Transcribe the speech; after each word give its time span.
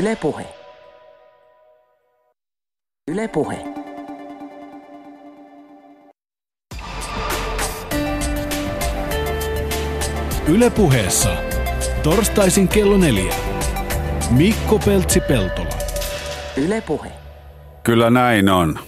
Yle 0.00 0.16
Puhe. 0.16 0.46
Yle 3.10 3.28
Puhe. 3.28 3.58
Yle 10.48 10.70
Puheessa. 10.70 11.28
Torstaisin 12.02 12.68
kello 12.68 12.96
neljä. 12.96 13.34
Mikko 14.30 14.78
Peltsi-Peltola. 14.78 15.78
Yle 16.56 16.80
Puhe. 16.80 17.12
Kyllä 17.82 18.10
näin 18.10 18.48
on. 18.48 18.78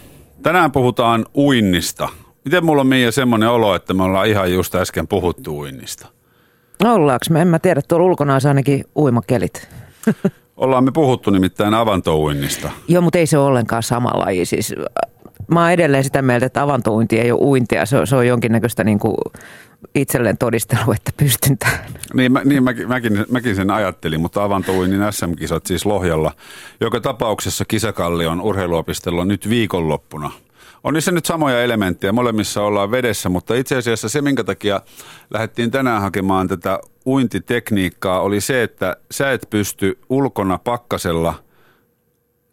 Tänään 0.43 0.73
puhutaan 0.73 1.27
uinnista. 1.37 2.09
Miten 2.45 2.65
mulla 2.65 2.81
on 2.81 2.87
Miia 2.87 3.13
semmoinen 3.13 3.49
olo, 3.49 3.75
että 3.75 3.95
me 3.95 4.03
ollaan 4.03 4.29
ihan 4.29 4.53
just 4.53 4.75
äsken 4.75 5.09
puhuttu 5.09 5.59
uinnista? 5.59 6.07
Ollaanko 6.85 7.27
me? 7.31 7.43
En 7.43 7.49
mä 7.49 7.59
tiedä, 7.59 7.83
tuolla 7.89 8.07
ulkona 8.07 8.33
olisi 8.33 8.49
ainakin 8.49 8.85
uimakelit. 8.97 9.69
Ollaan 10.63 10.85
me 10.85 10.91
puhuttu 10.93 11.31
nimittäin 11.31 11.75
avantouinnista. 11.75 12.71
Joo, 12.89 13.03
mutta 13.03 13.19
ei 13.19 13.27
se 13.27 13.39
ole 13.39 13.47
ollenkaan 13.47 13.83
sama 13.83 14.11
laji. 14.15 14.45
Siis, 14.45 14.75
mä 15.49 15.61
oon 15.61 15.71
edelleen 15.71 16.05
sitä 16.05 16.23
mieltä, 16.23 16.47
että 16.47 16.63
avantouinti 16.63 17.21
ei 17.21 17.33
ole 17.33 17.41
uintia. 17.41 17.87
Se 17.87 17.99
on, 17.99 18.07
se 18.07 18.17
on 18.17 18.27
jonkinnäköistä 18.27 18.85
niin 18.85 18.99
kuin 18.99 19.15
itselleen 19.95 20.39
todistelu, 20.39 20.93
että 20.93 21.11
pystyn 21.17 21.59
tähän. 21.59 21.85
Niin, 22.15 22.33
mä, 22.33 22.41
niin 22.45 22.63
mäkin, 22.63 22.89
mäkin, 22.89 23.25
mäkin 23.31 23.57
sen 23.57 23.71
ajattelin, 23.71 24.21
mutta 24.21 24.45
avantouinnin 24.45 25.01
SM-kisat 25.11 25.67
siis 25.67 25.87
Lohjalla. 25.87 26.33
Joka 26.81 27.01
tapauksessa 27.01 27.65
kisakallion 27.65 28.41
urheiluopistolla 28.41 29.25
nyt 29.25 29.49
viikonloppuna– 29.49 30.31
on 30.85 30.95
niissä 30.95 31.13
nyt 31.13 31.25
samoja 31.25 31.63
elementtejä, 31.63 32.13
molemmissa 32.13 32.63
ollaan 32.63 32.91
vedessä, 32.91 33.29
mutta 33.29 33.55
itse 33.55 33.77
asiassa 33.77 34.09
se, 34.09 34.23
minkä 34.23 34.45
takia 34.45 34.81
lähdettiin 35.31 35.71
tänään 35.71 36.03
hakemaan 36.03 36.49
tätä 36.49 36.79
uintitekniikkaa, 37.07 38.21
oli 38.21 38.41
se, 38.41 38.63
että 38.63 38.97
sä 39.11 39.33
et 39.33 39.47
pysty 39.51 39.99
ulkona 40.09 40.59
pakkasella– 40.59 41.35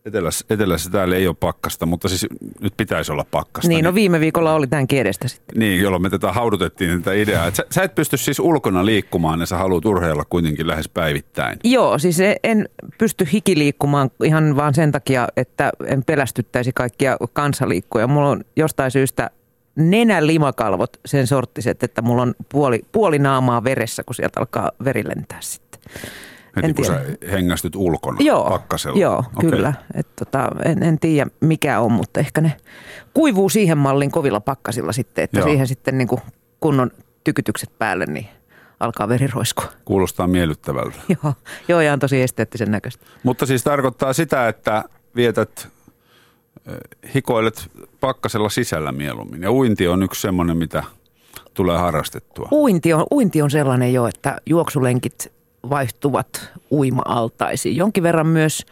Etelässä, 0.05 0.45
etelässä 0.49 0.89
täällä 0.89 1.15
ei 1.15 1.27
ole 1.27 1.35
pakkasta, 1.39 1.85
mutta 1.85 2.07
siis 2.07 2.27
nyt 2.61 2.73
pitäisi 2.77 3.11
olla 3.11 3.25
pakkasta. 3.31 3.67
Niin, 3.67 3.85
no 3.85 3.95
viime 3.95 4.19
viikolla 4.19 4.53
oli 4.53 4.67
tämän 4.67 4.85
edestä 4.91 5.27
sitten. 5.27 5.59
Niin, 5.59 5.81
jolloin 5.81 6.01
me 6.01 6.09
tätä 6.09 6.31
haudutettiin 6.31 7.03
tätä 7.03 7.13
ideaa. 7.13 7.47
Että 7.47 7.57
sä, 7.57 7.65
sä 7.69 7.83
et 7.83 7.95
pysty 7.95 8.17
siis 8.17 8.39
ulkona 8.39 8.85
liikkumaan 8.85 9.39
ja 9.39 9.45
sä 9.45 9.57
haluat 9.57 9.85
urheilla 9.85 10.25
kuitenkin 10.29 10.67
lähes 10.67 10.89
päivittäin. 10.89 11.59
Joo, 11.63 11.97
siis 11.97 12.17
en 12.43 12.69
pysty 12.97 13.27
hikiliikkumaan 13.33 14.11
ihan 14.23 14.55
vaan 14.55 14.73
sen 14.73 14.91
takia, 14.91 15.27
että 15.37 15.71
en 15.85 16.03
pelästyttäisi 16.03 16.71
kaikkia 16.75 17.17
kansaliikkuja. 17.33 18.07
Mulla 18.07 18.29
on 18.29 18.43
jostain 18.55 18.91
syystä 18.91 19.29
nenän 19.79 20.27
limakalvot 20.27 20.99
sen 21.05 21.27
sorttiset, 21.27 21.83
että 21.83 22.01
mulla 22.01 22.21
on 22.21 22.35
puoli, 22.49 22.85
puoli 22.91 23.19
naamaa 23.19 23.63
veressä, 23.63 24.03
kun 24.03 24.15
sieltä 24.15 24.39
alkaa 24.39 24.71
veri 24.83 25.03
lentää 25.07 25.37
sitten. 25.41 25.81
Heti 26.55 26.67
en 26.67 26.75
kun 26.75 26.85
tiedä. 26.85 26.99
sä 26.99 27.31
hengästyt 27.31 27.75
ulkona 27.75 28.17
joo, 28.19 28.49
pakkasella. 28.49 28.99
Joo, 28.99 29.23
okay. 29.35 29.49
kyllä. 29.49 29.73
Et 29.93 30.07
tota, 30.15 30.49
en, 30.65 30.83
en 30.83 30.99
tiedä 30.99 31.29
mikä 31.39 31.79
on, 31.79 31.91
mutta 31.91 32.19
ehkä 32.19 32.41
ne 32.41 32.53
kuivuu 33.13 33.49
siihen 33.49 33.77
mallin 33.77 34.11
kovilla 34.11 34.39
pakkasilla 34.39 34.91
sitten, 34.91 35.23
että 35.23 35.39
joo. 35.39 35.47
siihen 35.47 35.67
sitten 35.67 35.97
niin 35.97 36.07
kuin 36.07 36.21
kunnon 36.59 36.91
tykytykset 37.23 37.69
päälle, 37.79 38.05
niin 38.05 38.27
alkaa 38.79 39.09
veri 39.09 39.27
roiskua. 39.27 39.65
Kuulostaa 39.85 40.27
miellyttävältä. 40.27 40.97
joo, 41.23 41.33
joo, 41.67 41.81
ja 41.81 41.93
on 41.93 41.99
tosi 41.99 42.21
esteettisen 42.21 42.71
näköistä. 42.71 43.05
Mutta 43.23 43.45
siis 43.45 43.63
tarkoittaa 43.63 44.13
sitä, 44.13 44.47
että 44.47 44.83
vietät, 45.15 45.67
hikoilet 47.15 47.71
pakkasella 47.99 48.49
sisällä 48.49 48.91
mieluummin. 48.91 49.41
Ja 49.41 49.51
uinti 49.51 49.87
on 49.87 50.03
yksi 50.03 50.21
semmoinen, 50.21 50.57
mitä 50.57 50.83
tulee 51.53 51.77
harrastettua. 51.77 52.49
Uinti 52.51 52.93
on, 52.93 53.05
uinti 53.11 53.41
on 53.41 53.51
sellainen 53.51 53.93
jo, 53.93 54.07
että 54.07 54.37
juoksulenkit 54.45 55.31
vaihtuvat 55.69 56.51
uima-altaisiin. 56.71 57.75
Jonkin 57.75 58.03
verran 58.03 58.27
myös, 58.27 58.65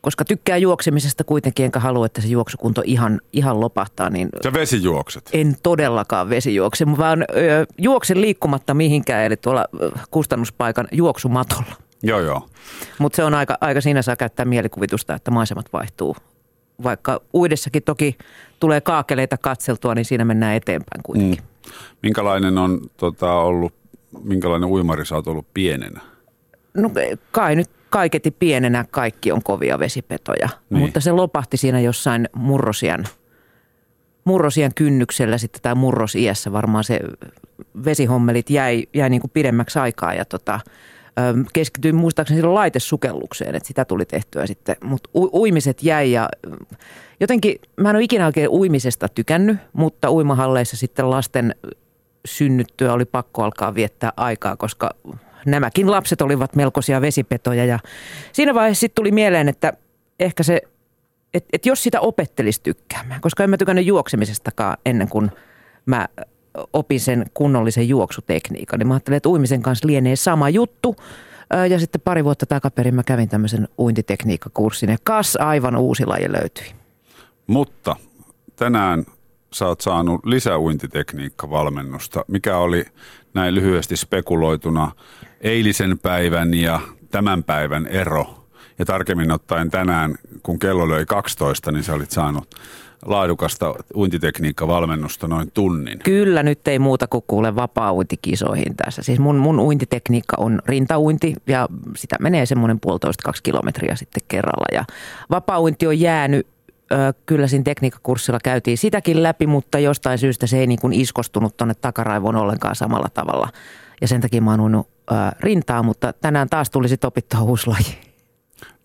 koska 0.00 0.24
tykkää 0.24 0.56
juoksemisesta 0.56 1.24
kuitenkin, 1.24 1.64
enkä 1.64 1.78
halua, 1.80 2.06
että 2.06 2.20
se 2.20 2.28
juoksukunto 2.28 2.82
ihan, 2.84 3.20
ihan 3.32 3.60
lopahtaa. 3.60 4.10
Niin 4.10 4.28
Sä 4.42 4.52
vesijuokset? 4.52 5.30
En 5.32 5.56
todellakaan 5.62 6.30
vesijuokse, 6.30 6.86
vaan 6.98 7.22
ö, 7.22 7.66
juoksen 7.78 8.20
liikkumatta 8.20 8.74
mihinkään, 8.74 9.24
eli 9.24 9.36
tuolla 9.36 9.64
kustannuspaikan 10.10 10.88
juoksumatolla. 10.92 11.76
Joo, 12.02 12.20
joo. 12.20 12.48
Mutta 12.98 13.16
se 13.16 13.24
on 13.24 13.34
aika, 13.34 13.58
aika 13.60 13.80
siinä 13.80 14.02
saa 14.02 14.16
käyttää 14.16 14.46
mielikuvitusta, 14.46 15.14
että 15.14 15.30
maisemat 15.30 15.66
vaihtuu. 15.72 16.16
Vaikka 16.82 17.20
uidessakin 17.34 17.82
toki 17.82 18.16
tulee 18.60 18.80
kaakeleita 18.80 19.36
katseltua, 19.36 19.94
niin 19.94 20.04
siinä 20.04 20.24
mennään 20.24 20.54
eteenpäin 20.54 21.02
kuitenkin. 21.02 21.40
Mm. 21.40 21.72
Minkälainen 22.02 22.58
on 22.58 22.80
tota, 22.96 23.32
ollut, 23.32 23.74
minkälainen 24.22 24.68
uimari 24.68 25.06
sä 25.06 25.14
oot 25.14 25.28
ollut 25.28 25.46
pienenä? 25.54 26.00
No 26.74 26.90
kai 27.30 27.56
nyt 27.56 27.70
kaiketi 27.90 28.30
pienenä 28.30 28.84
kaikki 28.90 29.32
on 29.32 29.42
kovia 29.42 29.78
vesipetoja, 29.78 30.48
niin. 30.70 30.80
mutta 30.80 31.00
se 31.00 31.12
lopahti 31.12 31.56
siinä 31.56 31.80
jossain 31.80 32.28
murrosian, 32.32 33.04
murrosian 34.24 34.72
kynnyksellä 34.74 35.38
sitten 35.38 35.62
tai 35.62 35.74
murrosiässä 35.74 36.52
varmaan 36.52 36.84
se 36.84 37.00
vesihommelit 37.84 38.50
jäi, 38.50 38.86
jäi 38.94 39.10
niin 39.10 39.20
kuin 39.20 39.30
pidemmäksi 39.30 39.78
aikaa 39.78 40.14
ja 40.14 40.24
tota, 40.24 40.60
keskityin 41.52 41.94
muistaakseni 41.94 42.38
silloin 42.38 42.54
laitesukellukseen, 42.54 43.54
että 43.54 43.66
sitä 43.66 43.84
tuli 43.84 44.04
tehtyä 44.04 44.46
sitten, 44.46 44.76
mutta 44.84 45.10
u- 45.14 45.40
uimiset 45.40 45.82
jäi 45.82 46.12
ja 46.12 46.28
jotenkin 47.20 47.60
mä 47.76 47.90
en 47.90 47.96
ole 47.96 48.04
ikinä 48.04 48.26
oikein 48.26 48.48
uimisesta 48.48 49.08
tykännyt, 49.08 49.56
mutta 49.72 50.10
uimahalleissa 50.10 50.76
sitten 50.76 51.10
lasten 51.10 51.54
synnyttyä 52.24 52.92
oli 52.92 53.04
pakko 53.04 53.42
alkaa 53.42 53.74
viettää 53.74 54.12
aikaa, 54.16 54.56
koska 54.56 54.90
nämäkin 55.46 55.90
lapset 55.90 56.20
olivat 56.20 56.56
melkoisia 56.56 57.00
vesipetoja. 57.00 57.64
Ja 57.64 57.78
siinä 58.32 58.54
vaiheessa 58.54 58.80
sitten 58.80 58.96
tuli 58.96 59.10
mieleen, 59.10 59.48
että 59.48 59.72
ehkä 60.20 60.42
se, 60.42 60.60
että 61.34 61.48
et 61.52 61.66
jos 61.66 61.82
sitä 61.82 62.00
opettelisi 62.00 62.62
tykkäämään, 62.62 63.20
koska 63.20 63.44
en 63.44 63.50
mä 63.50 63.56
tykännyt 63.56 63.86
juoksemisestakaan 63.86 64.76
ennen 64.86 65.08
kuin 65.08 65.30
mä 65.86 66.08
opin 66.72 67.00
sen 67.00 67.26
kunnollisen 67.34 67.88
juoksutekniikan. 67.88 68.78
Niin 68.78 68.86
mä 68.88 68.94
ajattelin, 68.94 69.16
että 69.16 69.28
uimisen 69.28 69.62
kanssa 69.62 69.86
lienee 69.88 70.16
sama 70.16 70.48
juttu. 70.48 70.96
Ja 71.70 71.78
sitten 71.78 72.00
pari 72.00 72.24
vuotta 72.24 72.46
takaperin 72.46 72.94
mä 72.94 73.02
kävin 73.02 73.28
tämmöisen 73.28 73.68
uintitekniikkakurssin 73.78 74.90
ja 74.90 74.96
kas 75.04 75.36
aivan 75.36 75.76
uusi 75.76 76.06
laji 76.06 76.32
löytyi. 76.32 76.66
Mutta 77.46 77.96
tänään 78.56 79.04
sä 79.52 79.66
oot 79.66 79.80
saanut 79.80 80.26
lisäuintitekniikkavalmennusta. 80.26 82.24
Mikä 82.28 82.56
oli 82.56 82.84
näin 83.34 83.54
lyhyesti 83.54 83.96
spekuloituna 83.96 84.92
eilisen 85.40 85.98
päivän 85.98 86.54
ja 86.54 86.80
tämän 87.10 87.44
päivän 87.44 87.86
ero? 87.86 88.44
Ja 88.78 88.84
tarkemmin 88.84 89.32
ottaen 89.32 89.70
tänään, 89.70 90.14
kun 90.42 90.58
kello 90.58 90.88
löi 90.88 91.06
12, 91.06 91.72
niin 91.72 91.84
sä 91.84 91.94
olit 91.94 92.10
saanut 92.10 92.54
laadukasta 93.04 93.74
uintitekniikkavalmennusta 93.94 95.28
noin 95.28 95.50
tunnin. 95.54 95.98
Kyllä, 95.98 96.42
nyt 96.42 96.68
ei 96.68 96.78
muuta 96.78 97.06
kuin 97.06 97.24
kuule 97.26 97.56
vapaa-uintikisoihin 97.56 98.76
tässä. 98.76 99.02
Siis 99.02 99.18
mun, 99.18 99.36
mun 99.36 99.60
uintitekniikka 99.60 100.36
on 100.38 100.62
rintauinti 100.66 101.34
ja 101.46 101.68
sitä 101.96 102.16
menee 102.20 102.46
semmoinen 102.46 102.80
puolitoista 102.80 103.22
kaksi 103.24 103.42
kilometriä 103.42 103.96
sitten 103.96 104.22
kerralla. 104.28 104.66
Ja 104.72 104.84
vapaa-uinti 105.30 105.86
on 105.86 106.00
jäänyt 106.00 106.46
kyllä 107.26 107.46
siinä 107.46 107.64
tekniikkakurssilla 107.64 108.38
käytiin 108.44 108.78
sitäkin 108.78 109.22
läpi, 109.22 109.46
mutta 109.46 109.78
jostain 109.78 110.18
syystä 110.18 110.46
se 110.46 110.58
ei 110.58 110.66
niin 110.66 110.80
kuin 110.80 110.92
iskostunut 110.92 111.56
tuonne 111.56 111.74
takaraivoon 111.74 112.36
ollenkaan 112.36 112.76
samalla 112.76 113.08
tavalla. 113.14 113.48
Ja 114.00 114.08
sen 114.08 114.20
takia 114.20 114.42
mä 114.42 114.50
oon 114.50 114.60
uinut 114.60 114.88
rintaa, 115.40 115.82
mutta 115.82 116.12
tänään 116.12 116.48
taas 116.48 116.70
tuli 116.70 116.88
sitten 116.88 117.08
opittua 117.08 117.40
uusi 117.40 117.66
laji. 117.66 117.98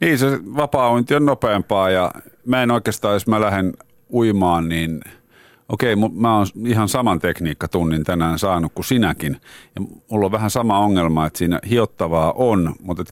Niin, 0.01 0.17
se 0.17 0.39
vapaa 0.55 0.89
on 0.89 1.05
nopeampaa 1.19 1.89
ja 1.89 2.11
mä 2.45 2.63
en 2.63 2.71
oikeastaan, 2.71 3.13
jos 3.13 3.27
mä 3.27 3.41
lähden 3.41 3.73
uimaan, 4.13 4.69
niin 4.69 5.01
okei, 5.69 5.95
mä 5.95 6.37
oon 6.37 6.47
ihan 6.65 6.89
saman 6.89 7.19
tekniikkatunnin 7.19 8.03
tänään 8.03 8.39
saanut 8.39 8.71
kuin 8.75 8.85
sinäkin. 8.85 9.37
Ja 9.75 9.81
mulla 10.11 10.25
on 10.25 10.31
vähän 10.31 10.49
sama 10.49 10.79
ongelma, 10.79 11.25
että 11.25 11.39
siinä 11.39 11.59
hiottavaa 11.69 12.31
on, 12.31 12.75
mutta 12.81 13.03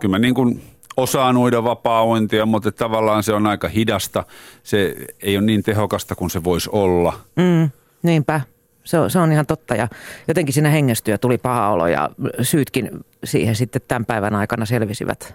kyllä 0.00 0.12
mä 0.12 0.18
niin 0.18 0.34
kuin 0.34 0.62
osaan 0.96 1.36
uida 1.36 1.64
vapaa 1.64 2.04
mutta 2.46 2.72
tavallaan 2.72 3.22
se 3.22 3.32
on 3.32 3.46
aika 3.46 3.68
hidasta. 3.68 4.24
Se 4.62 4.94
ei 5.22 5.36
ole 5.36 5.46
niin 5.46 5.62
tehokasta 5.62 6.14
kuin 6.14 6.30
se 6.30 6.44
voisi 6.44 6.70
olla. 6.72 7.12
Mm, 7.36 7.70
niinpä. 8.02 8.40
Se 8.84 8.98
on, 8.98 9.10
se 9.10 9.18
on 9.18 9.32
ihan 9.32 9.46
totta 9.46 9.74
ja 9.74 9.88
jotenkin 10.28 10.52
siinä 10.52 10.70
hengestyä 10.70 11.18
tuli 11.18 11.38
paha 11.38 11.68
olo 11.68 11.86
ja 11.86 12.10
syytkin 12.42 12.90
siihen 13.24 13.56
sitten 13.56 13.82
tämän 13.88 14.04
päivän 14.04 14.34
aikana 14.34 14.66
selvisivät 14.66 15.34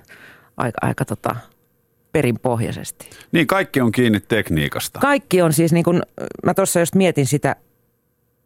aika, 0.57 0.77
aika 0.81 1.05
tota, 1.05 1.35
perinpohjaisesti. 2.11 3.09
Niin, 3.31 3.47
kaikki 3.47 3.81
on 3.81 3.91
kiinni 3.91 4.19
tekniikasta. 4.19 4.99
Kaikki 4.99 5.41
on 5.41 5.53
siis 5.53 5.73
niin 5.73 5.83
kuin, 5.83 6.01
mä 6.45 6.53
tuossa 6.53 6.79
just 6.79 6.95
mietin 6.95 7.25
sitä, 7.25 7.55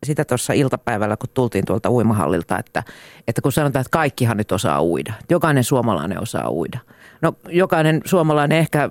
sitä 0.04 0.26
tuossa 0.26 0.54
iltapäivällä, 0.54 1.18
kun 1.18 1.30
tultiin 1.34 1.66
tuolta 1.66 1.92
uimahallilta, 1.92 2.60
että, 2.60 2.84
että 3.28 3.42
kun 3.42 3.52
sanotaan, 3.52 3.82
että 3.82 3.92
kaikkihan 3.92 4.38
nyt 4.38 4.52
osaa 4.52 4.84
uida. 4.84 5.14
Jokainen 5.30 5.64
suomalainen 5.64 6.22
osaa 6.22 6.50
uida. 6.52 6.80
No 7.22 7.34
jokainen 7.50 8.02
suomalainen 8.06 8.58
ehkä 8.58 8.90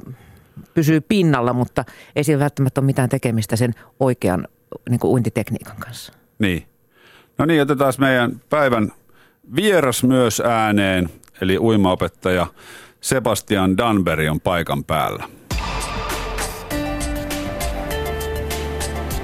pysyy 0.74 1.00
pinnalla, 1.00 1.52
mutta 1.52 1.84
ei 2.16 2.24
sillä 2.24 2.40
välttämättä 2.40 2.80
ole 2.80 2.86
mitään 2.86 3.08
tekemistä 3.08 3.56
sen 3.56 3.74
oikean 4.00 4.48
niin 4.90 5.00
kuin 5.00 5.10
uintitekniikan 5.10 5.76
kanssa. 5.76 6.12
Niin. 6.38 6.66
No 7.38 7.44
niin, 7.44 7.62
otetaan 7.62 7.92
meidän 7.98 8.40
päivän 8.50 8.92
vieras 9.56 10.04
myös 10.04 10.40
ääneen, 10.40 11.08
eli 11.40 11.58
uimaopettaja 11.58 12.46
Sebastian 13.04 13.76
Danberg 13.76 14.30
on 14.30 14.40
paikan 14.40 14.84
päällä. 14.84 15.28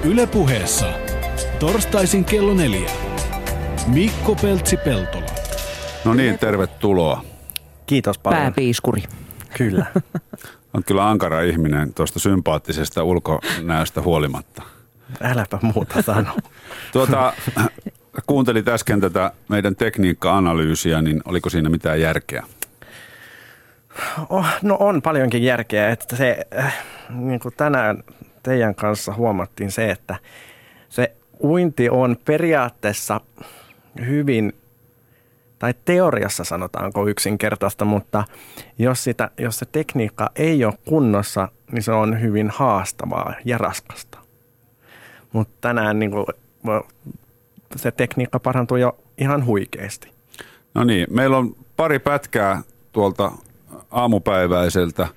Ylepuheessa 0.03 0.85
torstaisin 1.59 2.25
kello 2.25 2.53
neljä. 2.53 2.91
Mikko 3.87 4.35
Peltsi-Peltola. 4.35 5.25
No 6.05 6.13
niin, 6.13 6.39
tervetuloa. 6.39 7.23
Kiitos 7.85 8.17
paljon. 8.17 8.41
Pääpiiskuri. 8.41 9.03
Kyllä. 9.57 9.85
On 10.73 10.83
kyllä 10.83 11.09
ankara 11.09 11.41
ihminen 11.41 11.93
tuosta 11.93 12.19
sympaattisesta 12.19 13.03
ulkonäöstä 13.03 14.01
huolimatta. 14.01 14.61
Äläpä 15.21 15.59
muuta 15.61 16.01
sano. 16.01 16.35
Tuota, 16.93 17.33
kuuntelit 18.25 18.67
äsken 18.67 19.01
tätä 19.01 19.31
meidän 19.49 19.75
tekniikka-analyysiä, 19.75 21.01
niin 21.01 21.21
oliko 21.25 21.49
siinä 21.49 21.69
mitään 21.69 22.01
järkeä? 22.01 22.43
Oh, 24.29 24.45
no 24.61 24.77
on 24.79 25.01
paljonkin 25.01 25.43
järkeä, 25.43 25.89
että 25.89 26.15
se, 26.15 26.45
äh, 26.57 26.77
niin 27.09 27.39
kuin 27.39 27.53
tänään 27.57 28.03
teidän 28.43 28.75
kanssa 28.75 29.13
huomattiin 29.13 29.71
se, 29.71 29.91
että 29.91 30.15
se 30.89 31.15
uinti 31.43 31.89
on 31.89 32.17
periaatteessa 32.25 33.21
hyvin, 34.05 34.53
tai 35.59 35.73
teoriassa 35.85 36.43
sanotaanko 36.43 37.07
yksinkertaista, 37.07 37.85
mutta 37.85 38.23
jos, 38.79 39.03
sitä, 39.03 39.31
jos 39.37 39.59
se 39.59 39.65
tekniikka 39.65 40.29
ei 40.35 40.65
ole 40.65 40.73
kunnossa, 40.85 41.47
niin 41.71 41.83
se 41.83 41.91
on 41.91 42.21
hyvin 42.21 42.49
haastavaa 42.49 43.33
ja 43.45 43.57
raskasta. 43.57 44.17
Mutta 45.33 45.53
tänään 45.61 45.99
niin 45.99 46.11
kuin, 46.11 46.25
se 47.75 47.91
tekniikka 47.91 48.39
parantuu 48.39 48.77
jo 48.77 48.97
ihan 49.17 49.45
huikeasti. 49.45 50.11
No 50.73 50.83
niin, 50.83 51.07
meillä 51.09 51.37
on 51.37 51.55
pari 51.75 51.99
pätkää 51.99 52.61
tuolta 52.91 53.31
aamupäiväiseltä 53.91 55.07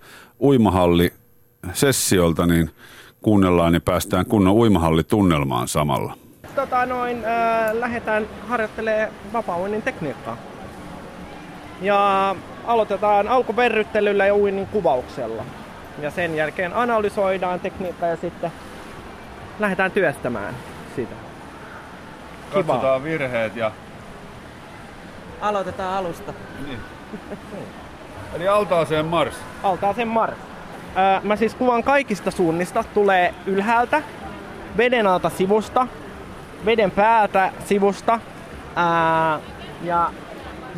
uimahalli-sessiolta, 0.41 2.47
niin 2.47 2.71
kuunnellaan, 3.23 3.73
niin 3.73 3.83
päästään 3.83 4.27
kunnon 4.27 4.55
uimahallitunnelmaan 4.55 5.69
samalla. 5.69 6.17
Tota 6.55 6.87
noin, 6.87 7.25
äh, 7.25 7.73
lähdetään 7.73 8.27
harjoittelemaan 8.49 9.11
vapaa 9.33 9.59
tekniikkaa. 9.85 10.37
Ja 11.83 12.37
aloitetaan 12.67 13.29
alkuverryttelyllä 13.29 14.27
ja 14.27 14.37
uinnin 14.37 14.67
kuvauksella. 14.67 15.45
Ja 16.03 16.11
sen 16.11 16.37
jälkeen 16.37 16.77
analysoidaan 16.77 17.61
tekniikkaa 17.61 18.09
ja 18.09 18.17
sitten 18.17 18.53
lähdetään 19.59 19.91
työstämään 19.91 20.55
sitä. 20.97 21.15
Kiva. 22.51 22.63
Katsotaan 22.63 23.05
virheet 23.05 23.57
ja... 23.57 23.73
Aloitetaan 25.41 25.95
alusta. 25.95 26.33
Niin. 26.67 26.79
Eli 28.35 28.49
altaaseen 28.49 29.07
mars. 29.07 29.35
Altaaseen 29.63 30.09
mars. 30.09 30.37
Öö, 30.97 31.21
mä 31.23 31.37
siis 31.37 31.55
kuvan 31.55 31.83
kaikista 31.83 32.31
suunnista. 32.31 32.85
Tulee 32.95 33.35
ylhäältä, 33.47 34.03
veden 34.77 35.07
alta 35.07 35.31
sivusta, 35.31 35.87
veden 36.65 36.91
päältä 36.91 37.53
sivusta 37.65 38.21
ää, 38.77 39.41
ja 39.83 40.11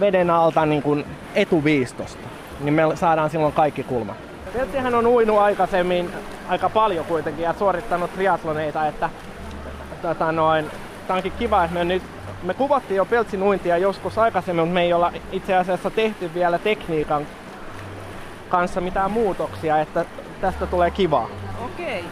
veden 0.00 0.30
alta 0.30 0.66
niin 0.66 0.82
kuin 0.82 1.04
etuviistosta. 1.34 2.28
Niin 2.60 2.74
me 2.74 2.82
saadaan 2.94 3.30
silloin 3.30 3.52
kaikki 3.52 3.82
kulmat. 3.82 4.16
Peltsihän 4.52 4.94
on 4.94 5.06
uinut 5.06 5.38
aikaisemmin 5.38 6.10
aika 6.48 6.68
paljon 6.68 7.04
kuitenkin 7.04 7.42
ja 7.42 7.54
suorittanut 7.58 8.14
triatloneita, 8.14 8.86
että 8.86 9.10
tota 10.02 10.32
noin, 10.32 10.70
tää 11.06 11.16
onkin 11.16 11.32
kiva, 11.38 11.64
että 11.64 11.74
me 11.74 11.84
nyt 11.84 12.02
me 12.42 12.54
kuvattiin 12.54 12.96
jo 12.96 13.04
Peltsin 13.04 13.42
uintia 13.42 13.78
joskus 13.78 14.18
aikaisemmin, 14.18 14.64
mutta 14.64 14.74
me 14.74 14.82
ei 14.82 14.92
olla 14.92 15.12
itse 15.32 15.54
asiassa 15.56 15.90
tehty 15.90 16.30
vielä 16.34 16.58
tekniikan 16.58 17.26
kanssa 18.48 18.80
mitään 18.80 19.10
muutoksia, 19.10 19.80
että 19.80 20.04
tästä 20.40 20.66
tulee 20.66 20.90
kivaa. 20.90 21.28
Okei. 21.64 22.04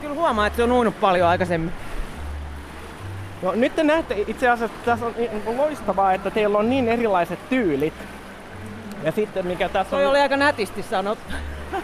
Kyllä 0.00 0.14
huomaa, 0.14 0.46
että 0.46 0.56
se 0.56 0.62
on 0.62 0.72
uinut 0.72 1.00
paljon 1.00 1.28
aikaisemmin. 1.28 1.72
No 3.42 3.52
nyt 3.52 3.74
te 3.74 3.84
näette 3.84 4.24
itse 4.26 4.48
asiassa, 4.48 4.64
että 4.76 4.90
tässä 4.90 5.06
on 5.46 5.56
loistavaa, 5.56 6.12
että 6.12 6.30
teillä 6.30 6.58
on 6.58 6.70
niin 6.70 6.88
erilaiset 6.88 7.48
tyylit. 7.48 7.94
Ja 9.02 9.12
sitten 9.12 9.46
mikä 9.46 9.68
tässä 9.68 9.90
Toi 9.90 10.04
on... 10.04 10.10
oli 10.10 10.18
aika 10.18 10.36
nätisti 10.36 10.82
sanottu. 10.82 11.34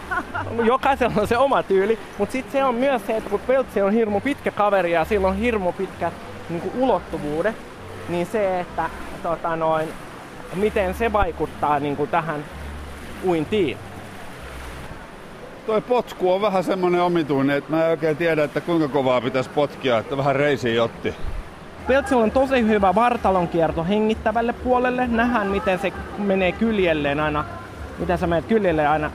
Jokaisella 0.64 1.20
on 1.20 1.28
se 1.28 1.38
oma 1.38 1.62
tyyli, 1.62 1.98
mutta 2.18 2.32
sitten 2.32 2.52
se 2.52 2.64
on 2.64 2.74
myös 2.74 3.06
se, 3.06 3.16
että 3.16 3.30
kun 3.30 3.40
Peltsi 3.40 3.82
on 3.82 3.92
hirmu 3.92 4.20
pitkä 4.20 4.50
kaveri 4.50 4.92
ja 4.92 5.04
sillä 5.04 5.28
on 5.28 5.36
hirmu 5.36 5.72
pitkät 5.72 6.12
niin 6.48 6.72
ulottuvuudet, 6.78 7.56
niin 8.08 8.26
se, 8.26 8.60
että 8.60 8.90
tota 9.22 9.56
noin, 9.56 9.88
miten 10.54 10.94
se 10.94 11.12
vaikuttaa 11.12 11.80
niin 11.80 11.96
kuin 11.96 12.10
tähän 12.10 12.44
uintiin. 13.24 13.78
Toi 15.66 15.80
potku 15.80 16.32
on 16.32 16.40
vähän 16.40 16.64
semmonen 16.64 17.02
omituinen, 17.02 17.56
että 17.56 17.72
mä 17.72 17.84
en 17.84 17.90
oikein 17.90 18.16
tiedä, 18.16 18.44
että 18.44 18.60
kuinka 18.60 18.88
kovaa 18.88 19.20
pitäisi 19.20 19.50
potkia, 19.50 19.98
että 19.98 20.16
vähän 20.16 20.36
reisi 20.36 20.74
jotti. 20.74 21.14
Peltsillä 21.86 22.22
on 22.22 22.30
tosi 22.30 22.66
hyvä 22.66 22.94
vartalon 22.94 23.48
kierto 23.48 23.84
hengittävälle 23.84 24.52
puolelle. 24.52 25.06
Nähdään, 25.06 25.46
miten 25.46 25.78
se 25.78 25.92
menee 26.18 26.52
kyljelleen 26.52 27.20
aina, 27.20 27.44
miten 27.98 28.18
sä 28.18 28.26
menet 28.26 28.44
kyljelle 28.44 28.86
aina 28.86 29.10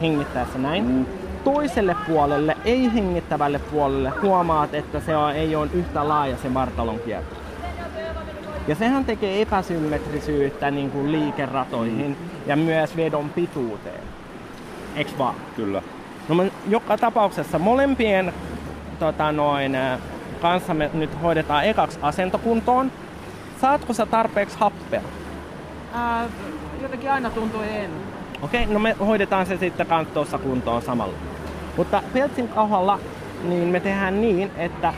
hengittäessä 0.00 0.58
näin. 0.58 0.84
Mm. 0.84 1.06
Toiselle 1.44 1.96
puolelle, 2.06 2.56
ei 2.64 2.94
hengittävälle 2.94 3.58
puolelle, 3.58 4.12
huomaat, 4.22 4.74
että 4.74 5.00
se 5.00 5.16
on, 5.16 5.32
ei 5.32 5.56
ole 5.56 5.70
yhtä 5.74 6.08
laaja 6.08 6.36
se 6.36 6.54
vartalon 6.54 6.98
kierto. 6.98 7.37
Ja 8.68 8.74
sehän 8.74 9.04
tekee 9.04 9.42
epäsymmetrisyyttä 9.42 10.70
niin 10.70 10.90
kuin 10.90 11.12
liikeratoihin 11.12 12.16
ja 12.46 12.56
myös 12.56 12.96
vedon 12.96 13.30
pituuteen. 13.30 14.00
Eiks 14.96 15.18
vaan? 15.18 15.34
Kyllä. 15.56 15.82
No 16.28 16.34
me 16.34 16.52
joka 16.68 16.98
tapauksessa 16.98 17.58
molempien 17.58 18.32
tota 18.98 19.32
noin, 19.32 19.76
kanssa 20.42 20.74
me 20.74 20.90
nyt 20.94 21.22
hoidetaan 21.22 21.64
ekaksi 21.64 21.98
asentokuntoon. 22.02 22.92
Saatko 23.60 23.92
sä 23.92 24.06
tarpeeksi 24.06 24.58
happea? 24.58 25.02
Ää, 25.92 26.26
jotenkin 26.82 27.10
aina 27.10 27.30
tuntuu 27.30 27.62
en. 27.62 27.90
Okei, 28.42 28.62
okay, 28.62 28.74
no 28.74 28.78
me 28.78 28.92
hoidetaan 28.92 29.46
se 29.46 29.56
sitten 29.56 29.86
kans 29.86 30.08
tuossa 30.08 30.38
kuntoon 30.38 30.82
samalla. 30.82 31.14
Mutta 31.76 32.02
Peltsin 32.12 32.48
kohdalla 32.48 32.98
niin 33.42 33.68
me 33.68 33.80
tehdään 33.80 34.20
niin, 34.20 34.50
että 34.56 34.94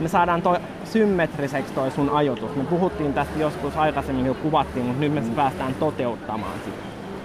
me 0.00 0.08
saadaan 0.08 0.42
toi 0.42 0.58
symmetriseksi 0.84 1.72
toi 1.72 1.90
sun 1.90 2.10
ajoitus. 2.10 2.56
Me 2.56 2.64
puhuttiin 2.64 3.14
tästä 3.14 3.38
joskus 3.38 3.76
aikaisemmin, 3.76 4.26
kun 4.26 4.36
kuvattiin, 4.36 4.86
mutta 4.86 5.00
nyt 5.00 5.14
me 5.14 5.22
päästään 5.36 5.74
toteuttamaan 5.74 6.58
sitä. 6.64 6.76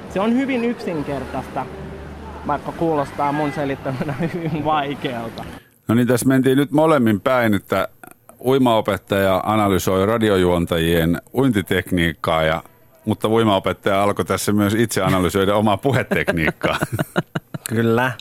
Se 0.09 0.19
on 0.19 0.33
hyvin 0.33 0.65
yksinkertaista, 0.65 1.65
vaikka 2.47 2.71
kuulostaa 2.71 3.31
mun 3.31 3.53
selittämänä 3.53 4.13
hyvin 4.33 4.65
vaikealta. 4.65 5.43
No 5.87 5.95
niin, 5.95 6.07
tässä 6.07 6.27
mentiin 6.27 6.57
nyt 6.57 6.71
molemmin 6.71 7.21
päin, 7.21 7.53
että 7.53 7.87
uimaopettaja 8.45 9.41
analysoi 9.45 10.05
radiojuontajien 10.05 11.21
uintitekniikkaa, 11.33 12.43
ja, 12.43 12.63
mutta 13.05 13.29
uimaopettaja 13.29 14.03
alkoi 14.03 14.25
tässä 14.25 14.51
myös 14.51 14.73
itse 14.73 15.01
analysoida 15.01 15.55
omaa 15.55 15.77
puhetekniikkaa. 15.87 16.77
Kyllä. 17.69 18.11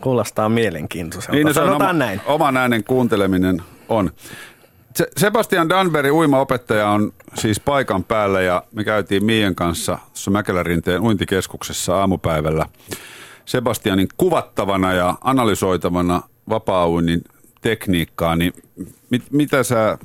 Kuulostaa 0.00 0.48
mielenkiintoiselta. 0.48 1.32
Niin, 1.32 1.46
no 1.46 1.52
se 1.52 1.60
on 1.60 1.70
oma, 1.70 1.92
näin. 1.92 2.20
Oman 2.26 2.56
äänen 2.56 2.84
kuunteleminen 2.84 3.62
on. 3.88 4.10
Sebastian 5.16 5.68
Danberg, 5.68 6.12
uimaopettaja, 6.12 6.88
on 6.88 7.12
siis 7.34 7.60
paikan 7.60 8.04
päällä 8.04 8.40
ja 8.40 8.62
me 8.72 8.84
käytiin 8.84 9.24
Miien 9.24 9.54
kanssa 9.54 9.98
Mäkelärinteen 10.30 11.02
uintikeskuksessa 11.02 11.96
aamupäivällä 11.96 12.66
Sebastianin 13.44 14.08
kuvattavana 14.16 14.92
ja 14.92 15.14
analysoitavana 15.20 16.22
vapaa 16.48 16.86
tekniikkaa, 17.60 18.36
niin 18.36 18.52
mit, 19.10 19.22
mitä 19.30 19.62
sä 19.62 19.98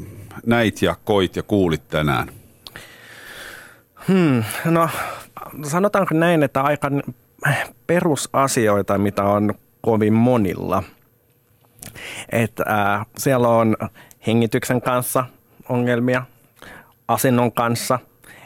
näit 0.45 0.81
ja 0.81 0.95
koit 1.05 1.35
ja 1.35 1.43
kuulit 1.43 1.87
tänään? 1.87 2.27
Hmm, 4.07 4.43
no 4.65 4.89
sanotaanko 5.63 6.15
näin, 6.15 6.43
että 6.43 6.61
aika 6.61 6.91
perusasioita, 7.87 8.97
mitä 8.97 9.23
on 9.23 9.53
kovin 9.85 10.13
monilla. 10.13 10.83
Et, 12.31 12.59
äh, 12.59 13.05
siellä 13.17 13.47
on 13.47 13.77
hengityksen 14.27 14.81
kanssa 14.81 15.25
ongelmia, 15.69 16.25
asennon 17.07 17.51
kanssa, 17.51 17.99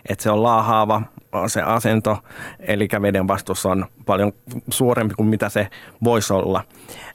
että 0.09 0.23
se 0.23 0.31
on 0.31 0.43
laahaava 0.43 1.01
se 1.47 1.61
asento, 1.61 2.17
eli 2.59 2.87
veden 3.01 3.27
vastus 3.27 3.65
on 3.65 3.85
paljon 4.05 4.33
suurempi 4.69 5.15
kuin 5.15 5.29
mitä 5.29 5.49
se 5.49 5.67
voisi 6.03 6.33
olla. 6.33 6.63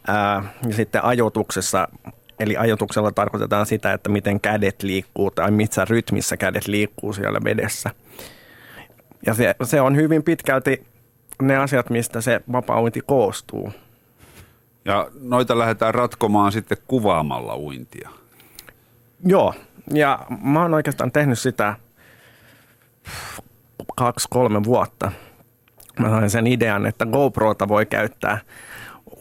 Ää, 0.07 0.43
ja 0.69 0.75
sitten 0.75 1.05
ajoituksessa, 1.05 1.89
eli 2.41 2.57
ajoituksella 2.57 3.13
tarkoitetaan 3.13 3.67
sitä, 3.67 3.93
että 3.93 4.11
miten 4.11 4.41
kädet 4.41 4.83
liikkuu 4.83 5.31
tai 5.31 5.51
missä 5.51 5.85
rytmissä 5.85 6.37
kädet 6.37 6.67
liikkuu 6.67 7.13
siellä 7.13 7.39
vedessä. 7.45 7.91
Ja 9.27 9.35
se, 9.35 9.55
se 9.63 9.81
on 9.81 9.97
hyvin 9.97 10.23
pitkälti 10.23 10.87
ne 11.43 11.57
asiat, 11.57 11.91
mistä 11.91 12.21
se 12.21 12.41
vapaa 12.53 12.81
koostuu. 13.07 13.73
Ja 14.85 15.09
noita 15.21 15.59
lähdetään 15.59 15.95
ratkomaan 15.95 16.53
sitten 16.53 16.79
kuvaamalla 16.89 17.57
uintia. 17.57 18.11
Joo, 19.27 19.55
ja 19.93 20.27
mä 20.43 20.63
oon 20.63 20.75
oikeastaan 20.75 21.13
tehnyt 21.13 21.39
sitä 21.39 21.77
kaksi-kolme 23.97 24.65
vuotta. 24.65 25.13
Mä 26.01 26.09
sain 26.09 26.31
sen 26.31 26.47
idean, 26.47 26.87
että 26.87 27.07
GoProta 27.07 27.69
voi 27.69 27.87
käyttää 27.87 28.39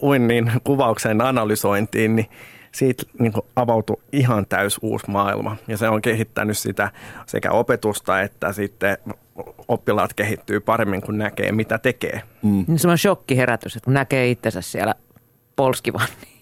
uinnin 0.02 0.52
kuvauksen 0.64 1.20
analysointiin, 1.20 2.16
niin 2.16 2.26
siitä 2.72 3.02
niin 3.18 3.32
avautui 3.56 3.96
ihan 4.12 4.46
täys 4.46 4.78
uusi 4.82 5.10
maailma. 5.10 5.56
Ja 5.68 5.76
se 5.76 5.88
on 5.88 6.02
kehittänyt 6.02 6.58
sitä 6.58 6.90
sekä 7.26 7.50
opetusta 7.50 8.20
että 8.20 8.52
sitten 8.52 8.98
oppilaat 9.68 10.14
kehittyy 10.14 10.60
paremmin, 10.60 11.02
kun 11.02 11.18
näkee, 11.18 11.52
mitä 11.52 11.78
tekee. 11.78 12.22
Mm. 12.42 12.64
Niin 12.68 12.78
semmoinen 12.78 12.98
shokkiherätys, 12.98 13.76
että 13.76 13.84
kun 13.84 13.94
näkee 13.94 14.30
itsensä 14.30 14.60
siellä 14.60 14.94
polskivan, 15.56 16.08
niin 16.20 16.34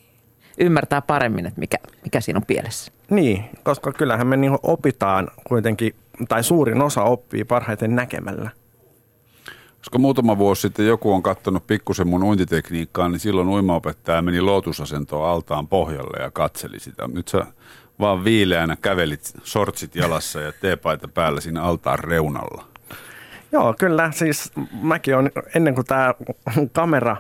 ymmärtää 0.67 1.03
paremmin, 1.03 1.47
että 1.47 1.61
mikä, 1.61 1.77
mikä 2.05 2.21
siinä 2.21 2.39
on 2.39 2.47
pielessä. 2.47 2.93
Niin, 3.11 3.45
koska 3.63 3.93
kyllähän 3.93 4.27
me 4.27 4.37
niin 4.37 4.59
opitaan 4.63 5.29
kuitenkin, 5.45 5.95
tai 6.29 6.45
suurin 6.45 6.83
osa 6.83 7.03
oppii 7.03 7.45
parhaiten 7.45 7.97
näkemällä. 7.97 8.51
Koska 9.79 9.99
muutama 9.99 10.39
vuosi 10.39 10.63
sitten 10.63 10.87
joku 10.87 11.13
on 11.13 11.23
katsonut 11.23 11.67
pikkusen 11.67 12.09
mun 12.09 12.23
uintitekniikkaa, 12.23 13.09
niin 13.09 13.21
silloin 13.21 13.49
uimaopettaja 13.49 14.23
meni 14.23 14.41
lootusasentoon 14.41 15.29
altaan 15.29 15.69
pohjalle 15.69 16.23
ja 16.23 16.31
katseli 16.31 16.81
sitä. 16.81 17.09
Nyt 17.09 17.29
sä 17.29 17.47
vaan 18.01 18.25
viileänä 18.25 18.77
kävelit 18.77 19.33
sortsit 19.43 19.97
jalassa 19.97 20.41
ja 20.41 20.53
teepaita 20.61 21.09
päällä 21.09 21.41
siinä 21.41 21.63
altaan 21.63 21.99
reunalla. 21.99 22.65
Joo, 23.53 23.75
kyllä. 23.79 24.13
Siis 24.13 24.53
mäkin 24.83 25.17
on, 25.17 25.31
ennen 25.55 25.75
kuin 25.75 25.87
tämä 25.87 26.15
kamera 26.73 27.17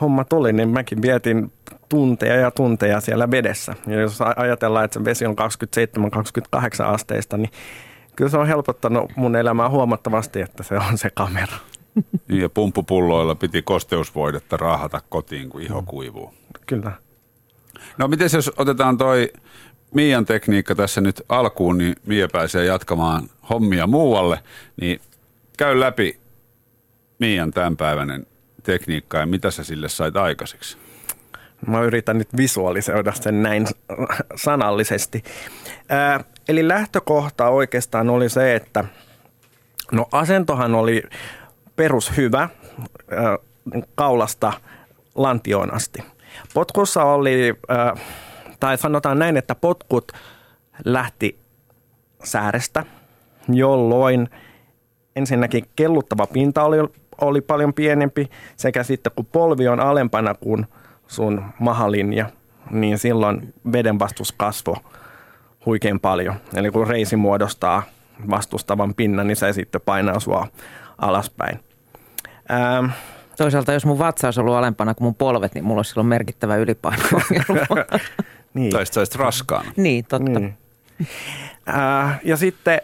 homma 0.00 0.24
tuli, 0.24 0.52
niin 0.52 0.68
mäkin 0.68 1.02
vietin 1.02 1.52
tunteja 1.88 2.36
ja 2.36 2.50
tunteja 2.50 3.00
siellä 3.00 3.30
vedessä. 3.30 3.74
Ja 3.86 4.00
jos 4.00 4.18
ajatellaan, 4.36 4.84
että 4.84 4.98
se 4.98 5.04
vesi 5.04 5.26
on 5.26 5.36
27-28 6.56 6.84
asteista, 6.84 7.36
niin 7.36 7.50
kyllä 8.16 8.30
se 8.30 8.38
on 8.38 8.46
helpottanut 8.46 9.10
mun 9.16 9.36
elämää 9.36 9.68
huomattavasti, 9.68 10.40
että 10.40 10.62
se 10.62 10.74
on 10.74 10.98
se 10.98 11.10
kamera. 11.14 11.56
Ja 12.28 12.48
pumppupulloilla 12.48 13.34
piti 13.34 13.62
kosteusvoidetta 13.62 14.56
raahata 14.56 15.00
kotiin, 15.08 15.48
kun 15.48 15.62
iho 15.62 15.82
kuivuu. 15.86 16.34
Kyllä. 16.66 16.92
No 17.98 18.08
miten 18.08 18.28
jos 18.32 18.52
otetaan 18.56 18.98
toi 18.98 19.32
Mian 19.94 20.24
tekniikka 20.24 20.74
tässä 20.74 21.00
nyt 21.00 21.22
alkuun, 21.28 21.78
niin 21.78 21.96
Mia 22.06 22.28
pääsee 22.28 22.64
jatkamaan 22.64 23.22
hommia 23.50 23.86
muualle, 23.86 24.40
niin 24.80 25.00
käy 25.58 25.80
läpi 25.80 26.20
Mian 27.18 27.50
tämänpäiväinen 27.50 28.26
tekniikka 28.62 29.18
ja 29.18 29.26
mitä 29.26 29.50
sä 29.50 29.64
sille 29.64 29.88
sait 29.88 30.16
aikaiseksi? 30.16 30.78
Mä 31.66 31.80
yritän 31.80 32.18
nyt 32.18 32.28
visualisoida 32.36 33.12
sen 33.12 33.42
näin 33.42 33.66
sanallisesti. 34.34 35.22
Ää, 35.88 36.24
eli 36.48 36.68
lähtökohta 36.68 37.48
oikeastaan 37.48 38.10
oli 38.10 38.28
se, 38.28 38.54
että 38.54 38.84
no 39.92 40.06
asentohan 40.12 40.74
oli 40.74 41.02
perushyvä 41.76 42.38
ää, 42.40 43.38
kaulasta 43.94 44.52
lantioon 45.14 45.74
asti. 45.74 46.02
Potkussa 46.54 47.04
oli, 47.04 47.54
ää, 47.68 47.96
tai 48.60 48.78
sanotaan 48.78 49.18
näin, 49.18 49.36
että 49.36 49.54
potkut 49.54 50.12
lähti 50.84 51.38
säärestä, 52.24 52.84
jolloin 53.48 54.28
ensinnäkin 55.16 55.64
kelluttava 55.76 56.26
pinta 56.26 56.62
oli, 56.62 56.76
oli 57.20 57.40
paljon 57.40 57.74
pienempi, 57.74 58.30
sekä 58.56 58.82
sitten 58.82 59.12
kun 59.16 59.26
polvi 59.26 59.68
on 59.68 59.80
alempana 59.80 60.34
kuin– 60.34 60.66
sun 61.10 61.44
mahalinja, 61.58 62.26
niin 62.70 62.98
silloin 62.98 63.54
vedenvastus 63.72 64.32
kasvoi 64.32 64.76
huikein 65.66 66.00
paljon. 66.00 66.34
Eli 66.54 66.70
kun 66.70 66.86
reisi 66.86 67.16
muodostaa 67.16 67.82
vastustavan 68.30 68.94
pinnan, 68.94 69.26
niin 69.26 69.36
se 69.36 69.52
sitten 69.52 69.80
painaa 69.80 70.20
sua 70.20 70.46
alaspäin. 70.98 71.60
Ähm, 72.50 72.90
Toisaalta 73.36 73.72
jos 73.72 73.86
mun 73.86 73.98
vatsa 73.98 74.26
olisi 74.26 74.40
ollut 74.40 74.54
alempana 74.54 74.94
kuin 74.94 75.06
mun 75.06 75.14
polvet, 75.14 75.54
niin 75.54 75.64
mulla 75.64 75.78
olisi 75.78 75.88
silloin 75.88 76.06
merkittävä 76.06 76.56
ylipaino. 76.56 77.02
niin. 78.54 78.72
Tai 78.72 78.86
sitten 78.86 79.20
raskaana. 79.20 79.72
Niin, 79.76 80.04
totta. 80.04 80.40
Niin. 80.40 80.58
Äh, 81.68 82.20
ja 82.24 82.36
sitten 82.36 82.80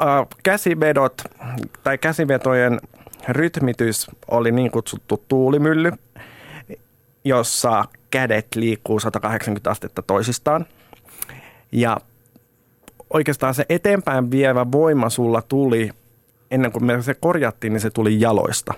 äh, 0.00 0.26
käsivedot 0.42 1.22
tai 1.82 1.98
käsivetojen 1.98 2.80
rytmitys 3.28 4.10
oli 4.28 4.52
niin 4.52 4.70
kutsuttu 4.70 5.24
tuulimylly 5.28 5.92
jossa 7.24 7.84
kädet 8.10 8.46
liikkuu 8.54 9.00
180 9.00 9.70
astetta 9.70 10.02
toisistaan. 10.02 10.66
Ja 11.72 11.96
oikeastaan 13.10 13.54
se 13.54 13.66
eteenpäin 13.68 14.30
vievä 14.30 14.66
voima 14.72 15.10
sulla 15.10 15.42
tuli, 15.42 15.90
ennen 16.50 16.72
kuin 16.72 16.84
me 16.84 17.02
se 17.02 17.14
korjattiin, 17.14 17.72
niin 17.72 17.80
se 17.80 17.90
tuli 17.90 18.20
jaloista. 18.20 18.74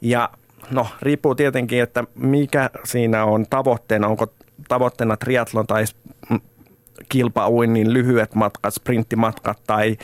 Ja 0.00 0.30
no, 0.70 0.86
riippuu 1.02 1.34
tietenkin, 1.34 1.82
että 1.82 2.04
mikä 2.14 2.70
siinä 2.84 3.24
on 3.24 3.46
tavoitteena. 3.50 4.08
Onko 4.08 4.26
tavoitteena 4.68 5.16
triatlon 5.16 5.66
tai 5.66 5.84
kilpauinnin 7.08 7.92
lyhyet 7.92 8.34
matkat, 8.34 8.74
sprinttimatkat 8.74 9.58
tai 9.66 9.96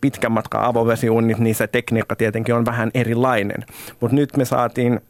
pitkän 0.00 0.32
matkan 0.32 0.64
avovesiunnit, 0.64 1.38
niin 1.38 1.54
se 1.54 1.66
tekniikka 1.66 2.16
tietenkin 2.16 2.54
on 2.54 2.64
vähän 2.64 2.90
erilainen. 2.94 3.64
Mutta 4.00 4.16
nyt 4.16 4.36
me 4.36 4.44
saatiin 4.44 5.00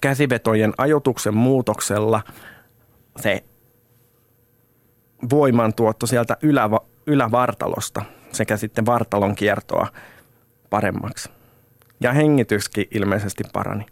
käsivetojen 0.00 0.72
ajotuksen 0.78 1.34
muutoksella 1.34 2.22
se 3.16 3.44
voimantuotto 5.30 6.06
sieltä 6.06 6.36
ylä, 6.42 6.70
ylävartalosta 7.06 8.02
sekä 8.32 8.56
sitten 8.56 8.86
vartalon 8.86 9.34
kiertoa 9.34 9.86
paremmaksi. 10.70 11.30
Ja 12.00 12.12
hengityskin 12.12 12.86
ilmeisesti 12.90 13.44
parani. 13.52 13.86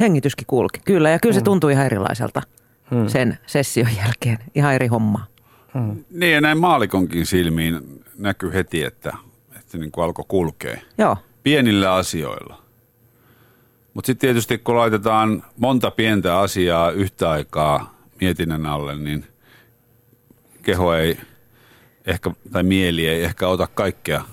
Hengityskin 0.00 0.46
kulki, 0.46 0.80
kyllä. 0.84 1.10
Ja 1.10 1.18
kyllä 1.18 1.32
se 1.32 1.40
mm. 1.40 1.44
tuntui 1.44 1.72
ihan 1.72 1.86
erilaiselta 1.86 2.42
hmm. 2.90 3.08
sen 3.08 3.38
session 3.46 3.88
jälkeen. 3.96 4.38
Ihan 4.54 4.74
eri 4.74 4.86
hommaa. 4.86 5.26
Hmm. 5.74 6.04
Niin 6.10 6.32
ja 6.32 6.40
näin 6.40 6.58
maalikonkin 6.58 7.26
silmiin 7.26 8.04
näkyy 8.18 8.52
heti, 8.52 8.84
että, 8.84 9.16
että 9.56 9.78
niin 9.78 9.92
kuin 9.92 10.04
alkoi 10.04 10.24
kulkea. 10.28 10.80
Joo. 10.98 11.16
Pienillä 11.42 11.94
asioilla. 11.94 12.62
Mutta 13.94 14.06
sitten 14.06 14.28
tietysti 14.28 14.58
kun 14.58 14.76
laitetaan 14.76 15.44
monta 15.56 15.90
pientä 15.90 16.38
asiaa 16.38 16.90
yhtä 16.90 17.30
aikaa 17.30 17.94
mietinnän 18.20 18.66
alle, 18.66 18.96
niin 18.96 19.24
keho 20.62 20.94
ei 20.94 21.18
ehkä, 22.06 22.30
tai 22.52 22.62
mieli 22.62 23.06
ei 23.06 23.24
ehkä 23.24 23.48
ota 23.48 23.68
kaikkea 23.74 24.24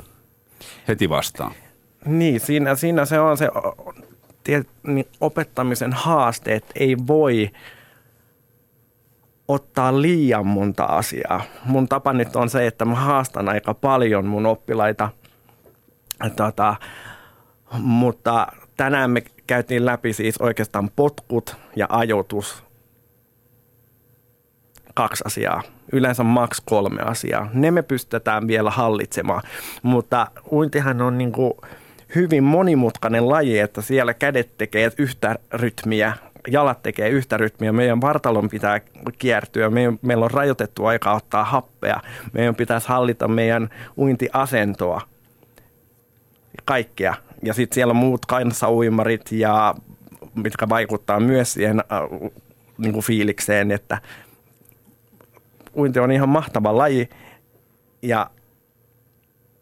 heti 0.88 1.10
vastaan. 1.10 1.52
Niin, 2.06 2.40
siinä, 2.40 2.76
siinä 2.76 3.06
se 3.06 3.20
on 3.20 3.38
se 3.38 3.50
tiet, 4.44 4.68
niin 4.84 5.08
opettamisen 5.22 5.94
haaste, 5.94 6.56
että 6.56 6.72
ei 6.76 6.98
voi 7.08 7.50
ottaa 9.48 10.02
liian 10.02 10.48
monta 10.48 10.84
asiaa. 10.84 11.42
Mun 11.66 11.88
tapa 11.88 12.14
nyt 12.14 12.36
on 12.36 12.50
se, 12.50 12.68
että 12.68 12.86
mä 12.86 12.96
haastan 12.96 13.50
aika 13.50 13.74
paljon 13.74 14.26
mun 14.26 14.46
oppilaita, 14.46 15.10
tota, 16.36 16.76
mutta 17.80 18.48
tänään 18.78 19.12
me 19.12 19.24
käytiin 19.48 19.86
läpi 19.86 20.14
siis 20.14 20.38
oikeastaan 20.38 20.90
potkut 20.96 21.56
ja 21.76 21.86
ajoitus. 21.90 22.64
Kaksi 24.94 25.24
asiaa. 25.28 25.64
Yleensä 25.92 26.24
maks 26.24 26.62
kolme 26.66 27.02
asiaa. 27.02 27.50
Ne 27.54 27.72
me 27.72 27.82
pystytään 27.82 28.48
vielä 28.48 28.72
hallitsemaan. 28.72 29.44
Mutta 29.84 30.28
uintihan 30.52 31.02
on 31.02 31.18
niin 31.18 31.32
kuin 31.32 31.54
hyvin 32.16 32.44
monimutkainen 32.44 33.30
laji, 33.30 33.60
että 33.60 33.82
siellä 33.82 34.14
kädet 34.14 34.58
tekee 34.58 34.92
yhtä 34.98 35.36
rytmiä, 35.54 36.14
jalat 36.48 36.84
tekee 36.84 37.10
yhtä 37.10 37.38
rytmiä, 37.38 37.72
meidän 37.72 38.02
vartalon 38.02 38.50
pitää 38.50 38.82
kiertyä, 39.18 39.70
meidän, 39.70 40.00
meillä 40.02 40.26
on 40.26 40.32
rajoitettu 40.32 40.86
aika 40.86 41.14
ottaa 41.14 41.44
happea, 41.44 42.02
meidän 42.34 42.56
pitäisi 42.56 42.88
hallita 42.88 43.28
meidän 43.28 43.70
uintiasentoa, 43.98 45.02
kaikkea 46.66 47.16
ja 47.44 47.54
sitten 47.54 47.76
siellä 47.76 47.92
on 47.92 47.98
muut 47.98 48.26
kansauimarit 48.26 49.32
ja 49.32 49.76
mitkä 50.36 50.70
vaikuttaa 50.70 51.20
myös 51.20 51.54
siihen 51.54 51.80
äh, 51.80 52.32
niin 52.78 52.94
kuin 52.94 53.06
fiilikseen, 53.06 53.72
että 53.72 54.02
uinti 55.76 56.00
on 56.00 56.12
ihan 56.12 56.30
mahtava 56.30 56.78
laji 56.78 57.10
ja 58.02 58.30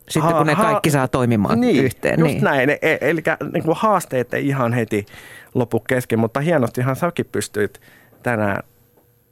sitten 0.10 0.36
kun 0.36 0.48
ne 0.48 0.56
kaikki 0.56 0.90
saa 0.90 1.08
toimimaan 1.08 1.62
niin, 1.62 1.84
yhteen. 1.84 2.20
Just 2.20 2.32
niin, 2.32 2.44
näin. 2.44 2.70
E- 2.70 2.78
e- 2.82 2.98
eli 3.02 3.22
niin 3.54 3.64
kuin 3.64 3.78
haasteet 3.78 4.34
ei 4.34 4.48
ihan 4.48 4.74
heti 4.74 5.06
lopu 5.56 5.80
kesken, 5.80 6.20
mutta 6.20 6.40
hienostihan 6.40 6.96
säkin 6.96 7.26
pystyit 7.32 7.82
tänään 8.24 8.64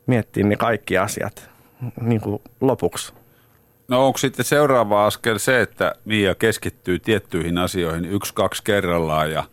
miettimään 0.07 0.49
ne 0.49 0.55
kaikki 0.55 0.97
asiat 0.97 1.49
niin 2.01 2.21
kuin 2.21 2.41
lopuksi. 2.61 3.13
No 3.87 4.05
onko 4.05 4.17
sitten 4.17 4.45
seuraava 4.45 5.05
askel 5.05 5.37
se, 5.37 5.61
että 5.61 5.95
Mia 6.05 6.35
keskittyy 6.35 6.99
tiettyihin 6.99 7.57
asioihin 7.57 8.05
yksi, 8.05 8.33
kaksi 8.33 8.63
kerrallaan 8.63 9.31
ja 9.31 9.43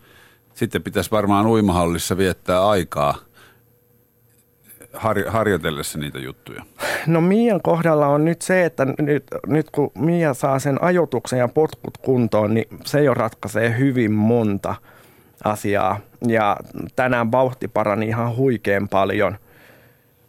sitten 0.53 0.83
pitäisi 0.83 1.11
varmaan 1.11 1.47
uimahallissa 1.47 2.17
viettää 2.17 2.67
aikaa 2.67 3.15
har, 4.93 5.17
harjoitellessa 5.27 5.99
niitä 5.99 6.19
juttuja? 6.19 6.63
No 7.07 7.21
Mian 7.21 7.61
kohdalla 7.61 8.07
on 8.07 8.25
nyt 8.25 8.41
se, 8.41 8.65
että 8.65 8.87
nyt, 8.99 9.23
nyt 9.47 9.69
kun 9.71 9.91
Mia 9.95 10.33
saa 10.33 10.59
sen 10.59 10.83
ajotuksen 10.83 11.39
ja 11.39 11.47
potkut 11.47 11.97
kuntoon, 11.97 12.53
niin 12.53 12.67
se 12.85 13.03
jo 13.03 13.13
ratkaisee 13.13 13.77
hyvin 13.77 14.11
monta 14.11 14.75
asiaa. 15.43 15.99
Ja 16.27 16.57
tänään 16.95 17.31
vauhti 17.31 17.67
parani 17.67 18.07
ihan 18.07 18.35
huikean 18.35 18.87
paljon. 18.89 19.37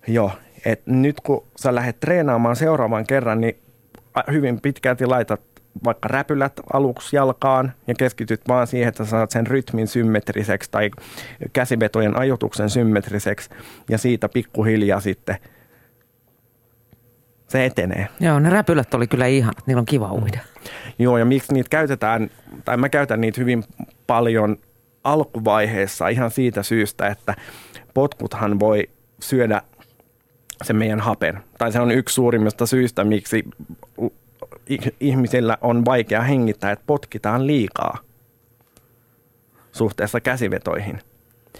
Joo, 0.06 0.32
et 0.64 0.86
nyt 0.86 1.20
kun 1.20 1.44
sä 1.56 1.74
lähdet 1.74 2.00
treenaamaan 2.00 2.56
seuraavan 2.56 3.06
kerran, 3.06 3.40
niin 3.40 3.56
hyvin 4.32 4.60
pitkälti 4.60 5.06
laitat 5.06 5.40
vaikka 5.84 6.08
räpylät 6.08 6.52
aluksi 6.72 7.16
jalkaan 7.16 7.72
ja 7.86 7.94
keskityt 7.94 8.40
vaan 8.48 8.66
siihen, 8.66 8.88
että 8.88 9.04
saat 9.04 9.30
sen 9.30 9.46
rytmin 9.46 9.88
symmetriseksi 9.88 10.70
tai 10.70 10.90
käsivetojen 11.52 12.16
ajotuksen 12.16 12.70
symmetriseksi 12.70 13.50
ja 13.88 13.98
siitä 13.98 14.28
pikkuhiljaa 14.28 15.00
sitten 15.00 15.36
se 17.48 17.64
etenee. 17.64 18.08
Joo, 18.20 18.38
ne 18.38 18.50
räpylät 18.50 18.94
oli 18.94 19.06
kyllä 19.06 19.26
ihanat, 19.26 19.66
niillä 19.66 19.80
on 19.80 19.86
kiva 19.86 20.12
uida. 20.12 20.38
Joo, 20.98 21.18
ja 21.18 21.24
miksi 21.24 21.54
niitä 21.54 21.68
käytetään, 21.68 22.30
tai 22.64 22.76
mä 22.76 22.88
käytän 22.88 23.20
niitä 23.20 23.40
hyvin 23.40 23.64
paljon 24.06 24.58
alkuvaiheessa 25.04 26.08
ihan 26.08 26.30
siitä 26.30 26.62
syystä, 26.62 27.06
että 27.06 27.34
potkuthan 27.94 28.60
voi 28.60 28.88
syödä 29.20 29.62
sen 30.62 30.76
meidän 30.76 31.00
hapen. 31.00 31.38
Tai 31.58 31.72
se 31.72 31.80
on 31.80 31.90
yksi 31.90 32.14
suurimmista 32.14 32.66
syistä, 32.66 33.04
miksi 33.04 33.44
ihmisillä 35.00 35.58
on 35.60 35.84
vaikea 35.84 36.22
hengittää, 36.22 36.72
että 36.72 36.84
potkitaan 36.86 37.46
liikaa 37.46 37.98
suhteessa 39.72 40.20
käsivetoihin. 40.20 40.98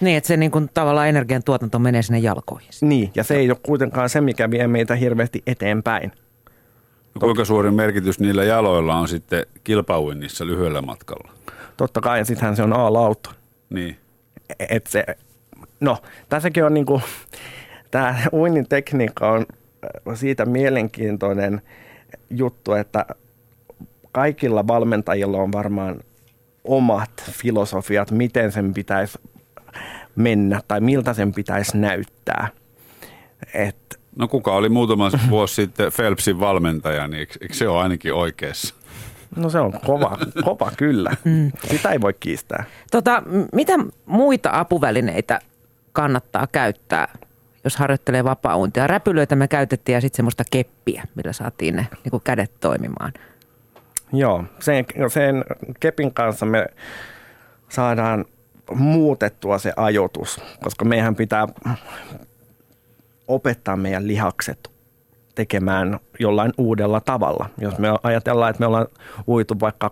Niin, 0.00 0.16
että 0.16 0.28
se 0.28 0.36
niin 0.36 0.50
kuin, 0.50 0.70
tavallaan 0.74 1.08
energiantuotanto 1.08 1.78
menee 1.78 2.02
sinne 2.02 2.18
jalkoihin. 2.18 2.70
Niin, 2.80 3.10
ja 3.14 3.24
se 3.24 3.34
ei 3.36 3.50
ole 3.50 3.58
kuitenkaan 3.62 4.08
se, 4.08 4.20
mikä 4.20 4.50
vie 4.50 4.66
meitä 4.66 4.94
hirveästi 4.94 5.42
eteenpäin. 5.46 6.12
Kuinka 7.20 7.44
suuri 7.44 7.70
merkitys 7.70 8.20
niillä 8.20 8.44
jaloilla 8.44 8.94
on 8.94 9.08
sitten 9.08 9.46
kilpauinnissa 9.64 10.46
lyhyellä 10.46 10.82
matkalla? 10.82 11.32
Totta 11.76 12.00
kai, 12.00 12.18
ja 12.18 12.24
sittenhän 12.24 12.56
se 12.56 12.62
on 12.62 12.72
A-lauta. 12.72 13.30
Niin. 13.70 13.96
Et 14.68 14.86
se, 14.86 15.04
no, 15.80 15.98
tässäkin 16.28 16.64
on 16.64 16.74
niinku, 16.74 17.02
tämä 17.90 18.16
uinnin 18.32 18.68
tekniikka 18.68 19.32
on 19.32 19.46
siitä 20.14 20.46
mielenkiintoinen– 20.46 21.62
juttu, 22.30 22.72
että 22.72 23.06
kaikilla 24.12 24.66
valmentajilla 24.66 25.38
on 25.38 25.52
varmaan 25.52 26.00
omat 26.64 27.10
filosofiat, 27.30 28.10
miten 28.10 28.52
sen 28.52 28.74
pitäisi 28.74 29.18
mennä 30.16 30.60
tai 30.68 30.80
miltä 30.80 31.14
sen 31.14 31.32
pitäisi 31.32 31.78
näyttää. 31.78 32.48
Et, 33.54 34.00
no 34.16 34.28
kuka 34.28 34.52
oli 34.52 34.68
muutama 34.68 35.10
vuosi 35.30 35.54
sitten 35.54 35.92
Phelpsin 35.96 36.40
valmentaja, 36.40 37.08
niin 37.08 37.18
eikö, 37.18 37.34
eikö 37.40 37.54
se 37.54 37.68
ole 37.68 37.82
ainakin 37.82 38.14
oikeassa? 38.14 38.74
No 39.36 39.50
se 39.50 39.58
on 39.58 39.72
kova, 39.86 40.18
kova 40.44 40.70
kyllä. 40.76 41.10
Mm. 41.24 41.52
Sitä 41.70 41.90
ei 41.90 42.00
voi 42.00 42.12
kiistää. 42.20 42.64
Tota, 42.90 43.22
mitä 43.52 43.72
muita 44.06 44.50
apuvälineitä 44.52 45.40
kannattaa 45.92 46.46
käyttää 46.46 47.08
jos 47.64 47.76
harjoittelee 47.76 48.24
vapaa-untia. 48.24 48.86
Räpylöitä 48.86 49.36
me 49.36 49.48
käytettiin 49.48 49.94
ja 49.94 50.00
sitten 50.00 50.16
semmoista 50.16 50.44
keppiä, 50.50 51.04
millä 51.14 51.32
saatiin 51.32 51.76
ne 51.76 51.86
niin 52.04 52.10
kuin 52.10 52.22
kädet 52.24 52.52
toimimaan. 52.60 53.12
Joo, 54.12 54.44
sen, 54.60 54.84
sen 55.08 55.44
kepin 55.80 56.14
kanssa 56.14 56.46
me 56.46 56.66
saadaan 57.68 58.24
muutettua 58.74 59.58
se 59.58 59.72
ajoitus, 59.76 60.40
koska 60.62 60.84
meidän 60.84 61.16
pitää 61.16 61.46
opettaa 63.28 63.76
meidän 63.76 64.06
lihakset 64.06 64.70
tekemään 65.34 66.00
jollain 66.18 66.52
uudella 66.58 67.00
tavalla. 67.00 67.48
Jos 67.58 67.78
me 67.78 67.88
ajatellaan, 68.02 68.50
että 68.50 68.60
me 68.60 68.66
ollaan 68.66 68.86
uitu 69.28 69.54
vaikka 69.60 69.90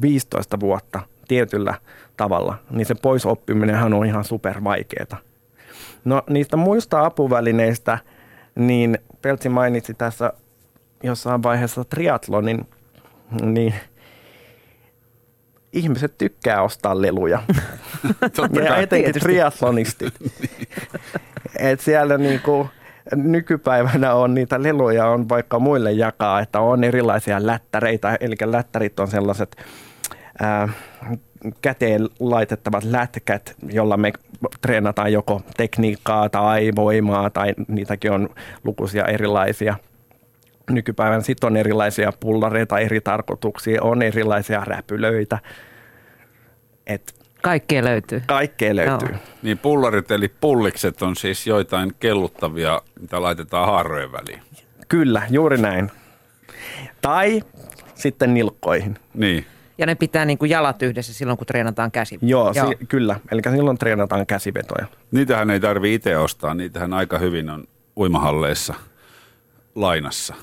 15 0.00 0.60
vuotta 0.60 1.00
tietyllä 1.28 1.74
tavalla, 2.16 2.58
niin 2.70 2.86
se 2.86 2.94
poisoppiminen 2.94 3.94
on 3.94 4.06
ihan 4.06 4.24
super 4.24 4.64
vaikeaa. 4.64 5.18
No 6.04 6.22
niistä 6.30 6.56
muista 6.56 7.04
apuvälineistä, 7.04 7.98
niin 8.54 8.98
Peltsi 9.22 9.48
mainitsi 9.48 9.94
tässä 9.94 10.32
jossain 11.02 11.42
vaiheessa 11.42 11.84
triatlonin, 11.84 12.66
niin 13.42 13.74
ihmiset 15.76 16.18
tykkää 16.18 16.62
ostaa 16.62 17.02
leluja. 17.02 17.42
Totta 18.36 18.60
ja 18.60 18.68
kai. 18.68 18.82
etenkin 18.82 19.04
Tietysti. 19.04 19.28
triathlonistit. 19.28 20.14
Et 21.58 21.80
siellä 21.80 22.18
niinku, 22.18 22.68
nykypäivänä 23.14 24.14
on 24.14 24.34
niitä 24.34 24.62
leluja 24.62 25.06
on 25.06 25.28
vaikka 25.28 25.58
muille 25.58 25.92
jakaa, 25.92 26.40
että 26.40 26.60
on 26.60 26.84
erilaisia 26.84 27.46
lättäreitä, 27.46 28.16
eli 28.20 28.34
lättärit 28.44 29.00
on 29.00 29.08
sellaiset 29.08 29.56
ää, 30.40 30.68
käteen 31.62 32.08
laitettavat 32.20 32.84
lätkät, 32.84 33.54
jolla 33.72 33.96
me 33.96 34.12
treenataan 34.60 35.12
joko 35.12 35.40
tekniikkaa 35.56 36.28
tai 36.28 36.70
voimaa 36.76 37.30
tai 37.30 37.54
niitäkin 37.68 38.12
on 38.12 38.28
lukuisia 38.64 39.04
erilaisia. 39.04 39.74
Nykypäivän 40.70 41.22
sitten 41.22 41.46
on 41.46 41.56
erilaisia 41.56 42.12
pullareita 42.20 42.78
eri 42.78 43.00
tarkoituksia, 43.00 43.82
on 43.82 44.02
erilaisia 44.02 44.64
räpylöitä. 44.64 45.38
Et 46.86 47.14
Kaikkea 47.42 47.84
löytyy. 47.84 48.22
kaikkea 48.26 48.76
löytyy. 48.76 49.08
Joo. 49.08 49.18
Niin 49.42 49.58
pullarit 49.58 50.10
eli 50.10 50.28
pullikset 50.28 51.02
on 51.02 51.16
siis 51.16 51.46
joitain 51.46 51.92
kelluttavia, 52.00 52.82
mitä 53.00 53.22
laitetaan 53.22 53.66
haarrojen 53.66 54.12
väliin. 54.12 54.40
Kyllä, 54.88 55.22
juuri 55.30 55.58
näin. 55.58 55.90
Tai 57.02 57.42
sitten 57.94 58.34
nilkkoihin. 58.34 58.98
Niin. 59.14 59.46
Ja 59.78 59.86
ne 59.86 59.94
pitää 59.94 60.24
niin 60.24 60.38
kuin 60.38 60.50
jalat 60.50 60.82
yhdessä 60.82 61.14
silloin, 61.14 61.38
kun 61.38 61.46
treenataan 61.46 61.90
käsi. 61.90 62.18
Joo, 62.22 62.52
Joo. 62.56 62.68
Si- 62.68 62.86
kyllä. 62.86 63.20
Eli 63.32 63.40
silloin 63.50 63.78
treenataan 63.78 64.26
käsivetoja. 64.26 64.86
Niitähän 65.10 65.50
ei 65.50 65.60
tarvi 65.60 65.94
itse 65.94 66.16
ostaa, 66.18 66.54
niitähän 66.54 66.92
aika 66.92 67.18
hyvin 67.18 67.50
on 67.50 67.64
uimahalleissa 67.96 68.74
lainassa. 69.74 70.34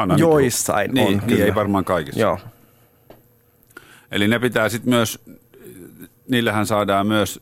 Ainakin- 0.00 0.20
Joissain 0.22 0.90
niin, 0.94 1.06
on, 1.06 1.12
Niin, 1.12 1.22
kyllä. 1.22 1.44
ei 1.44 1.54
varmaan 1.54 1.84
kaikissa. 1.84 2.20
Joo. 2.20 2.38
Eli 4.10 4.28
ne 4.28 4.38
pitää 4.38 4.68
sitten 4.68 4.90
myös, 4.94 5.24
niillähän 6.28 6.66
saadaan 6.66 7.06
myös, 7.06 7.40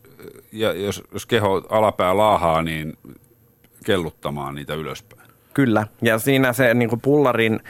ja 0.53 0.73
jos, 0.73 1.03
jos 1.13 1.27
keho 1.27 1.67
alapää 1.69 2.17
laahaa, 2.17 2.63
niin 2.63 2.93
kelluttamaan 3.85 4.55
niitä 4.55 4.75
ylöspäin. 4.75 5.31
Kyllä, 5.55 5.87
ja 6.03 6.19
siinä 6.19 6.53
se 6.53 6.75
niin 6.75 6.89
kuin 6.89 7.01
pullarin 7.01 7.61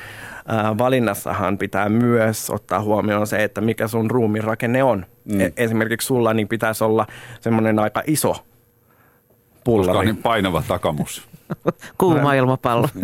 äh, 0.50 0.78
valinnassahan 0.78 1.58
pitää 1.58 1.88
myös 1.88 2.50
ottaa 2.50 2.80
huomioon 2.82 3.26
se, 3.26 3.44
että 3.44 3.60
mikä 3.60 3.88
sun 3.88 4.10
ruumin 4.10 4.44
rakenne 4.44 4.82
on. 4.84 5.06
Mm. 5.24 5.34
Mm. 5.38 5.52
Esimerkiksi 5.56 6.06
sulla 6.06 6.34
niin 6.34 6.48
pitäisi 6.48 6.84
olla 6.84 7.06
semmoinen 7.40 7.78
aika 7.78 8.02
iso 8.06 8.32
Koska 8.32 8.44
pullari. 9.64 9.98
on 9.98 10.04
niin 10.04 10.16
painava 10.16 10.62
takamus. 10.68 11.28
Kuuma 11.98 12.34
ilmapallo. 12.34 12.88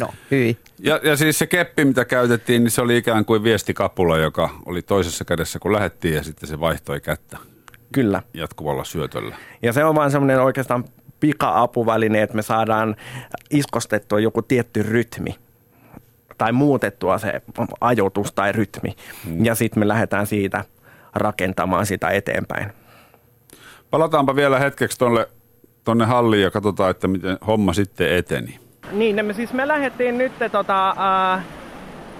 no, 0.00 0.08
hyi. 0.30 0.58
Ja, 0.78 1.00
ja 1.02 1.16
siis 1.16 1.38
se 1.38 1.46
keppi, 1.46 1.84
mitä 1.84 2.04
käytettiin, 2.04 2.64
niin 2.64 2.70
se 2.70 2.82
oli 2.82 2.96
ikään 2.96 3.24
kuin 3.24 3.42
viestikapula, 3.42 4.18
joka 4.18 4.50
oli 4.66 4.82
toisessa 4.82 5.24
kädessä, 5.24 5.58
kun 5.58 5.72
lähettiin, 5.72 6.14
ja 6.14 6.22
sitten 6.22 6.48
se 6.48 6.60
vaihtoi 6.60 7.00
kättä 7.00 7.38
Kyllä, 7.92 8.22
jatkuvalla 8.34 8.84
syötöllä. 8.84 9.36
ja 9.62 9.72
se 9.72 9.84
on 9.84 9.94
vaan 9.94 10.10
semmoinen 10.10 10.40
oikeastaan 10.40 10.84
pika-apuväline, 11.20 12.22
että 12.22 12.36
me 12.36 12.42
saadaan 12.42 12.96
iskostettua 13.50 14.20
joku 14.20 14.42
tietty 14.42 14.82
rytmi 14.82 15.34
tai 16.38 16.52
muutettua 16.52 17.18
se 17.18 17.42
ajoitus 17.80 18.32
tai 18.32 18.52
rytmi. 18.52 18.96
Mm. 19.26 19.44
Ja 19.44 19.54
sitten 19.54 19.80
me 19.80 19.88
lähdetään 19.88 20.26
siitä 20.26 20.64
rakentamaan 21.14 21.86
sitä 21.86 22.08
eteenpäin. 22.08 22.72
Palataanpa 23.90 24.36
vielä 24.36 24.58
hetkeksi 24.58 24.98
tonne, 24.98 25.26
tonne 25.84 26.04
halliin 26.04 26.42
ja 26.42 26.50
katsotaan, 26.50 26.90
että 26.90 27.08
miten 27.08 27.38
homma 27.46 27.72
sitten 27.72 28.16
eteni. 28.16 28.60
Niin, 28.92 29.26
me 29.26 29.32
siis 29.32 29.52
me 29.52 29.68
lähdettiin 29.68 30.18
nyt 30.18 30.32
tota, 30.52 30.90
äh, 31.34 31.44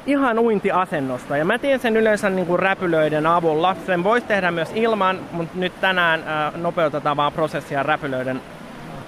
ihan 0.06 0.38
uintiasennosta. 0.38 1.36
Ja 1.36 1.44
mä 1.44 1.58
teen 1.58 1.80
sen 1.80 1.96
yleensä 1.96 2.30
niin 2.30 2.46
kuin 2.46 2.58
räpylöiden 2.58 3.26
avulla. 3.26 3.76
Sen 3.86 4.04
voisi 4.04 4.26
tehdä 4.26 4.50
myös 4.50 4.70
ilman, 4.74 5.20
mutta 5.32 5.58
nyt 5.58 5.80
tänään 5.80 6.20
äh, 6.20 6.60
nopeutetaan 6.60 7.16
vaan 7.16 7.32
prosessia 7.32 7.82
räpylöiden 7.82 8.40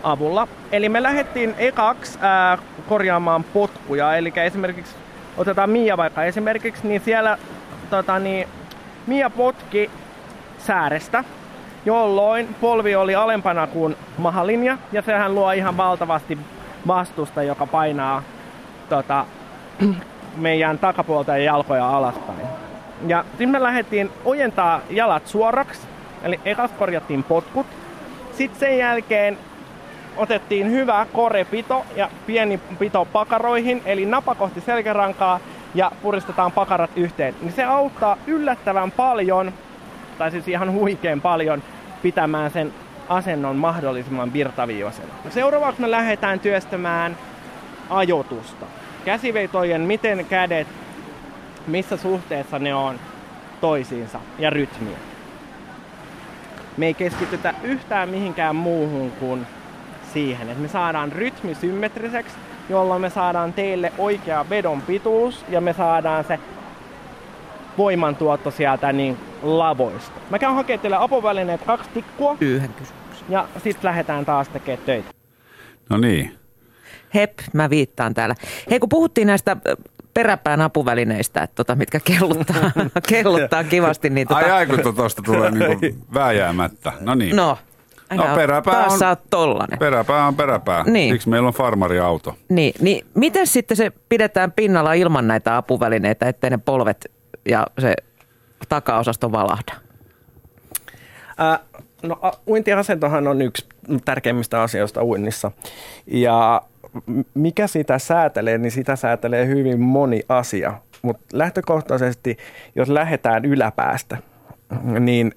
avulla. 0.03 0.49
Eli 0.73 0.89
me 0.89 1.03
lähdettiin 1.03 1.55
ekaksi 1.59 2.19
äh, 2.23 2.59
korjaamaan 2.89 3.45
potkuja. 3.45 4.17
Eli 4.17 4.33
esimerkiksi 4.37 4.95
otetaan 5.37 5.71
Mia 5.71 5.97
vaikka 5.97 6.25
esimerkiksi, 6.25 6.87
niin 6.87 7.01
siellä 7.05 7.39
tota, 7.91 8.19
niin, 8.19 8.49
Mia 9.07 9.31
potki 9.31 9.91
säärestä, 10.59 11.25
jolloin 11.85 12.55
polvi 12.61 12.97
oli 12.97 13.15
alempana 13.15 13.67
kuin 13.67 13.97
mahalinja, 14.19 14.79
ja 14.93 15.03
sehän 15.03 15.35
luo 15.35 15.53
ihan 15.53 15.77
valtavasti 15.77 16.39
vastusta, 16.87 17.43
joka 17.43 17.67
painaa 17.67 18.23
tota, 18.89 19.27
meidän 20.37 20.79
takapuolta 20.79 21.37
ja 21.37 21.45
jalkoja 21.45 21.89
alaspäin. 21.89 22.49
Ja 23.07 23.25
sitten 23.29 23.51
me 23.51 23.63
lähdettiin 23.63 24.11
ojentaa 24.25 24.81
jalat 24.91 25.27
suoraksi, 25.27 25.81
eli 26.23 26.41
ekas 26.45 26.71
korjattiin 26.79 27.23
potkut, 27.23 27.67
Sitten 28.33 28.61
sen 28.61 28.79
jälkeen 28.79 29.39
otettiin 30.17 30.71
hyvä 30.71 31.07
korepito 31.13 31.87
ja 31.97 32.11
pieni 32.27 32.61
pito 32.79 33.05
pakaroihin, 33.05 33.83
eli 33.85 34.07
napa 34.07 34.35
kohti 34.35 34.61
selkärankaa 34.61 35.41
ja 35.75 35.93
puristetaan 36.03 36.53
pakarat 36.53 36.91
yhteen. 36.97 37.35
Niin 37.41 37.53
se 37.53 37.65
auttaa 37.65 38.17
yllättävän 38.27 38.91
paljon, 38.91 39.53
tai 40.19 40.31
siis 40.31 40.49
ihan 40.49 40.73
huikean 40.73 41.21
paljon, 41.21 41.63
pitämään 42.03 42.51
sen 42.51 42.73
asennon 43.11 43.57
mahdollisimman 43.57 44.33
virtaviivaisena. 44.33 45.15
No 45.25 45.31
seuraavaksi 45.31 45.81
me 45.81 45.91
lähdetään 45.91 46.41
työstämään 46.41 47.17
ajotusta. 47.91 48.67
Käsiveitojen, 49.05 49.81
miten 49.81 50.27
kädet, 50.27 50.69
missä 51.67 51.97
suhteessa 51.97 52.59
ne 52.59 52.75
on 52.75 53.01
toisiinsa 53.61 54.21
ja 54.39 54.51
rytmiä. 54.51 54.97
Me 56.77 56.87
ei 56.87 56.95
keskitytä 56.95 57.55
yhtään 57.63 58.09
mihinkään 58.09 58.57
muuhun 58.57 59.11
kuin 59.11 59.47
siihen, 60.13 60.49
että 60.49 60.63
me 60.63 60.69
saadaan 60.69 61.13
rytmi 61.13 61.55
symmetriseksi, 61.55 62.35
jolloin 62.69 63.01
me 63.01 63.11
saadaan 63.11 63.53
teille 63.53 63.93
oikea 63.99 64.51
vedon 64.51 64.83
pituus 64.83 65.45
ja 65.49 65.61
me 65.61 65.73
saadaan 65.73 66.25
se 66.25 66.39
voimantuotto 67.79 68.51
sieltä 68.51 68.93
niin 68.93 69.17
lavoista. 69.43 70.21
Mä 70.31 70.39
käyn 70.39 70.55
hakemaan 70.55 70.81
teille 70.81 70.97
apuvälineet 70.97 71.63
kaksi 71.63 71.91
tikkua 71.95 72.37
Yhden 72.41 72.69
kysymyksen. 72.69 73.00
Ja 73.31 73.49
sitten 73.65 73.89
lähdetään 73.89 74.25
taas 74.25 74.49
tekemään 74.49 74.85
töitä. 74.87 75.11
No 75.91 75.97
niin. 75.97 76.39
Hep, 77.15 77.39
mä 77.53 77.71
viittaan 77.71 78.15
täällä. 78.15 78.35
Hei, 78.71 78.79
kun 78.81 78.89
puhuttiin 78.89 79.27
näistä 79.27 79.57
peräpään 80.15 80.61
apuvälineistä, 80.61 81.43
että 81.43 81.55
tota, 81.55 81.75
mitkä 81.75 82.01
kelluttaa, 82.05 82.71
kelluttaa 83.09 83.65
kivasti, 83.65 84.11
niin 84.11 84.29
tota, 84.29 84.41
Ai 84.41 84.51
ai, 84.51 84.67
kun 84.67 84.95
tuosta 84.95 85.23
tulee 85.23 85.51
niinku 85.51 85.87
vääjäämättä. 86.15 86.93
No 87.01 87.15
niin. 87.15 87.37
no, 87.37 87.59
No, 88.15 88.25
peräpää 88.35 88.75
taas 88.75 88.93
on- 88.93 88.99
sä 88.99 89.09
oot 89.09 89.21
tollanen. 89.31 89.79
Peräpää 89.79 90.27
on 90.27 90.37
peräpää. 90.37 90.85
Niin. 90.87 91.15
Siksi 91.15 91.29
meillä 91.29 91.47
on 91.49 91.55
farmariauto. 91.55 92.37
Niin, 92.49 92.75
niin 92.81 93.07
miten 93.15 93.47
sitten 93.47 93.77
se 93.77 93.93
pidetään 94.09 94.53
pinnalla 94.53 94.93
ilman 94.93 95.29
näitä 95.29 95.57
apuvälineitä, 95.57 96.29
ettei 96.29 96.51
ne 96.51 96.59
polvet 96.59 97.11
ja 97.49 97.67
se 97.79 97.95
takaosasto 98.69 99.33
valahda? 99.33 99.73
Ää, 101.39 101.59
no 102.03 102.21
uintiasentohan 102.49 103.29
on 103.29 103.43
yksi 103.43 103.67
tärkeimmistä 104.05 104.63
asioista 104.63 105.05
uinnissa. 105.05 105.51
Ja 106.07 106.63
mikä 107.35 107.67
sitä 107.67 107.99
säätelee, 107.99 108.59
niin 108.59 108.73
sitä 108.73 108.97
säätelee 108.97 109.47
hyvin 109.47 109.81
moni 109.81 110.23
asia. 110.29 110.73
Mutta 111.03 111.25
lähtökohtaisesti, 111.33 112.37
jos 112.77 112.89
lähdetään 112.89 113.45
yläpäästä, 113.45 114.17
niin 115.01 115.33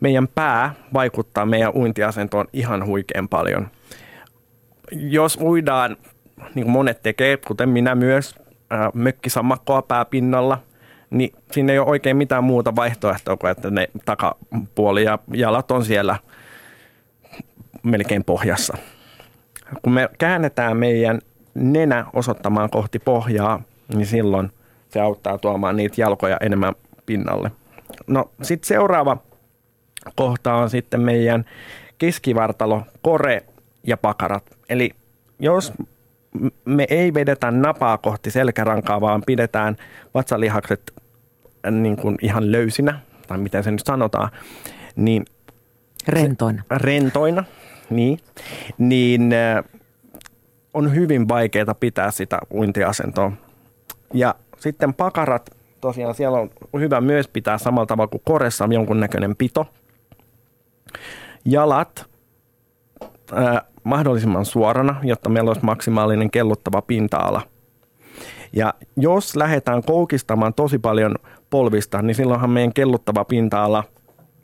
meidän 0.00 0.28
pää 0.28 0.74
vaikuttaa 0.94 1.46
meidän 1.46 1.72
uintiasentoon 1.74 2.46
ihan 2.52 2.86
huikean 2.86 3.28
paljon. 3.28 3.68
Jos 4.92 5.38
uidaan, 5.40 5.96
niin 6.54 6.64
kuin 6.64 6.72
monet 6.72 7.02
tekee, 7.02 7.36
kuten 7.36 7.68
minä 7.68 7.94
myös, 7.94 8.34
mökkisammakkoa 8.94 9.82
pääpinnalla, 9.82 10.58
niin 11.12 11.30
siinä 11.52 11.72
ei 11.72 11.78
ole 11.78 11.88
oikein 11.88 12.16
mitään 12.16 12.44
muuta 12.44 12.76
vaihtoehtoa 12.76 13.36
kuin, 13.36 13.50
että 13.50 13.70
ne 13.70 13.88
takapuoli 14.04 15.04
ja 15.04 15.18
jalat 15.32 15.70
on 15.70 15.84
siellä 15.84 16.16
melkein 17.82 18.24
pohjassa. 18.24 18.76
Kun 19.82 19.92
me 19.92 20.08
käännetään 20.18 20.76
meidän 20.76 21.20
nenä 21.54 22.04
osoittamaan 22.12 22.70
kohti 22.70 22.98
pohjaa, 22.98 23.62
niin 23.94 24.06
silloin 24.06 24.52
se 24.88 25.00
auttaa 25.00 25.38
tuomaan 25.38 25.76
niitä 25.76 26.00
jalkoja 26.00 26.36
enemmän 26.40 26.74
pinnalle. 27.06 27.50
No 28.06 28.30
sitten 28.42 28.68
seuraava 28.68 29.16
kohta 30.16 30.54
on 30.54 30.70
sitten 30.70 31.00
meidän 31.00 31.44
keskivartalo, 31.98 32.82
kore 33.02 33.44
ja 33.86 33.96
pakarat. 33.96 34.56
Eli 34.68 34.90
jos 35.38 35.72
me 36.64 36.86
ei 36.90 37.14
vedetä 37.14 37.50
napaa 37.50 37.98
kohti 37.98 38.30
selkärankaa, 38.30 39.00
vaan 39.00 39.22
pidetään 39.26 39.76
vatsalihakset 40.14 41.01
niin 41.70 41.96
kuin 41.96 42.18
ihan 42.22 42.52
löysinä, 42.52 43.00
tai 43.26 43.38
miten 43.38 43.64
se 43.64 43.70
nyt 43.70 43.86
sanotaan, 43.86 44.30
niin 44.96 45.24
Rentoina. 46.08 46.62
rentoina, 46.70 47.44
niin, 47.90 48.18
niin 48.78 49.32
äh, 49.32 49.64
on 50.74 50.94
hyvin 50.94 51.28
vaikeaa 51.28 51.74
pitää 51.80 52.10
sitä 52.10 52.38
uintiasentoa. 52.54 53.32
Ja 54.14 54.34
sitten 54.58 54.94
pakarat, 54.94 55.50
tosiaan 55.80 56.14
siellä 56.14 56.38
on 56.38 56.50
hyvä 56.80 57.00
myös 57.00 57.28
pitää 57.28 57.58
samalla 57.58 57.86
tavalla 57.86 58.08
kuin 58.08 58.22
koressa 58.24 58.68
jonkunnäköinen 58.70 59.36
pito. 59.36 59.66
Jalat 61.44 62.06
ää, 63.32 63.62
mahdollisimman 63.84 64.44
suorana, 64.44 65.00
jotta 65.02 65.28
meillä 65.28 65.50
olisi 65.50 65.64
maksimaalinen 65.64 66.30
kelluttava 66.30 66.82
pinta-ala. 66.82 67.42
Ja 68.52 68.74
jos 68.96 69.36
lähdetään 69.36 69.82
koukistamaan 69.82 70.54
tosi 70.54 70.78
paljon 70.78 71.14
polvista, 71.50 72.02
niin 72.02 72.14
silloinhan 72.14 72.50
meidän 72.50 72.72
kelluttava 72.72 73.24
pinta-ala 73.24 73.84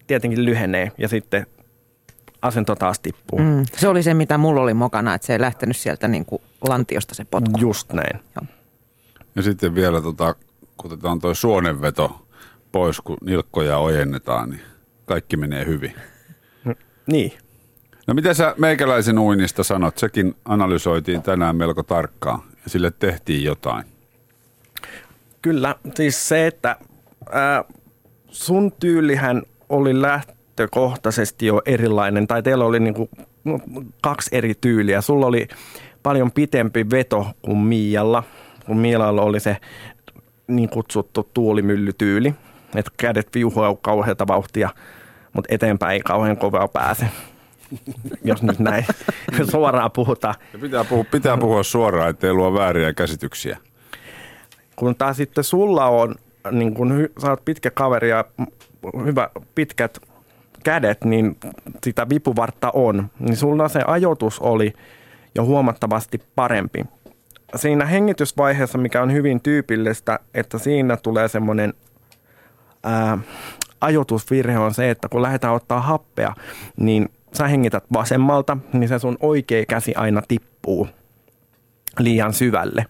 tietenkin 0.07 0.45
lyhenee 0.45 0.93
ja 0.99 1.09
sitten 1.09 1.47
asento 2.43 2.75
taas 2.77 3.01
tippuu. 3.01 3.39
Mm. 3.39 3.65
Se 3.77 3.89
oli 3.89 4.03
se, 4.03 4.15
mitä 4.15 4.39
mulla 4.39 4.61
oli 4.61 4.75
mokana, 4.75 5.15
että 5.15 5.27
se 5.27 5.33
ei 5.33 5.41
lähtenyt 5.41 5.77
sieltä 5.77 6.09
niin 6.09 6.25
kuin 6.25 6.43
lantiosta 6.69 7.15
se 7.15 7.25
potku. 7.25 7.59
Just 7.61 7.93
näin. 7.93 8.21
Ja 9.37 9.43
sitten 9.43 9.75
vielä, 9.75 10.01
tota, 10.01 10.35
kun 10.77 10.93
otetaan 10.93 11.21
tuo 11.21 11.35
suonenveto 11.35 12.27
pois, 12.73 13.01
kun 13.01 13.17
nilkkoja 13.25 13.79
ojennetaan, 13.79 14.51
niin 14.51 14.61
kaikki 15.05 15.37
menee 15.37 15.67
hyvin. 15.67 15.95
Niin. 17.07 17.33
No 18.07 18.15
mitä 18.15 18.35
sä 18.35 18.55
meikäläisen 18.59 19.19
uinnista 19.19 19.65
sanot? 19.65 19.99
Sekin 19.99 20.37
analysoitiin 20.45 21.23
tänään 21.23 21.57
melko 21.57 21.83
tarkkaan 21.83 22.43
ja 22.65 22.71
sille 22.71 22.91
tehtiin 22.91 23.45
jotain. 23.45 23.85
Kyllä, 25.43 25.75
siis 25.95 26.29
se, 26.29 26.47
että 26.47 26.77
ää, 27.33 27.65
sun 28.31 28.73
tyylihän 28.73 29.43
oli 29.69 30.03
lähtökohtaisesti 30.03 31.47
jo 31.47 31.63
erilainen, 31.67 32.27
tai 32.27 32.43
teillä 32.43 32.65
oli 32.65 32.81
niinku 32.81 33.11
kaksi 34.03 34.37
eri 34.37 34.55
tyyliä. 34.61 35.01
Sulla 35.01 35.27
oli 35.27 35.49
paljon 36.03 36.33
pitempi 36.33 36.87
veto 36.91 37.27
kuin 37.43 37.59
Mialla, 37.59 38.23
kun 38.67 38.77
Mialla 38.77 39.23
oli 39.23 39.41
se 39.41 39.57
niin 40.49 40.69
kutsuttu 40.69 41.31
tuulimyllytyyli, 41.35 42.35
että 42.75 42.91
kädet 42.97 43.29
viuhua 43.35 43.79
kauheata 43.83 44.27
vauhtia, 44.27 44.71
mutta 45.33 45.55
eteenpäin 45.55 45.93
ei 45.93 46.01
kauhean 46.01 46.37
kovaa 46.37 46.69
pääse. 46.69 47.09
Jos 48.25 48.43
nyt 48.43 48.59
näin 48.59 48.87
suoraan 49.51 49.91
puhutaan. 49.91 50.35
Ja 50.53 50.59
pitää, 50.59 50.85
puhua, 50.85 51.05
pitää 51.05 51.37
puhua 51.37 51.63
suoraan, 51.63 52.11
ettei 52.11 52.33
luo 52.33 52.55
vääriä 52.55 52.93
käsityksiä. 52.95 53.59
Kun 54.79 54.97
taas 54.97 55.17
sitten 55.17 55.45
sulla 55.45 55.87
on, 55.87 56.15
niin 56.51 56.75
kun 56.75 57.09
sä 57.23 57.31
oot 57.31 57.45
pitkä 57.45 57.71
kaveri 57.71 58.11
ja 58.11 58.25
hyvä 59.05 59.31
pitkät 59.55 59.99
kädet, 60.65 61.05
niin 61.05 61.37
sitä 61.85 62.09
vipuvartta 62.09 62.71
on, 62.75 63.11
niin 63.19 63.37
sulla 63.37 63.69
se 63.69 63.81
ajoitus 63.87 64.41
oli 64.41 64.73
jo 65.35 65.45
huomattavasti 65.45 66.21
parempi. 66.35 66.85
Siinä 67.57 67.87
hengitysvaiheessa, 67.87 68.79
mikä 68.79 69.03
on 69.03 69.13
hyvin 69.13 69.41
tyypillistä, 69.41 70.19
että 70.35 70.59
siinä 70.59 70.97
tulee 70.97 71.29
semmoinen 71.29 71.75
ajoitusvirhe 73.81 74.59
on 74.59 74.75
se, 74.75 74.91
että 74.91 75.09
kun 75.09 75.23
lähdetään 75.23 75.55
ottaa 75.55 75.81
happea, 75.81 76.35
niin 76.77 77.09
sä 77.33 77.49
hengität 77.49 77.85
vasemmalta, 77.93 78.57
niin 78.73 78.89
se 78.89 78.99
sun 78.99 79.17
oikea 79.21 79.65
käsi 79.67 79.95
aina 79.95 80.23
tippuu 80.29 80.89
liian 81.99 82.33
syvälle. 82.33 82.87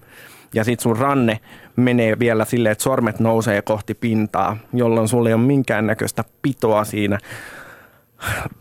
Ja 0.55 0.65
sit 0.65 0.81
sun 0.81 0.97
ranne 0.97 1.41
menee 1.77 2.19
vielä 2.19 2.45
silleen, 2.45 2.73
että 2.73 2.85
sormet 2.85 3.21
nousee 3.21 3.63
kohti 3.63 3.95
pintaa, 3.95 4.57
jolloin 4.73 5.09
sulla 5.09 5.29
ei 5.29 5.35
ole 5.35 5.43
minkäännäköistä 5.43 6.25
pitoa 6.43 6.85
siinä, 6.85 7.19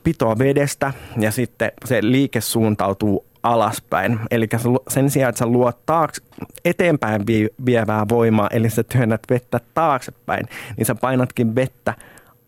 pitoa 0.04 0.38
vedestä 0.38 0.93
ja 1.19 1.32
sitten 1.32 1.71
se 1.86 2.00
liike 2.02 2.41
suuntautuu 2.41 3.26
alaspäin. 3.43 4.19
Eli 4.32 4.47
sen 4.88 5.10
sijaan, 5.10 5.30
että 5.30 5.39
sä 5.39 5.45
luot 5.45 5.86
taakse, 5.86 6.21
eteenpäin 6.65 7.28
vi- 7.28 7.50
vievää 7.65 8.06
voimaa, 8.10 8.50
eli 8.52 8.69
sä 8.69 8.84
työnnät 8.84 9.21
vettä 9.30 9.60
taaksepäin, 9.73 10.47
niin 10.78 10.86
sä 10.86 10.95
painatkin 10.95 11.56
vettä 11.56 11.93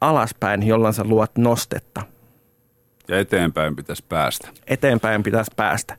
alaspäin, 0.01 0.67
jolloin 0.67 0.93
sä 0.93 1.03
luot 1.03 1.31
nostetta. 1.37 2.01
Ja 3.07 3.19
eteenpäin 3.19 3.75
pitäisi 3.75 4.03
päästä. 4.09 4.47
Eteenpäin 4.67 5.23
pitäisi 5.23 5.51
päästä. 5.55 5.97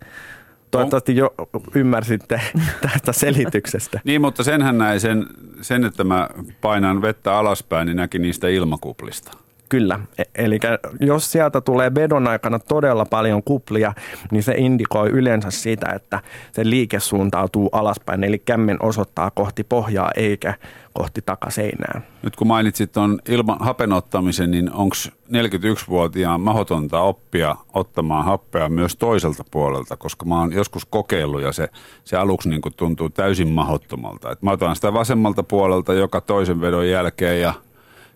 Toivottavasti 0.71 1.17
jo 1.17 1.35
ymmärsitte 1.75 2.41
tästä 2.93 3.13
selityksestä. 3.13 4.01
Niin, 4.05 4.21
mutta 4.21 4.45
senhän 4.45 4.79
näin 4.79 5.01
sen, 5.01 5.27
sen, 5.61 5.85
että 5.85 6.05
mä 6.05 6.29
painan 6.61 7.03
vettä 7.03 7.37
alaspäin, 7.37 7.87
niin 7.87 7.97
näki 7.97 8.19
niistä 8.19 8.49
ilmakuplista. 8.49 9.33
Kyllä. 9.71 10.01
E- 10.19 10.45
Eli 10.45 10.59
jos 11.01 11.33
sieltä 11.33 11.61
tulee 11.61 11.95
vedon 11.95 12.29
aikana 12.29 12.59
todella 12.59 13.05
paljon 13.05 13.43
kuplia, 13.43 13.93
niin 14.31 14.43
se 14.43 14.55
indikoi 14.57 15.09
yleensä 15.09 15.51
sitä, 15.51 15.93
että 15.95 16.21
se 16.53 16.71
liike 16.71 17.01
suuntautuu 17.01 17.69
alaspäin. 17.73 18.25
Eli 18.25 18.39
kämmen 18.39 18.77
osoittaa 18.83 19.31
kohti 19.31 19.65
pohjaa 19.65 20.11
eikä 20.17 20.55
kohti 20.93 21.23
takaseinää. 21.27 22.03
Nyt 22.23 22.37
kun 22.37 22.47
mainitsit 22.47 22.97
on 22.97 23.19
ilman 23.29 23.57
hapenottamisen, 23.61 24.51
niin 24.51 24.73
onko 24.73 24.97
41-vuotiaan 25.33 26.41
mahdotonta 26.41 27.01
oppia 27.01 27.57
ottamaan 27.73 28.25
happea 28.25 28.69
myös 28.69 28.97
toiselta 28.97 29.45
puolelta, 29.51 29.97
koska 29.97 30.25
mä 30.25 30.41
oon 30.41 30.53
joskus 30.53 30.85
kokeillut 30.85 31.43
ja 31.43 31.53
se, 31.53 31.69
se 32.05 32.17
aluksi 32.17 32.49
niin 32.49 32.63
tuntuu 32.77 33.11
täysin 33.11 33.49
mahdottomalta. 33.49 34.31
Et 34.31 34.43
mä 34.43 34.51
otan 34.51 34.77
sitä 34.77 34.93
vasemmalta 34.93 35.43
puolelta 35.43 35.93
joka 35.93 36.21
toisen 36.21 36.61
vedon 36.61 36.89
jälkeen 36.89 37.41
ja 37.41 37.55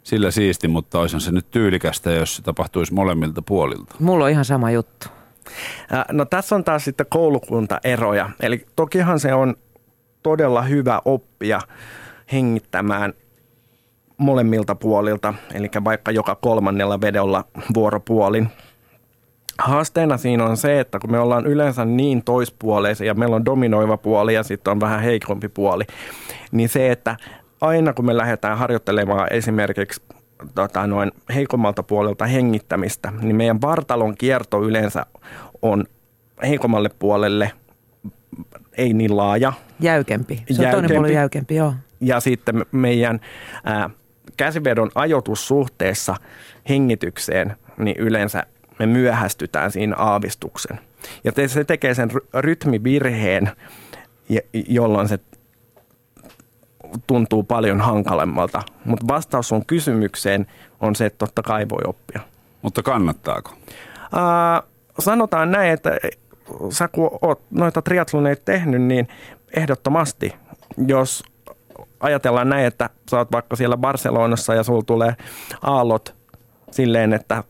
sillä 0.04 0.30
siisti, 0.30 0.68
mutta 0.68 1.00
olisihan 1.00 1.20
se 1.20 1.32
nyt 1.32 1.50
tyylikästä, 1.50 2.10
jos 2.10 2.36
se 2.36 2.42
tapahtuisi 2.42 2.94
molemmilta 2.94 3.42
puolilta. 3.42 3.94
Mulla 3.98 4.24
on 4.24 4.30
ihan 4.30 4.44
sama 4.44 4.70
juttu. 4.70 5.06
No 6.12 6.24
tässä 6.24 6.54
on 6.54 6.64
taas 6.64 6.84
sitten 6.84 7.06
koulukuntaeroja. 7.08 8.30
Eli 8.40 8.66
tokihan 8.76 9.20
se 9.20 9.34
on 9.34 9.56
todella 10.22 10.62
hyvä 10.62 11.02
oppia 11.04 11.60
hengittämään 12.32 13.12
molemmilta 14.18 14.74
puolilta, 14.74 15.34
eli 15.54 15.70
vaikka 15.84 16.10
joka 16.10 16.34
kolmannella 16.34 17.00
vedolla 17.00 17.44
vuoropuolin. 17.74 18.48
Haasteena 19.58 20.16
siinä 20.16 20.44
on 20.44 20.56
se, 20.56 20.80
että 20.80 20.98
kun 20.98 21.10
me 21.10 21.18
ollaan 21.18 21.46
yleensä 21.46 21.84
niin 21.84 22.24
toispuoleisia, 22.24 23.06
ja 23.06 23.14
meillä 23.14 23.36
on 23.36 23.44
dominoiva 23.44 23.96
puoli 23.96 24.34
ja 24.34 24.42
sitten 24.42 24.70
on 24.70 24.80
vähän 24.80 25.00
heikompi 25.00 25.48
puoli, 25.48 25.84
niin 26.52 26.68
se, 26.68 26.90
että 26.90 27.16
aina 27.66 27.92
kun 27.92 28.06
me 28.06 28.16
lähdetään 28.16 28.58
harjoittelemaan 28.58 29.28
esimerkiksi 29.30 30.02
tota, 30.54 30.86
noin 30.86 31.12
heikommalta 31.34 31.82
puolelta 31.82 32.26
hengittämistä, 32.26 33.12
niin 33.20 33.36
meidän 33.36 33.60
vartalon 33.60 34.14
kierto 34.16 34.62
yleensä 34.62 35.06
on 35.62 35.84
heikommalle 36.42 36.90
puolelle 36.98 37.52
ei 38.76 38.92
niin 38.92 39.16
laaja. 39.16 39.52
Jäykempi. 39.80 40.34
Se 40.36 40.42
on 40.42 40.46
jäykempi. 40.48 40.70
toinen 40.70 40.90
puoli 40.90 41.14
jäykempi, 41.14 41.54
joo. 41.54 41.74
Ja 42.00 42.20
sitten 42.20 42.66
meidän 42.72 43.20
ää, 43.64 43.90
käsivedon 44.36 44.90
ajoitussuhteessa 44.94 46.16
hengitykseen, 46.68 47.56
niin 47.78 47.96
yleensä 47.98 48.46
me 48.78 48.86
myöhästytään 48.86 49.70
siinä 49.70 49.96
aavistuksen. 49.96 50.80
Ja 51.24 51.48
se 51.48 51.64
tekee 51.64 51.94
sen 51.94 52.10
rytmivirheen, 52.34 53.50
jolloin 54.68 55.08
se 55.08 55.18
tuntuu 57.06 57.42
paljon 57.42 57.80
hankalemmalta. 57.80 58.62
Mutta 58.84 59.06
vastaus 59.08 59.52
on 59.52 59.66
kysymykseen 59.66 60.46
on 60.80 60.96
se, 60.96 61.06
että 61.06 61.18
totta 61.18 61.42
kai 61.42 61.68
voi 61.68 61.82
oppia. 61.86 62.20
Mutta 62.62 62.82
kannattaako? 62.82 63.50
Ää, 64.12 64.62
sanotaan 64.98 65.50
näin, 65.50 65.72
että 65.72 65.90
sä 66.70 66.88
kun 66.88 67.18
oot 67.22 67.40
noita 67.50 67.82
triatloneita 67.82 68.42
tehnyt, 68.44 68.82
niin 68.82 69.08
ehdottomasti, 69.56 70.34
jos 70.86 71.24
ajatellaan 72.00 72.48
näin, 72.48 72.66
että 72.66 72.90
sä 73.10 73.18
oot 73.18 73.32
vaikka 73.32 73.56
siellä 73.56 73.76
Barcelonassa 73.76 74.54
ja 74.54 74.62
sulla 74.62 74.82
tulee 74.86 75.16
aallot 75.62 76.14
silleen, 76.70 77.12
että 77.12 77.44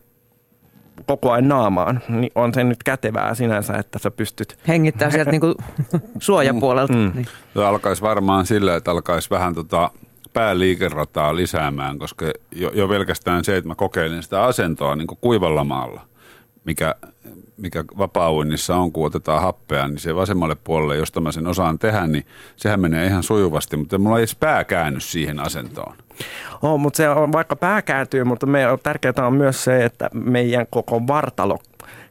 koko 1.05 1.31
ajan 1.31 1.47
naamaan, 1.47 2.01
niin 2.09 2.31
on 2.35 2.53
se 2.53 2.63
nyt 2.63 2.83
kätevää 2.83 3.35
sinänsä, 3.35 3.73
että 3.73 3.99
sä 3.99 4.11
pystyt... 4.11 4.57
Hengittää 4.67 5.11
sieltä 5.11 5.31
niinku 5.31 5.55
suojapuolelta. 6.19 6.93
Mm. 6.93 7.11
Niin. 7.15 7.27
Se 7.53 7.65
alkaisi 7.65 8.01
varmaan 8.01 8.45
sillä, 8.45 8.75
että 8.75 8.91
alkaisi 8.91 9.29
vähän 9.29 9.55
tota 9.55 9.91
pääliikerataa 10.33 11.35
lisäämään, 11.35 11.99
koska 11.99 12.25
jo, 12.51 12.71
jo 12.73 12.87
pelkästään 12.87 13.43
se, 13.43 13.57
että 13.57 13.67
mä 13.67 13.75
kokeilin 13.75 14.23
sitä 14.23 14.43
asentoa 14.43 14.95
niin 14.95 15.07
kuivalla 15.21 15.63
maalla, 15.63 16.01
mikä 16.65 16.95
mikä 17.57 17.83
vapaa 17.97 18.29
on, 18.29 18.91
kun 18.93 19.05
otetaan 19.05 19.41
happea, 19.41 19.87
niin 19.87 19.99
se 19.99 20.15
vasemmalle 20.15 20.55
puolelle, 20.55 20.95
josta 20.95 21.21
mä 21.21 21.31
sen 21.31 21.47
osaan 21.47 21.79
tehdä, 21.79 22.07
niin 22.07 22.25
sehän 22.55 22.79
menee 22.79 23.05
ihan 23.05 23.23
sujuvasti, 23.23 23.77
mutta 23.77 23.97
mulla 23.97 24.17
ei 24.17 24.21
edes 24.21 24.35
pää 24.35 24.63
käänny 24.63 24.99
siihen 24.99 25.39
asentoon. 25.39 25.95
Oh, 26.61 26.79
mutta 26.79 26.97
se 26.97 27.09
on, 27.09 27.31
vaikka 27.31 27.55
pää 27.55 27.81
kääntyy, 27.81 28.23
mutta 28.23 28.45
me, 28.45 28.63
tärkeää 28.83 29.27
on 29.27 29.33
myös 29.33 29.63
se, 29.63 29.85
että 29.85 30.09
meidän 30.13 30.67
koko 30.69 31.07
vartalo 31.07 31.59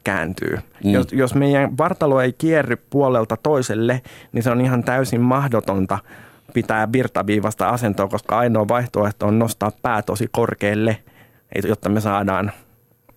kääntyy. 0.04 0.58
Mm. 0.84 0.90
Jos, 0.90 1.12
jos 1.12 1.34
meidän 1.34 1.78
vartalo 1.78 2.20
ei 2.20 2.32
kierry 2.32 2.76
puolelta 2.90 3.36
toiselle, 3.36 4.02
niin 4.32 4.42
se 4.42 4.50
on 4.50 4.60
ihan 4.60 4.84
täysin 4.84 5.20
mahdotonta 5.20 5.98
pitää 6.54 6.92
virtaviivasta 6.92 7.68
asentoa, 7.68 8.08
koska 8.08 8.38
ainoa 8.38 8.68
vaihtoehto 8.68 9.26
on 9.26 9.38
nostaa 9.38 9.72
pää 9.82 10.02
tosi 10.02 10.28
korkealle, 10.32 10.96
jotta 11.68 11.88
me 11.88 12.00
saadaan 12.00 12.52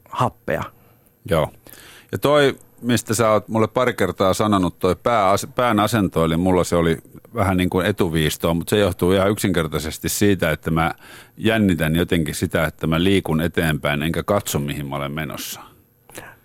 happea. 0.10 0.64
Joo. 1.30 1.52
Ja 2.12 2.18
toi, 2.18 2.56
mistä 2.82 3.14
sä 3.14 3.30
oot 3.30 3.48
mulle 3.48 3.68
pari 3.68 3.94
kertaa 3.94 4.34
sanonut, 4.34 4.80
toi 4.80 4.96
pää, 4.96 5.36
pään 5.56 5.80
asento, 5.80 6.26
eli 6.26 6.38
mulla 6.38 6.64
se 6.64 6.76
oli 6.76 6.98
vähän 7.36 7.58
niin 7.58 7.70
kuin 7.70 7.86
etuviistoa, 7.86 8.54
mutta 8.54 8.70
se 8.70 8.78
johtuu 8.78 9.12
ihan 9.12 9.32
yksinkertaisesti 9.32 10.10
siitä, 10.10 10.52
että 10.52 10.72
mä 10.72 10.94
jännitän 11.38 11.96
jotenkin 11.96 12.36
sitä, 12.36 12.66
että 12.66 12.88
mä 12.88 13.04
liikun 13.04 13.42
eteenpäin 13.42 14.04
enkä 14.04 14.24
katso 14.24 14.60
mihin 14.60 14.88
mä 14.88 14.96
olen 14.96 15.12
menossa. 15.12 15.62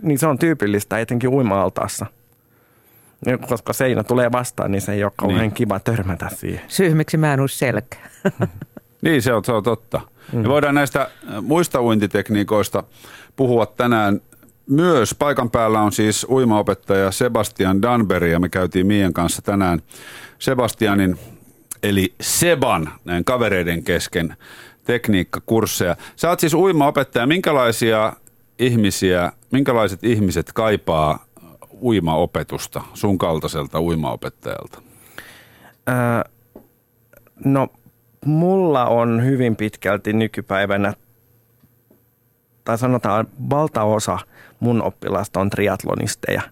Niin 0.03 0.19
se 0.19 0.27
on 0.27 0.39
tyypillistä 0.39 0.99
etenkin 0.99 1.31
uima-altaassa. 1.31 2.07
Koska 3.49 3.73
seinä 3.73 4.05
tulee 4.05 4.33
vastaan, 4.33 4.71
niin 4.71 4.83
se 4.83 4.93
ei 4.93 5.05
ole 5.05 5.13
kauhean 5.17 5.41
niin. 5.41 5.53
kiva 5.53 5.81
törmätä 5.81 6.29
siihen. 6.29 6.61
Syy, 6.69 6.95
miksi 6.95 7.17
mä 7.17 7.35
en 7.35 7.41
uu 7.41 7.49
selkää. 7.49 8.11
niin, 9.03 9.23
se 9.23 9.33
on, 9.33 9.45
se 9.45 9.53
on 9.53 9.63
totta. 9.63 10.01
Mm. 10.33 10.43
Ja 10.43 10.49
voidaan 10.49 10.75
näistä 10.75 11.11
muista 11.43 11.83
uintitekniikoista 11.83 12.83
puhua 13.37 13.67
tänään 13.67 14.21
myös 14.67 15.15
paikan 15.15 15.51
päällä 15.51 15.81
on 15.81 15.93
siis 15.93 16.27
uimaopettaja 16.31 17.11
Sebastian 17.11 17.83
Danberg 17.83 18.31
ja 18.31 18.41
me 18.41 18.49
käytiin 18.49 18.87
Miien 18.87 19.13
kanssa 19.13 19.43
tänään 19.43 19.83
Sebastianin 20.39 21.19
eli 21.83 22.15
Seban 22.21 22.91
näin 23.05 23.25
kavereiden 23.25 23.83
kesken 23.85 24.37
tekniikkakursseja. 24.85 25.97
Sä 26.17 26.29
oot 26.29 26.41
siis 26.41 26.55
uimaopettaja. 26.55 27.27
Minkälaisia 27.27 28.13
ihmisiä, 28.59 29.33
minkälaiset 29.53 30.05
ihmiset 30.05 30.53
kaipaa 30.53 31.25
uimaopetusta 31.83 32.83
sun 32.95 33.19
kaltaiselta 33.19 33.81
uimaopettajalta? 33.81 34.83
Öö, 35.89 36.31
no 37.45 37.69
mulla 38.25 38.87
on 38.87 39.25
hyvin 39.25 39.57
pitkälti 39.57 40.13
nykypäivänä, 40.13 40.95
tai 42.65 42.79
sanotaan 42.79 43.27
valtaosa– 43.51 44.19
mun 44.63 44.83
oppilasta 44.83 45.41
on 45.41 45.51
triatlonisteja. 45.51 46.43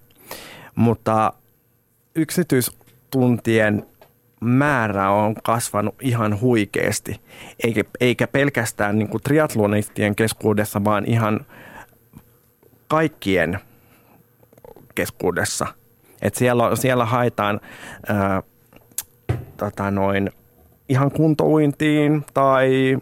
Mutta 0.74 1.32
yksityistuntien 2.14 3.86
määrä 4.40 5.10
on 5.10 5.34
kasvanut 5.42 5.94
ihan 6.02 6.40
huikeasti, 6.40 7.20
eikä, 7.64 7.84
eikä 8.00 8.26
pelkästään 8.26 8.98
niin 8.98 9.08
kuin 9.08 9.22
triatlonistien 9.22 10.16
keskuudessa, 10.16 10.84
vaan 10.84 11.04
ihan 11.04 11.46
kaikkien 12.88 13.58
keskuudessa. 14.94 15.66
Et 16.22 16.34
siellä, 16.34 16.76
siellä 16.76 17.04
haetaan 17.04 17.60
ää, 18.06 18.42
tota 19.56 19.90
noin, 19.90 20.30
ihan 20.88 21.10
kuntouintiin 21.10 22.24
tai 22.34 22.98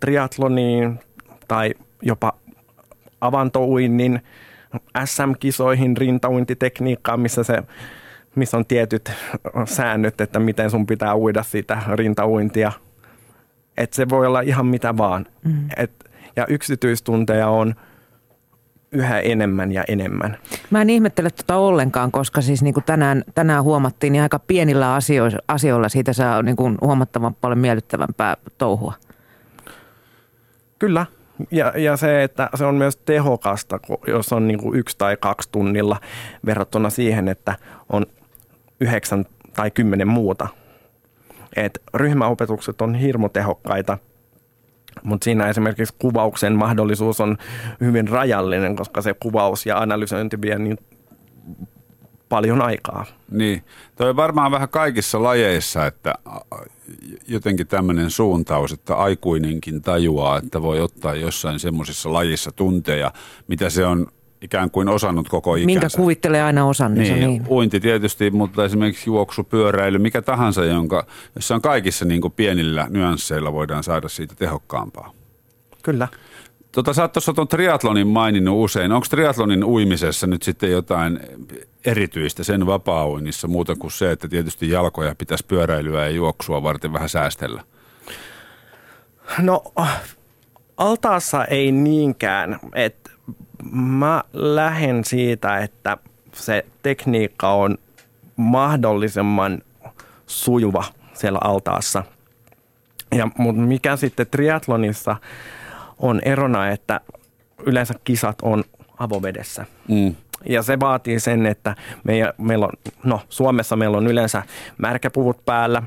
triatloniin 0.00 1.00
tai 1.48 1.74
jopa 2.02 2.32
avantouinnin 3.20 4.20
SM-kisoihin 5.04 5.96
rintauintitekniikkaan, 5.96 7.20
missä, 7.20 7.42
se, 7.42 7.62
missä 8.34 8.56
on 8.56 8.66
tietyt 8.66 9.12
säännöt, 9.64 10.20
että 10.20 10.38
miten 10.38 10.70
sun 10.70 10.86
pitää 10.86 11.16
uida 11.16 11.42
sitä 11.42 11.82
rintauintia. 11.94 12.72
Että 13.76 13.96
se 13.96 14.08
voi 14.08 14.26
olla 14.26 14.40
ihan 14.40 14.66
mitä 14.66 14.96
vaan. 14.96 15.26
Mm. 15.44 15.68
Et, 15.76 15.92
ja 16.36 16.46
yksityistunteja 16.48 17.48
on 17.48 17.74
yhä 18.92 19.20
enemmän 19.20 19.72
ja 19.72 19.84
enemmän. 19.88 20.38
Mä 20.70 20.82
en 20.82 20.90
ihmettele 20.90 21.30
tuota 21.30 21.56
ollenkaan, 21.56 22.12
koska 22.12 22.40
siis 22.40 22.62
niin 22.62 22.74
kuin 22.74 22.84
tänään, 22.84 23.24
tänään 23.34 23.64
huomattiin, 23.64 24.12
niin 24.12 24.22
aika 24.22 24.38
pienillä 24.38 24.94
asioilla, 24.94 25.38
asioilla 25.48 25.88
siitä 25.88 26.12
saa 26.12 26.42
niin 26.42 26.56
kuin 26.56 26.78
huomattavan 26.80 27.34
paljon 27.34 27.58
miellyttävämpää 27.58 28.36
touhua. 28.58 28.94
Kyllä, 30.82 31.06
ja, 31.50 31.72
ja 31.76 31.96
se, 31.96 32.22
että 32.22 32.50
se 32.54 32.64
on 32.64 32.74
myös 32.74 32.96
tehokasta, 32.96 33.80
jos 34.06 34.32
on 34.32 34.48
niin 34.48 34.60
kuin 34.60 34.78
yksi 34.78 34.98
tai 34.98 35.16
kaksi 35.16 35.48
tunnilla 35.52 36.00
verrattuna 36.46 36.90
siihen, 36.90 37.28
että 37.28 37.54
on 37.88 38.06
yhdeksän 38.80 39.24
tai 39.54 39.70
kymmenen 39.70 40.08
muuta. 40.08 40.48
Et 41.56 41.82
ryhmäopetukset 41.94 42.80
on 42.80 42.94
hirmu 42.94 43.28
tehokkaita, 43.28 43.98
mutta 45.02 45.24
siinä 45.24 45.48
esimerkiksi 45.48 45.94
kuvauksen 45.98 46.52
mahdollisuus 46.52 47.20
on 47.20 47.36
hyvin 47.80 48.08
rajallinen, 48.08 48.76
koska 48.76 49.02
se 49.02 49.14
kuvaus 49.14 49.66
ja 49.66 49.78
analysointi 49.78 50.40
vie 50.40 50.58
niin 50.58 50.78
paljon 52.32 52.62
aikaa. 52.62 53.04
Niin, 53.30 53.64
toi 53.96 54.10
on 54.10 54.16
varmaan 54.16 54.50
vähän 54.50 54.68
kaikissa 54.68 55.22
lajeissa, 55.22 55.86
että 55.86 56.14
jotenkin 57.28 57.66
tämmöinen 57.66 58.10
suuntaus, 58.10 58.72
että 58.72 58.94
aikuinenkin 58.96 59.82
tajuaa, 59.82 60.38
että 60.38 60.62
voi 60.62 60.80
ottaa 60.80 61.14
jossain 61.14 61.58
semmoisessa 61.58 62.12
lajissa 62.12 62.52
tunteja, 62.52 63.12
mitä 63.48 63.70
se 63.70 63.86
on 63.86 64.06
ikään 64.42 64.70
kuin 64.70 64.88
osannut 64.88 65.28
koko 65.28 65.54
ikänsä. 65.56 65.66
Minkä 65.66 65.88
kuvittelee 65.96 66.42
aina 66.42 66.66
osanneensa. 66.66 67.14
Niin, 67.14 67.28
Niin. 67.28 67.46
uinti 67.48 67.80
tietysti, 67.80 68.30
mutta 68.30 68.64
esimerkiksi 68.64 69.10
juoksu, 69.10 69.44
pyöräily, 69.44 69.98
mikä 69.98 70.22
tahansa, 70.22 70.64
jonka, 70.64 71.06
jossa 71.34 71.54
on 71.54 71.62
kaikissa 71.62 72.04
niin 72.04 72.20
kuin 72.20 72.32
pienillä 72.32 72.86
nyansseilla 72.90 73.52
voidaan 73.52 73.82
saada 73.82 74.08
siitä 74.08 74.34
tehokkaampaa. 74.34 75.12
Kyllä. 75.82 76.08
Tota, 76.72 76.92
sä 76.92 77.02
oot 77.02 77.12
tuossa 77.12 77.32
tuon 77.32 77.48
triatlonin 77.48 78.06
maininnut 78.06 78.64
usein. 78.64 78.92
Onko 78.92 79.06
triatlonin 79.10 79.64
uimisessa 79.64 80.26
nyt 80.26 80.42
sitten 80.42 80.70
jotain 80.70 81.20
erityistä 81.84 82.44
sen 82.44 82.66
vapaa-uinnissa 82.66 83.48
muuta 83.48 83.76
kuin 83.76 83.90
se, 83.90 84.10
että 84.12 84.28
tietysti 84.28 84.70
jalkoja 84.70 85.14
pitäisi 85.14 85.46
pyöräilyä 85.46 86.04
ja 86.04 86.10
juoksua 86.10 86.62
varten 86.62 86.92
vähän 86.92 87.08
säästellä? 87.08 87.62
No 89.38 89.64
altaassa 90.76 91.44
ei 91.44 91.72
niinkään, 91.72 92.58
että 92.74 93.10
mä 93.72 94.24
lähden 94.32 95.04
siitä, 95.04 95.58
että 95.58 95.96
se 96.32 96.66
tekniikka 96.82 97.52
on 97.52 97.78
mahdollisimman 98.36 99.62
sujuva 100.26 100.84
siellä 101.14 101.38
altaassa. 101.44 102.04
Ja, 103.14 103.28
mutta 103.38 103.62
mikä 103.62 103.96
sitten 103.96 104.26
triatlonissa 104.26 105.16
on 105.98 106.20
erona, 106.24 106.68
että 106.68 107.00
yleensä 107.66 107.94
kisat 108.04 108.38
on 108.42 108.64
avovedessä. 108.98 109.66
Mm. 109.88 110.14
Ja 110.48 110.62
se 110.62 110.80
vaatii 110.80 111.20
sen, 111.20 111.46
että 111.46 111.74
meillä, 112.04 112.32
meillä 112.38 112.66
on, 112.66 112.72
no 113.04 113.20
Suomessa 113.28 113.76
meillä 113.76 113.96
on 113.96 114.06
yleensä 114.06 114.42
märkäpuvut 114.78 115.44
päällä, 115.44 115.82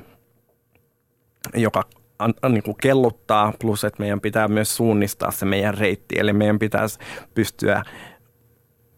joka 1.53 1.83
an, 2.19 2.33
niin 2.49 2.63
kuin 2.63 2.77
kelluttaa, 2.81 3.53
plus 3.59 3.83
että 3.83 4.03
meidän 4.03 4.21
pitää 4.21 4.47
myös 4.47 4.75
suunnistaa 4.75 5.31
se 5.31 5.45
meidän 5.45 5.77
reitti. 5.77 6.15
Eli 6.19 6.33
meidän 6.33 6.59
pitäisi 6.59 6.99
pystyä 7.33 7.83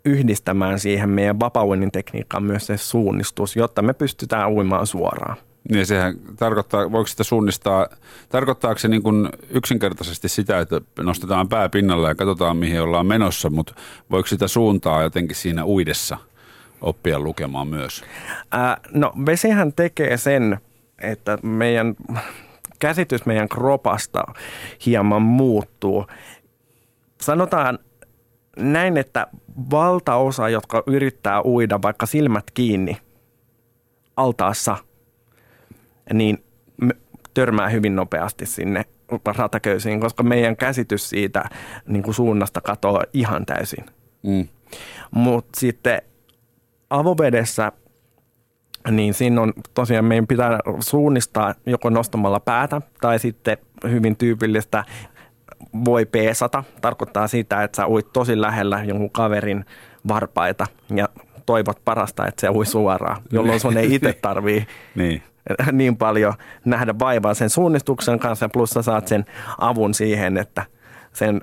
yhdistämään 0.05 0.79
siihen 0.79 1.09
meidän 1.09 1.39
vapauinnin 1.39 1.91
tekniikkaan 1.91 2.43
myös 2.43 2.65
se 2.67 2.77
suunnistus, 2.77 3.55
jotta 3.55 3.81
me 3.81 3.93
pystytään 3.93 4.51
uimaan 4.51 4.87
suoraan. 4.87 5.37
Niin 5.71 5.85
sehän 5.85 6.15
tarkoittaa, 6.35 6.91
voiko 6.91 7.07
sitä 7.07 7.23
suunnistaa, 7.23 7.87
tarkoittaako 8.29 8.79
se 8.79 8.87
niin 8.87 9.03
kuin 9.03 9.29
yksinkertaisesti 9.49 10.29
sitä, 10.29 10.59
että 10.59 10.81
nostetaan 10.99 11.49
pää 11.49 11.69
pinnalle 11.69 12.07
ja 12.07 12.15
katsotaan 12.15 12.57
mihin 12.57 12.81
ollaan 12.81 13.05
menossa, 13.05 13.49
mutta 13.49 13.73
voiko 14.11 14.27
sitä 14.27 14.47
suuntaa 14.47 15.03
jotenkin 15.03 15.35
siinä 15.35 15.65
uidessa 15.65 16.17
oppia 16.81 17.19
lukemaan 17.19 17.67
myös? 17.67 18.03
Ää, 18.51 18.77
no 18.91 19.13
vesihän 19.25 19.73
tekee 19.73 20.17
sen, 20.17 20.57
että 21.01 21.37
meidän 21.43 21.95
käsitys 22.79 23.25
meidän 23.25 23.49
kropasta 23.49 24.23
hieman 24.85 25.21
muuttuu. 25.21 26.07
Sanotaan 27.21 27.79
näin, 28.57 28.97
että 28.97 29.27
valtaosa, 29.71 30.49
jotka 30.49 30.83
yrittää 30.87 31.41
uida 31.41 31.79
vaikka 31.81 32.05
silmät 32.05 32.51
kiinni 32.53 32.97
altaassa, 34.17 34.77
niin 36.13 36.43
törmää 37.33 37.69
hyvin 37.69 37.95
nopeasti 37.95 38.45
sinne 38.45 38.85
rataköysiin, 39.37 39.99
koska 39.99 40.23
meidän 40.23 40.57
käsitys 40.57 41.09
siitä 41.09 41.43
niin 41.87 42.03
kuin 42.03 42.13
suunnasta 42.13 42.61
katoaa 42.61 43.03
ihan 43.13 43.45
täysin. 43.45 43.85
Mm. 44.23 44.47
Mutta 45.11 45.59
sitten 45.59 46.01
avovedessä, 46.89 47.71
niin 48.91 49.13
siinä 49.13 49.41
on 49.41 49.53
tosiaan 49.73 50.05
meidän 50.05 50.27
pitää 50.27 50.59
suunnistaa 50.79 51.55
joko 51.65 51.89
nostamalla 51.89 52.39
päätä 52.39 52.81
tai 53.01 53.19
sitten 53.19 53.57
hyvin 53.89 54.17
tyypillistä 54.17 54.83
voi 55.85 56.05
peesata. 56.05 56.63
Tarkoittaa 56.81 57.27
sitä, 57.27 57.63
että 57.63 57.75
sä 57.75 57.87
uit 57.87 58.13
tosi 58.13 58.41
lähellä 58.41 58.83
jonkun 58.83 59.11
kaverin 59.11 59.65
varpaita 60.07 60.67
ja 60.95 61.09
toivot 61.45 61.81
parasta, 61.85 62.27
että 62.27 62.41
se 62.41 62.49
ui 62.49 62.65
suoraan, 62.65 63.21
jolloin 63.31 63.59
sun 63.59 63.77
ei 63.77 63.93
itse 63.95 64.13
tarvii 64.13 64.67
Niin. 64.95 65.23
niin 65.71 65.97
paljon 65.97 66.33
nähdä 66.65 66.95
vaivaa 66.99 67.33
sen 67.33 67.49
suunnistuksen 67.49 68.19
kanssa, 68.19 68.49
plus 68.49 68.69
sä 68.69 68.81
saat 68.81 69.07
sen 69.07 69.25
avun 69.57 69.93
siihen, 69.93 70.37
että 70.37 70.65
sen 71.13 71.41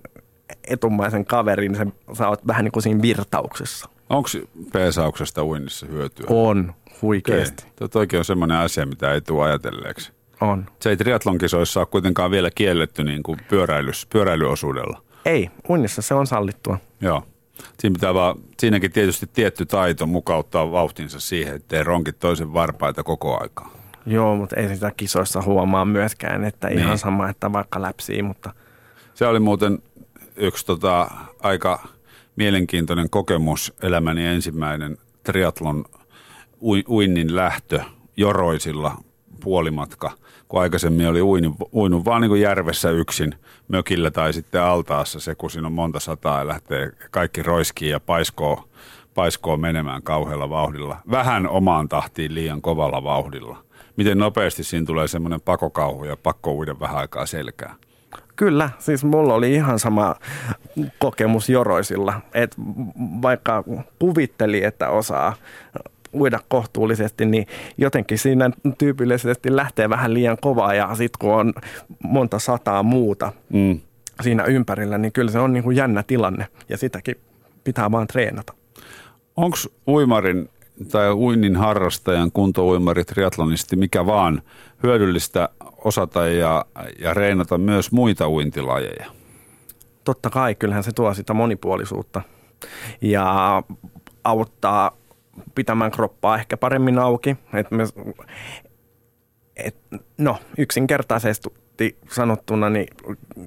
etumaisen 0.68 1.24
kaverin, 1.24 1.76
sen, 1.76 1.92
sä 2.12 2.28
oot 2.28 2.46
vähän 2.46 2.64
niin 2.64 2.72
kuin 2.72 2.82
siinä 2.82 3.02
virtauksessa. 3.02 3.88
Onko 4.10 4.28
peesauksesta 4.72 5.44
uinnissa 5.44 5.86
hyötyä? 5.86 6.26
On, 6.28 6.74
huikeasti. 7.02 7.66
Tuo 7.76 7.88
toikin 7.88 8.18
on 8.18 8.24
semmoinen 8.24 8.56
asia, 8.56 8.86
mitä 8.86 9.12
ei 9.12 9.20
tule 9.20 9.44
ajatelleeksi. 9.44 10.12
On. 10.40 10.66
Se 10.80 10.90
ei 10.90 10.96
triatlonkisoissa 10.96 11.80
ole 11.80 11.86
kuitenkaan 11.86 12.30
vielä 12.30 12.50
kielletty 12.54 13.04
niin 13.04 13.22
kuin 13.22 13.38
pyöräilys, 13.48 14.06
pyöräilyosuudella. 14.06 15.02
Ei, 15.24 15.50
uinnissa 15.68 16.02
se 16.02 16.14
on 16.14 16.26
sallittua. 16.26 16.78
Joo. 17.00 17.22
Siinä 17.78 17.94
pitää 17.94 18.14
vaan, 18.14 18.36
siinäkin 18.58 18.92
tietysti 18.92 19.26
tietty 19.32 19.66
taito 19.66 20.06
mukauttaa 20.06 20.72
vauhtinsa 20.72 21.20
siihen, 21.20 21.54
ettei 21.54 21.82
ronkit 21.82 22.18
toisen 22.18 22.52
varpaita 22.52 23.02
koko 23.02 23.42
aikaa. 23.42 23.73
Joo, 24.06 24.36
mutta 24.36 24.56
ei 24.56 24.74
sitä 24.74 24.92
kisoissa 24.96 25.42
huomaa 25.42 25.84
myöskään, 25.84 26.44
että 26.44 26.68
Niin. 26.68 26.78
ihan 26.78 26.98
sama, 26.98 27.28
että 27.28 27.52
vaikka 27.52 27.82
läpsii, 27.82 28.22
mutta 28.22 28.52
Se 29.14 29.26
oli 29.26 29.40
muuten 29.40 29.78
yksi 30.36 30.66
tota, 30.66 31.10
aika 31.42 31.88
mielenkiintoinen 32.36 33.10
kokemus, 33.10 33.74
elämäni 33.82 34.26
ensimmäinen 34.26 34.98
triatlon 35.24 35.84
ui, 36.62 36.84
uinnin 36.88 37.36
lähtö 37.36 37.80
joroisilla 38.16 38.96
puolimatka, 39.40 40.10
kun 40.48 40.60
aikaisemmin 40.60 41.08
oli 41.08 41.22
uinut, 41.22 41.54
uinut 41.72 42.04
vaan 42.04 42.20
niin 42.20 42.28
kuin 42.28 42.40
järvessä 42.40 42.90
yksin 42.90 43.34
mökillä 43.68 44.10
tai 44.10 44.32
sitten 44.32 44.62
altaassa 44.62 45.20
se, 45.20 45.34
kun 45.34 45.50
siinä 45.50 45.66
on 45.66 45.72
monta 45.72 46.00
sataa 46.00 46.38
ja 46.38 46.48
lähtee 46.48 46.90
kaikki 47.10 47.42
roiskiin 47.42 47.90
ja 47.90 48.00
paiskoo, 48.00 48.68
paiskoo 49.14 49.56
menemään 49.56 50.02
kauhealla 50.02 50.50
vauhdilla. 50.50 50.96
Vähän 51.10 51.48
omaan 51.48 51.88
tahtiin 51.88 52.34
liian 52.34 52.62
kovalla 52.62 53.04
vauhdilla. 53.04 53.64
Miten 53.96 54.18
nopeasti 54.18 54.64
siinä 54.64 54.86
tulee 54.86 55.08
semmoinen 55.08 55.40
pakokauhu 55.40 56.04
ja 56.04 56.16
pakko 56.16 56.52
uida 56.54 56.80
vähän 56.80 56.96
aikaa 56.96 57.26
selkää. 57.26 57.74
Kyllä, 58.36 58.70
siis 58.78 59.04
mulla 59.04 59.34
oli 59.34 59.54
ihan 59.54 59.78
sama 59.78 60.14
kokemus 60.98 61.48
joroisilla, 61.48 62.20
että 62.34 62.56
vaikka 63.22 63.64
kuvitteli, 63.98 64.64
että 64.64 64.88
osaa 64.88 65.34
uida 66.14 66.40
kohtuullisesti, 66.48 67.26
niin 67.26 67.46
jotenkin 67.78 68.18
siinä 68.18 68.50
tyypillisesti 68.78 69.56
lähtee 69.56 69.90
vähän 69.90 70.14
liian 70.14 70.36
kovaa 70.40 70.74
ja 70.74 70.94
sitten 70.94 71.18
kun 71.18 71.34
on 71.34 71.54
monta 72.02 72.38
sataa 72.38 72.82
muuta 72.82 73.32
Mm. 73.52 73.80
siinä 74.22 74.44
ympärillä, 74.44 74.98
niin 74.98 75.12
kyllä 75.12 75.30
se 75.30 75.38
on 75.38 75.52
niin 75.52 75.64
kuin 75.64 75.76
jännä 75.76 76.02
tilanne 76.02 76.46
ja 76.68 76.76
sitäkin 76.76 77.16
pitää 77.64 77.90
vaan 77.90 78.06
treenata. 78.06 78.52
Onko 79.36 79.56
uimarin 79.88 80.48
tai 80.90 81.12
uinnin 81.12 81.56
harrastajan, 81.56 82.32
kuntouimari, 82.32 83.04
triatlonisti, 83.04 83.76
mikä 83.76 84.06
vaan 84.06 84.42
hyödyllistä 84.82 85.48
osata 85.84 86.28
ja, 86.28 86.64
ja 86.98 87.14
reenata 87.14 87.58
myös 87.58 87.92
muita 87.92 88.28
uintilajeja? 88.28 89.06
Totta 90.04 90.30
kai, 90.30 90.54
kyllähän 90.54 90.82
se 90.82 90.92
tuo 90.92 91.14
sitä 91.14 91.34
monipuolisuutta 91.34 92.22
ja 93.00 93.62
auttaa 94.24 94.96
pitämään 95.54 95.90
kroppaa 95.90 96.36
ehkä 96.38 96.56
paremmin 96.56 96.98
auki. 96.98 97.36
Et 97.54 97.70
me, 97.70 97.84
et, 99.56 99.76
no, 100.18 100.38
yksinkertaisesti 100.58 101.48
sanottuna, 102.10 102.70
niin 102.70 102.86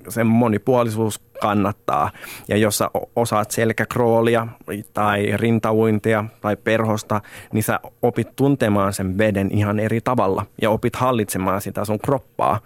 se 0.10 0.24
monipuolisuus 0.24 1.20
kannattaa. 1.42 2.12
Ja 2.48 2.58
jos 2.58 2.78
sä 2.78 2.90
osaat 3.16 3.52
selkäkroolia 3.52 4.48
tai 4.94 5.38
rintauintia 5.38 6.26
tai 6.42 6.56
perhosta, 6.56 7.22
niin 7.54 7.64
sä 7.64 7.80
opit 8.02 8.36
tuntemaan 8.36 8.94
sen 8.94 9.18
veden 9.18 9.52
ihan 9.52 9.80
eri 9.80 10.02
tavalla 10.02 10.46
ja 10.62 10.70
opit 10.70 10.96
hallitsemaan 10.96 11.62
sitä 11.62 11.86
sun 11.86 12.00
kroppaa 12.00 12.60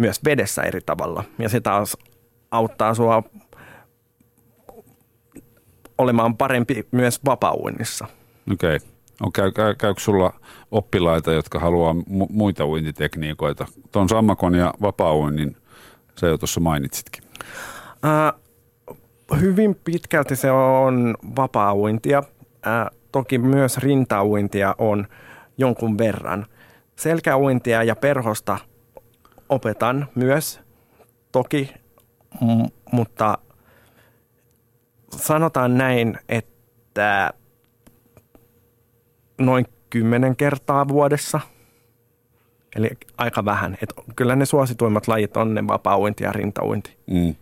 myös 0.00 0.24
vedessä 0.24 0.62
eri 0.62 0.80
tavalla. 0.86 1.24
Ja 1.38 1.48
se 1.48 1.60
taas 1.60 1.96
auttaa 2.50 2.94
sua 2.94 3.22
olemaan 5.98 6.36
parempi 6.36 6.86
myös 6.90 7.20
vapauinnissa. 7.24 8.06
Okei. 8.52 8.76
Okay. 8.76 8.88
On, 9.20 9.32
käy, 9.32 9.52
käy, 9.52 9.74
käykö 9.74 10.00
sulla 10.00 10.32
oppilaita, 10.70 11.32
jotka 11.32 11.58
haluaa 11.58 11.92
mu- 11.92 12.26
muita 12.30 12.66
uintitekniikoita? 12.66 13.66
Tuon 13.92 14.08
sammakon 14.08 14.54
ja 14.54 14.74
vapaa-uinnin 14.82 15.56
sä 16.20 16.26
jo 16.26 16.38
tuossa 16.38 16.60
mainitsitkin. 16.60 17.24
Ää, 18.02 18.32
hyvin 19.40 19.74
pitkälti 19.84 20.36
se 20.36 20.50
on 20.50 21.16
vapaa-uintia. 21.36 22.22
Ää, 22.64 22.90
toki 23.12 23.38
myös 23.38 23.78
rintauintia 23.78 24.74
on 24.78 25.06
jonkun 25.58 25.98
verran. 25.98 26.46
Selkäuintia 26.96 27.82
ja 27.82 27.96
perhosta 27.96 28.58
opetan 29.48 30.08
myös 30.14 30.60
toki, 31.32 31.74
m- 32.40 32.96
mutta 32.96 33.38
sanotaan 35.16 35.78
näin, 35.78 36.18
että 36.28 37.30
noin 39.40 39.66
kymmenen 39.90 40.36
kertaa 40.36 40.88
vuodessa. 40.88 41.40
Eli 42.76 42.90
aika 43.18 43.44
vähän. 43.44 43.78
Et 43.82 43.92
kyllä 44.16 44.36
ne 44.36 44.46
suosituimmat 44.46 45.08
lajit 45.08 45.36
on 45.36 45.54
ne 45.54 45.66
vapaa-uinti 45.66 46.24
ja 46.24 46.32
rintauinti. 46.32 46.96
Mm. 47.06 47.34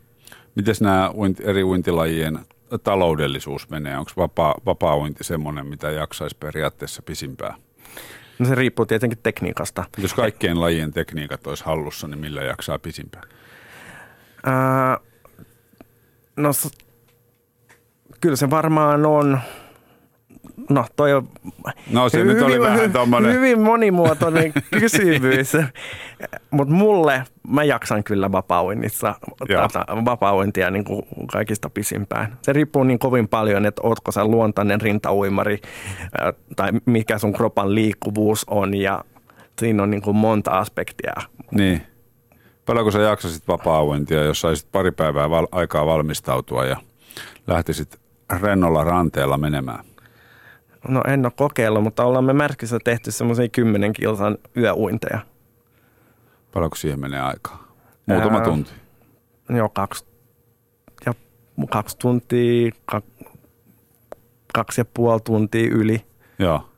Miten 0.54 0.74
nämä 0.80 1.10
uinti, 1.10 1.42
eri 1.46 1.64
uintilajien 1.64 2.38
taloudellisuus 2.84 3.70
menee? 3.70 3.98
Onko 3.98 4.10
vapaa, 4.16 4.54
vapaa-uinti 4.66 5.24
semmoinen, 5.24 5.66
mitä 5.66 5.90
jaksaisi 5.90 6.36
periaatteessa 6.40 7.02
pisimpää? 7.02 7.54
No 8.38 8.46
se 8.46 8.54
riippuu 8.54 8.86
tietenkin 8.86 9.18
tekniikasta. 9.22 9.84
Jos 9.98 10.14
kaikkien 10.14 10.60
lajien 10.60 10.92
tekniikat 10.92 11.46
olisi 11.46 11.64
hallussa, 11.64 12.08
niin 12.08 12.18
millä 12.18 12.42
jaksaa 12.42 12.78
pisimpään? 12.78 13.24
Ää, 14.46 14.98
no 16.36 16.50
kyllä 18.20 18.36
se 18.36 18.50
varmaan 18.50 19.06
on, 19.06 19.38
no 20.70 20.84
toi 20.96 21.12
on 21.12 21.28
No 21.90 22.08
se 22.08 22.24
nyt 22.24 22.42
oli 22.42 22.60
vähän 22.60 22.92
tommonen. 22.92 23.32
hyvin 23.32 23.60
monimuotoinen 23.60 24.52
kysymys, 24.80 25.52
mutta 26.50 26.74
mulle 26.74 27.24
mä 27.48 27.64
jaksan 27.64 28.04
kyllä 28.04 28.32
vapaa-uinnissa, 28.32 29.14
Joo. 29.48 29.68
tätä 29.68 29.84
vapaa-uintia 30.04 30.70
niin 30.70 30.84
kuin 30.84 31.02
kaikista 31.32 31.70
pisimpään. 31.70 32.36
Se 32.42 32.52
riippuu 32.52 32.84
niin 32.84 32.98
kovin 32.98 33.28
paljon, 33.28 33.66
että 33.66 33.82
ootko 33.84 34.12
sä 34.12 34.24
luontainen 34.24 34.80
rintauimari 34.80 35.58
ää, 36.18 36.32
tai 36.56 36.70
mikä 36.86 37.18
sun 37.18 37.32
kropan 37.32 37.74
liikkuvuus 37.74 38.44
on 38.50 38.74
ja 38.74 39.04
siinä 39.58 39.82
on 39.82 39.90
niin 39.90 40.02
kuin 40.02 40.16
monta 40.16 40.50
aspektia. 40.50 41.12
Niin. 41.50 41.82
Paljonko 42.66 42.90
sä 42.90 42.98
jaksasit 43.00 43.48
vapaa-uintia, 43.48 44.24
jos 44.24 44.40
saisit 44.40 44.72
pari 44.72 44.90
päivää 44.92 45.30
val- 45.30 45.46
aikaa 45.52 45.86
valmistautua 45.86 46.64
ja 46.64 46.76
lähtisit 47.46 48.00
rennolla 48.42 48.84
ranteella 48.84 49.38
menemään? 49.38 49.84
No 50.88 51.02
en 51.08 51.26
ole 51.26 51.32
kokeillut, 51.36 51.82
mutta 51.82 52.04
ollaan 52.04 52.24
me 52.24 52.32
Märkissä 52.32 52.78
tehty 52.84 53.10
semmoisia 53.10 53.48
10 53.48 53.92
kilsan 53.92 54.38
yöuinteja. 54.56 55.18
Paljonko 56.54 56.76
siihen 56.76 57.00
menee 57.00 57.20
aikaa? 57.20 57.74
Muutama 58.06 58.38
Ää, 58.38 58.44
tunti. 58.44 58.70
Joo, 59.48 59.68
kaksi, 59.68 60.04
ja 61.06 61.14
kaksi 61.70 61.98
tuntia, 61.98 62.70
kaksi, 62.84 63.10
kaksi 64.54 64.80
ja 64.80 64.84
puoli 64.84 65.20
tuntia 65.20 65.68
yli. 65.70 66.04
Joo. 66.38 66.68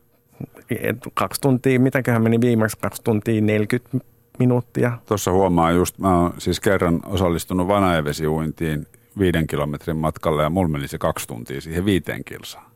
Kaksi 1.14 1.40
tuntia, 1.40 1.80
mitäköhän 1.80 2.22
meni 2.22 2.40
viimeksi, 2.40 2.78
kaksi 2.78 3.02
tuntia 3.02 3.40
40 3.40 3.98
minuuttia. 4.38 4.98
Tuossa 5.06 5.32
huomaa 5.32 5.70
just, 5.70 5.98
mä 5.98 6.20
oon 6.20 6.34
siis 6.38 6.60
kerran 6.60 7.00
osallistunut 7.06 7.68
vanajavesiuintiin 7.68 8.86
viiden 9.18 9.46
kilometrin 9.46 9.96
matkalle 9.96 10.42
ja 10.42 10.50
mulla 10.50 10.68
meni 10.68 10.88
se 10.88 10.98
kaksi 10.98 11.28
tuntia 11.28 11.60
siihen 11.60 11.84
viiteen 11.84 12.24
kilsaan. 12.24 12.69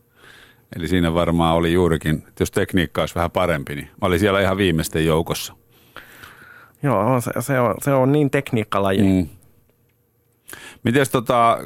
Eli 0.76 0.88
siinä 0.88 1.14
varmaan 1.14 1.56
oli 1.56 1.72
juurikin, 1.72 2.14
että 2.28 2.42
jos 2.42 2.50
tekniikka 2.50 3.02
olisi 3.02 3.14
vähän 3.14 3.30
parempi, 3.30 3.74
niin 3.74 3.86
mä 3.86 4.06
olin 4.06 4.18
siellä 4.18 4.40
ihan 4.40 4.56
viimeisten 4.56 5.06
joukossa. 5.06 5.54
Joo, 6.82 7.20
se, 7.20 7.30
se, 7.40 7.60
on, 7.60 7.74
se 7.82 7.92
on 7.92 8.12
niin 8.12 8.30
tekniikkalaji. 8.30 9.02
Mm. 9.02 9.28
Miten 10.82 11.06
tota, 11.12 11.58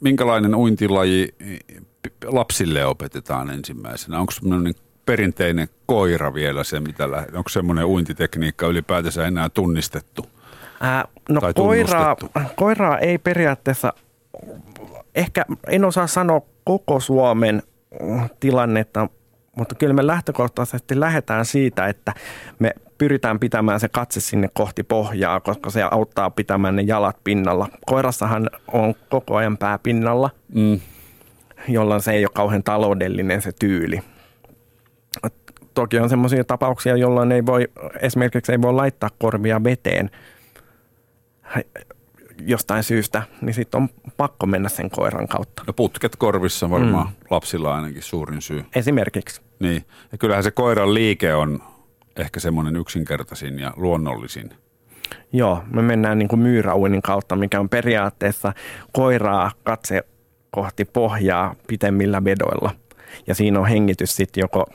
minkälainen 0.00 0.54
uintilaji 0.54 1.34
lapsille 2.24 2.86
opetetaan 2.86 3.50
ensimmäisenä? 3.50 4.20
Onko 4.20 4.32
semmoinen 4.32 4.74
perinteinen 5.06 5.68
koira 5.86 6.34
vielä 6.34 6.64
se, 6.64 6.80
mitä 6.80 7.10
lähe, 7.10 7.26
onko 7.34 7.48
semmoinen 7.48 7.84
uintitekniikka 7.84 8.66
ylipäätänsä 8.66 9.26
enää 9.26 9.48
tunnistettu? 9.48 10.26
Ää, 10.80 11.04
no 11.28 11.40
Tai 11.40 11.54
koiraa, 11.54 12.16
koiraa 12.56 12.98
ei 12.98 13.18
periaatteessa, 13.18 13.92
ehkä 15.14 15.44
en 15.68 15.84
osaa 15.84 16.06
sanoa 16.06 16.40
koko 16.64 17.00
Suomen 17.00 17.62
tilannetta, 18.40 19.08
mutta 19.56 19.74
kyllä 19.74 19.94
me 19.94 20.06
lähtökohtaisesti 20.06 21.00
lähdetään 21.00 21.44
siitä, 21.44 21.86
että 21.86 22.14
me 22.58 22.70
pyritään 22.98 23.38
pitämään 23.40 23.80
se 23.80 23.88
katse 23.88 24.20
sinne 24.20 24.48
kohti 24.54 24.82
pohjaa, 24.82 25.40
koska 25.40 25.70
se 25.70 25.82
auttaa 25.82 26.30
pitämään 26.30 26.76
ne 26.76 26.82
jalat 26.82 27.16
pinnalla. 27.24 27.68
Koirassahan 27.86 28.50
on 28.72 28.94
koko 29.08 29.36
ajan 29.36 29.58
pää 29.58 29.78
pinnalla, 29.78 30.30
Mm. 30.54 30.80
jolloin 31.68 32.00
se 32.00 32.12
ei 32.12 32.24
ole 32.24 32.30
kauhean 32.34 32.62
taloudellinen 32.62 33.42
se 33.42 33.52
tyyli. 33.60 34.00
Toki 35.74 35.98
on 35.98 36.08
sellaisia 36.08 36.44
tapauksia, 36.44 36.96
jolloin 36.96 37.32
ei 37.32 37.46
voi, 37.46 37.68
esimerkiksi 38.00 38.52
ei 38.52 38.62
voi 38.62 38.72
laittaa 38.72 39.10
korvia 39.18 39.64
veteen 39.64 40.10
jostain 42.40 42.82
syystä, 42.82 43.22
niin 43.40 43.54
sitten 43.54 43.82
on 43.82 43.88
pakko 44.16 44.46
mennä 44.46 44.68
sen 44.68 44.90
koiran 44.90 45.28
kautta. 45.28 45.62
No 45.66 45.72
putket 45.72 46.16
korvissa 46.16 46.70
varmaan 46.70 47.06
mm. 47.06 47.14
lapsilla 47.30 47.74
ainakin 47.74 48.02
suurin 48.02 48.42
syy. 48.42 48.64
Esimerkiksi. 48.74 49.40
Niin. 49.60 49.84
Ja 50.12 50.18
kyllähän 50.18 50.44
se 50.44 50.50
koiran 50.50 50.94
liike 50.94 51.34
on 51.34 51.62
ehkä 52.16 52.40
semmoinen 52.40 52.76
yksinkertaisin 52.76 53.58
ja 53.58 53.72
luonnollisin. 53.76 54.50
Joo, 55.32 55.62
me 55.70 55.82
mennään 55.82 56.18
niin 56.18 56.28
kuin 56.28 56.40
kautta, 57.02 57.36
mikä 57.36 57.60
on 57.60 57.68
periaatteessa 57.68 58.52
koiraa 58.92 59.52
katse 59.64 60.02
kohti 60.50 60.84
pohjaa 60.84 61.54
pitemmillä 61.68 62.24
vedoilla. 62.24 62.70
Ja 63.26 63.34
siinä 63.34 63.60
on 63.60 63.66
hengitys 63.66 64.16
sitten 64.16 64.40
joko 64.40 64.66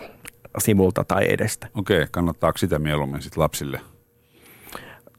sivulta 0.57 1.03
tai 1.03 1.33
edestä. 1.33 1.67
Okei, 1.75 2.07
kannattaako 2.11 2.57
sitä 2.57 2.79
mieluummin 2.79 3.21
sitten 3.21 3.43
lapsille? 3.43 3.81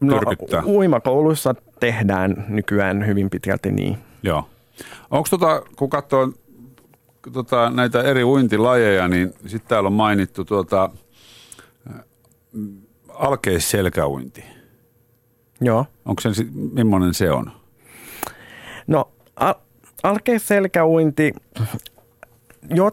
No, 0.03 0.19
Tyrkyttää. 0.19 0.63
uimakouluissa 0.67 1.55
tehdään 1.81 2.45
nykyään 2.49 3.07
hyvin 3.07 3.31
pitkälti 3.31 3.73
niin. 3.73 3.99
Joo. 4.23 4.49
Onko 5.11 5.29
tota, 5.31 5.63
kun 5.77 5.91
katsoo 5.91 6.33
tota, 7.33 7.71
näitä 7.71 8.03
eri 8.03 8.25
uintilajeja, 8.25 9.09
niin 9.09 9.35
sitten 9.47 9.69
täällä 9.69 9.87
on 9.87 9.93
mainittu 9.93 10.45
tuota, 10.45 10.91
alkeisselkäuinti. 13.09 14.45
Joo. 15.61 15.87
Onko 16.05 16.21
se, 16.21 16.45
millainen 16.73 17.15
se 17.15 17.31
on? 17.31 17.53
No, 18.87 19.09
al- 19.37 19.55
alkeisselkäuinti, 20.03 21.33
jo, 22.75 22.91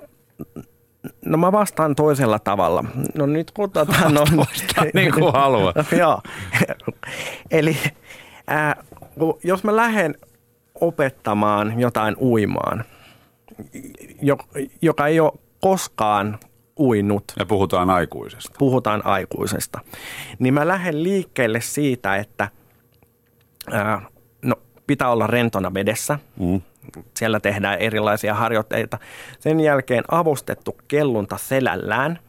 no 1.25 1.37
mä 1.37 1.51
vastaan 1.51 1.95
toisella 1.95 2.39
tavalla. 2.39 2.83
No 3.15 3.25
nyt 3.25 3.51
kun 3.51 3.71
tota, 3.71 4.09
no, 4.09 4.23
niin 4.93 5.13
kuin 5.13 5.33
haluat. 5.33 5.75
Joo. 5.99 6.21
Eli 7.51 7.77
ää, 8.47 8.83
kun- 9.19 9.39
jos 9.43 9.63
mä 9.63 9.75
lähden 9.75 10.15
opettamaan 10.81 11.79
jotain 11.79 12.15
uimaan, 12.21 12.83
jo- 14.21 14.37
joka 14.81 15.07
ei 15.07 15.19
ole 15.19 15.31
koskaan 15.61 16.39
uinut, 16.79 17.23
Ja 17.39 17.45
puhutaan 17.45 17.89
aikuisesta. 17.89 18.55
puhutaan 18.59 19.05
aikuisesta, 19.05 19.79
niin 20.39 20.53
mä 20.53 20.67
lähden 20.67 21.03
liikkeelle 21.03 21.61
siitä, 21.61 22.15
että 22.15 22.49
ää, 23.71 24.01
no, 24.41 24.55
pitää 24.87 25.09
olla 25.11 25.27
rentona 25.27 25.73
vedessä. 25.73 26.19
Mm. 26.39 26.61
Siellä 27.17 27.39
tehdään 27.39 27.79
erilaisia 27.79 28.33
harjoitteita. 28.33 28.99
Sen 29.39 29.59
jälkeen 29.59 30.03
avustettu 30.11 30.77
kellunta 30.87 31.37
selällään, 31.37 32.19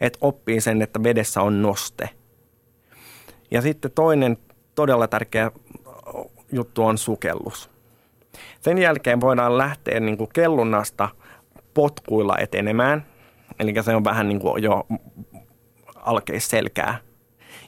että 0.00 0.18
oppii 0.20 0.60
sen, 0.60 0.82
että 0.82 1.02
vedessä 1.02 1.42
on 1.42 1.62
noste. 1.62 2.10
Ja 3.50 3.62
sitten 3.62 3.90
toinen 3.90 4.38
todella 4.74 5.08
tärkeä 5.08 5.50
juttu 6.52 6.84
on 6.84 6.98
sukellus. 6.98 7.70
Sen 8.60 8.78
jälkeen 8.78 9.20
voidaan 9.20 9.58
lähteä 9.58 10.00
niin 10.00 10.18
kuin 10.18 10.30
kellunnasta 10.32 11.08
potkuilla 11.74 12.38
etenemään. 12.38 13.06
Eli 13.58 13.74
se 13.82 13.96
on 13.96 14.04
vähän 14.04 14.28
niin 14.28 14.40
kuin 14.40 14.62
jo 14.62 14.86
alkeisselkää. 15.94 16.98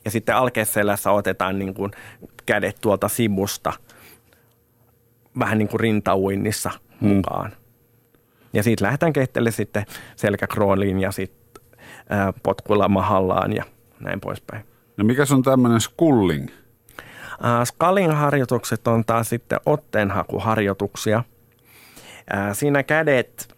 Ja 0.05 0.11
sitten 0.11 0.37
alkeisselässä 0.37 1.11
otetaan 1.11 1.59
niin 1.59 1.75
kuin 1.75 1.93
kädet 2.47 2.77
tuolta 2.81 3.09
sivusta 3.09 3.73
vähän 5.39 5.59
niin 5.59 5.69
kuin 5.69 5.81
rintauinnissa 5.81 6.71
mukaan. 7.01 7.53
Ja 8.53 8.63
siitä 8.63 8.85
lähdetään 8.85 9.13
kehittele 9.13 9.51
sitten 9.51 9.87
selkäkrooliin 10.17 11.01
ja 11.01 11.13
sitten 11.13 11.63
potkuilla 12.43 12.89
mahallaan 12.89 13.53
ja 13.53 13.65
näin 14.01 14.21
poispäin. 14.21 14.65
No 14.97 15.05
mikä 15.05 15.23
on 15.35 15.43
tämmöinen 15.43 15.81
skulling? 15.81 16.49
Ää, 17.43 17.65
Skalin 17.65 18.11
harjoitukset 18.11 18.89
on 18.89 19.05
taas 19.05 19.29
sitten 19.29 19.61
otteenhakuharjoituksia. 19.67 21.25
Siinä 22.53 22.83
kädet 22.83 23.55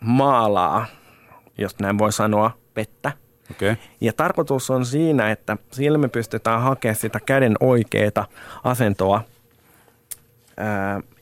maalaa, 0.00 0.86
jos 1.58 1.78
näin 1.78 1.98
voi 1.98 2.12
sanoa, 2.12 2.50
vettä. 2.76 3.12
Okei. 3.50 3.72
Okay. 3.72 3.84
Ja 4.00 4.12
tarkoitus 4.12 4.70
on 4.70 4.86
siinä, 4.86 5.30
että 5.30 5.56
sillä 5.72 5.98
me 5.98 6.08
pystytään 6.08 6.62
hakemaan 6.62 6.96
sitä 6.96 7.20
käden 7.26 7.56
oikeaa 7.60 8.26
asentoa 8.64 9.22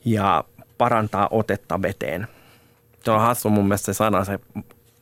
ja 0.04 0.44
parantaa 0.78 1.28
otetta 1.30 1.82
veteen. 1.82 2.28
Se 3.04 3.10
on 3.10 3.20
hassu 3.20 3.50
mun 3.50 3.64
mielestä 3.64 3.86
se 3.86 3.96
sana, 3.96 4.24
se 4.24 4.38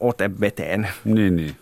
ote 0.00 0.30
veteen. 0.40 0.88
Niin, 1.04 1.36
niin. 1.36 1.56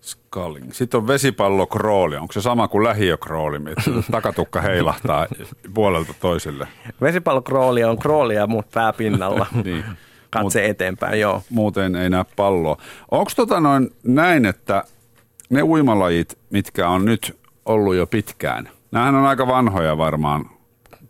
Sculling. 0.00 0.72
Sitten 0.72 0.98
on 0.98 1.06
vesipallokrooli. 1.06 2.16
Onko 2.16 2.32
se 2.32 2.40
sama 2.40 2.68
kuin 2.68 2.84
lähiökrooli, 2.84 3.56
että 3.56 3.90
takatukka 4.12 4.60
heilahtaa 4.60 5.26
puolelta 5.74 6.14
toiselle? 6.20 6.68
Vesipallokrooli 7.00 7.84
on 7.84 7.98
kroolia, 7.98 8.46
mutta 8.46 8.70
pääpinnalla. 8.74 9.46
Niin. 9.64 9.84
katse 10.30 10.66
eteenpäin, 10.66 11.20
joo. 11.20 11.42
Muuten 11.50 11.96
ei 11.96 12.10
näe 12.10 12.24
palloa. 12.36 12.76
Onko 13.10 13.30
tota 13.36 13.60
noin 13.60 13.90
näin, 14.04 14.46
että 14.46 14.84
ne 15.50 15.62
uimalajit, 15.62 16.38
mitkä 16.50 16.88
on 16.88 17.04
nyt 17.04 17.38
ollut 17.66 17.94
jo 17.94 18.06
pitkään, 18.06 18.68
nämähän 18.90 19.14
on 19.14 19.26
aika 19.26 19.46
vanhoja 19.46 19.98
varmaan 19.98 20.50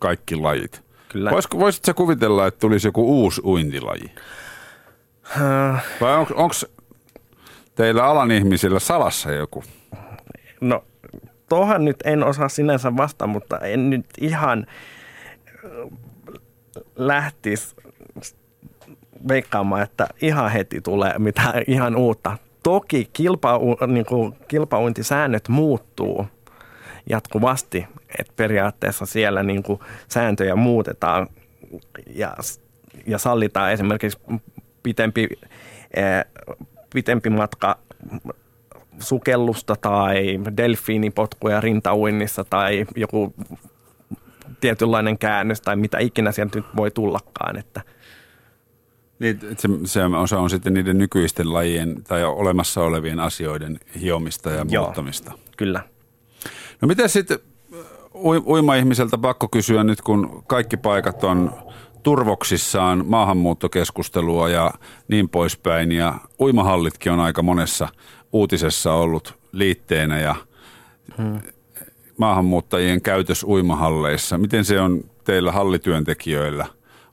kaikki 0.03 0.35
lajit. 0.35 0.83
Kyllä. 1.09 1.31
Voisitko 1.31 1.71
sä 1.85 1.93
kuvitella, 1.93 2.47
että 2.47 2.59
tulisi 2.59 2.87
joku 2.87 3.23
uusi 3.23 3.41
uintilaji? 3.43 4.11
Äh, 5.41 5.85
Vai 6.01 6.17
onko 6.17 6.55
teillä 7.75 8.05
alan 8.05 8.31
ihmisillä 8.31 8.79
salassa 8.79 9.31
joku? 9.31 9.63
No, 10.61 10.83
tuohon 11.49 11.85
nyt 11.85 11.97
en 12.05 12.23
osaa 12.23 12.49
sinänsä 12.49 12.97
vastata, 12.97 13.27
mutta 13.27 13.59
en 13.59 13.89
nyt 13.89 14.05
ihan 14.21 14.65
äh, 14.67 15.71
lähtisi 16.95 17.75
veikkaamaan, 19.27 19.81
että 19.81 20.07
ihan 20.21 20.51
heti 20.51 20.81
tulee 20.81 21.13
mitään 21.17 21.63
ihan 21.67 21.95
uutta. 21.95 22.37
Toki 22.63 23.09
kilpa, 23.13 23.59
niin 23.87 24.05
kuin, 24.05 24.33
kilpauintisäännöt 24.47 25.49
muuttuu 25.49 26.27
jatkuvasti, 27.09 27.87
että 28.19 28.33
periaatteessa 28.35 29.05
siellä 29.05 29.43
niin 29.43 29.63
kuin, 29.63 29.79
sääntöjä 30.07 30.55
muutetaan 30.55 31.27
ja, 32.15 32.35
ja 33.07 33.17
sallitaan 33.17 33.71
esimerkiksi 33.71 34.19
pitempi, 34.83 35.29
pitempi 36.93 37.29
matka 37.29 37.77
sukellusta 38.99 39.75
tai 39.75 40.39
delfiinipotkuja 40.57 41.61
rintauinnissa 41.61 42.43
tai 42.43 42.85
joku 42.95 43.33
tietynlainen 44.61 45.17
käännös 45.17 45.61
tai 45.61 45.75
mitä 45.75 45.99
ikinä 45.99 46.31
sieltä 46.31 46.59
nyt 46.59 46.65
voi 46.75 46.91
tullakaan. 46.91 47.57
Että 47.57 47.81
Niin, 49.19 49.39
se, 49.57 49.69
se 49.85 50.05
osa 50.05 50.39
on 50.39 50.49
sitten 50.49 50.73
niiden 50.73 50.97
nykyisten 50.97 51.53
lajien 51.53 52.03
tai 52.03 52.23
olemassa 52.23 52.81
olevien 52.81 53.19
asioiden 53.19 53.79
hiomista 54.01 54.49
ja 54.49 54.65
Joo. 54.69 54.83
muuttamista. 54.83 55.31
kyllä. 55.57 55.83
No 56.81 56.87
miten 56.87 57.09
sitten 57.09 57.39
uima-ihmiseltä 58.45 59.17
pakko 59.17 59.47
kysyä 59.47 59.83
nyt, 59.83 60.01
kun 60.01 60.43
kaikki 60.47 60.77
paikat 60.77 61.23
on 61.23 61.53
turvoksissaan 62.03 63.03
maahanmuuttokeskustelua 63.07 64.49
ja 64.49 64.71
niin 65.07 65.29
poispäin. 65.29 65.91
Ja 65.91 66.13
uimahallitkin 66.39 67.11
on 67.11 67.19
aika 67.19 67.43
monessa 67.43 67.87
uutisessa 68.33 68.93
ollut 68.93 69.39
liitteenä 69.51 70.19
ja 70.19 70.35
Hmm. 71.17 71.41
maahanmuuttajien 72.17 73.01
käytös 73.01 73.43
uimahalleissa. 73.43 74.37
Miten 74.37 74.65
se 74.65 74.79
on 74.79 75.03
teillä 75.23 75.51
hallityöntekijöillä 75.51 76.65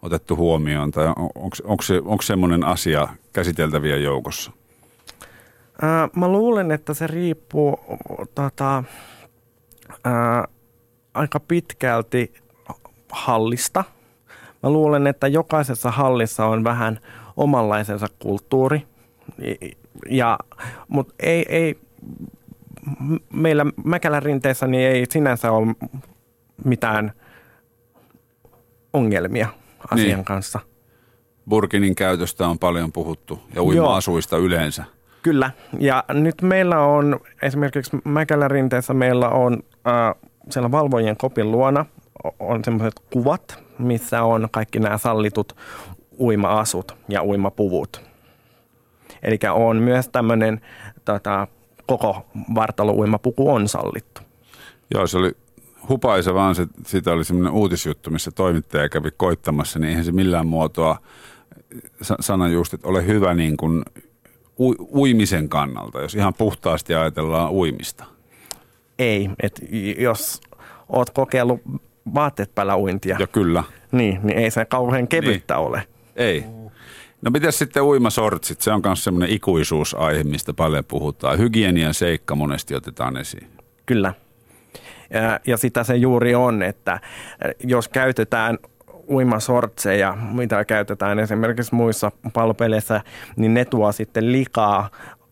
otettu 0.03 0.37
huomioon 0.37 0.91
tai 0.91 1.07
onko 1.65 1.83
se, 1.83 1.95
onko 2.05 2.23
semmoinen 2.23 2.65
asia 2.65 3.09
käsiteltäviä 3.33 3.97
joukossa? 3.97 4.53
Ää, 5.83 6.09
mä 6.17 6.29
luulen, 6.29 6.71
että 6.71 6.95
se 6.95 7.07
riippuu 7.07 7.81
tota, 8.35 8.85
ää, 10.05 10.49
aika 11.15 11.41
pitkälti 11.41 12.35
hallista. 13.09 13.85
Mä 14.63 14.71
luulen, 14.71 15.07
että 15.07 15.29
jokaisessa 15.29 15.91
hallissa 15.91 16.47
on 16.47 16.65
vähän 16.65 17.01
omanlaisensa 17.37 18.07
kulttuuri. 18.19 18.87
Ja, 20.11 20.39
mutta 20.89 21.15
ei, 21.21 21.47
ei, 21.49 21.79
meillä 23.33 23.67
Mäkälän 23.85 24.23
rinteessä 24.23 24.67
niin 24.67 24.89
ei 24.89 25.07
sinänsä 25.11 25.53
ole 25.53 25.75
mitään 26.65 27.13
ongelmia 28.93 29.49
asian 29.91 30.07
Niin. 30.17 30.25
kanssa. 30.25 30.61
Burkinin 31.49 31.95
käytöstä 31.95 32.49
on 32.49 32.59
paljon 32.59 32.93
puhuttu 32.93 33.41
ja 33.55 33.63
uima-asuista 33.63 34.37
yleensä. 34.37 34.85
Kyllä, 35.23 35.51
ja 35.79 36.05
nyt 36.09 36.43
meillä 36.43 36.79
on 36.79 37.21
esimerkiksi 37.43 37.97
Mäkälän 38.05 38.51
rinteessä 38.51 38.95
meillä 38.95 39.29
on 39.29 39.63
äh, 39.87 40.30
siellä 40.51 40.71
valvojien 40.71 41.17
kopin 41.17 41.53
luona 41.53 41.87
on 42.39 42.65
semmoiset 42.65 43.01
kuvat, 43.13 43.65
missä 43.79 44.23
on 44.23 44.49
kaikki 44.51 44.79
nämä 44.79 44.99
sallitut 44.99 45.57
uima-asut 46.19 46.97
ja 47.09 47.25
uimapuvut. 47.25 48.11
Eli 49.23 49.39
on 49.53 49.77
myös 49.77 50.09
tämmöinen 50.09 50.61
tota, 51.05 51.47
koko 51.87 52.27
vartalo-uimapuku 52.55 53.51
on 53.51 53.69
sallittu. 53.69 54.21
Joo, 54.95 55.07
se 55.07 55.19
oli 55.19 55.33
hupaisa 55.89 56.35
vaan, 56.35 56.55
se, 56.55 56.67
siitä 56.87 57.13
oli 57.13 57.25
semmoinen 57.25 57.53
uutisjuttu, 57.53 58.11
missä 58.11 58.31
toimittaja 58.31 58.89
kävi 58.89 59.11
koittamassa, 59.17 59.79
niin 59.79 59.89
eihän 59.89 60.05
se 60.05 60.13
millään 60.13 60.47
muotoa 60.47 60.99
sa- 62.03 62.17
sana 62.21 62.49
just, 62.49 62.75
että 62.75 62.89
ole 62.89 63.07
hyvä 63.07 63.35
niin 63.35 63.57
kuin 63.57 63.83
u, 64.61 64.75
uimisen 65.01 65.49
kannalta, 65.49 66.01
jos 66.01 66.15
ihan 66.15 66.35
puhtaasti 66.35 66.95
ajatellaan 66.95 67.51
uimista. 67.51 68.05
Ei, 69.01 69.31
että 69.43 69.63
jos 69.99 70.41
oot 70.89 71.11
kokeillut 71.11 71.61
vaatteet 72.15 72.55
päällä 72.55 72.77
uintia, 72.77 73.17
Ja 73.21 73.27
kyllä, 73.27 73.65
niin, 73.93 74.21
niin 74.23 74.39
ei 74.39 74.51
se 74.51 74.65
kauhean 74.65 75.09
kevyttä 75.09 75.55
niin. 75.55 75.67
ole. 75.67 75.83
ei. 76.17 76.45
No 77.23 77.31
mitäs 77.31 77.59
sitten 77.59 77.83
uimasortsit? 77.83 78.61
Se 78.61 78.73
on 78.73 78.81
myös 78.85 79.05
semmoinen 79.05 79.31
ikuisuusaihe, 79.31 80.25
mistä 80.25 80.53
paljon 80.53 80.85
puhutaan. 80.85 81.39
Hygienian 81.39 81.95
seikka 81.95 82.35
monesti 82.35 82.75
otetaan 82.75 83.17
esiin. 83.17 83.49
Kyllä. 83.87 84.15
Ja, 85.11 85.41
ja 85.47 85.57
sitä 85.57 85.85
se 85.85 85.97
juuri 85.97 86.35
on, 86.35 86.63
että 86.63 87.01
jos 87.65 87.89
käytetään 87.89 88.59
uimasortseja, 89.09 90.17
mitä 90.33 90.65
käytetään 90.65 91.19
esimerkiksi 91.19 91.75
muissa 91.75 92.13
pallopeleissä, 92.33 93.01
niin 93.37 93.55
ne 93.55 93.65
tuo 93.65 93.93
sitten 93.93 94.33
likaa 94.33 94.91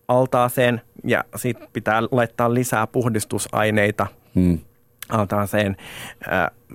altaaseen 0.09 0.81
ja 1.05 1.25
sitten 1.37 1.69
pitää 1.73 2.03
laittaa 2.11 2.55
lisää 2.55 2.87
puhdistusaineita 2.87 4.07
Hmm. 4.35 4.59
altaaseen, 5.09 5.77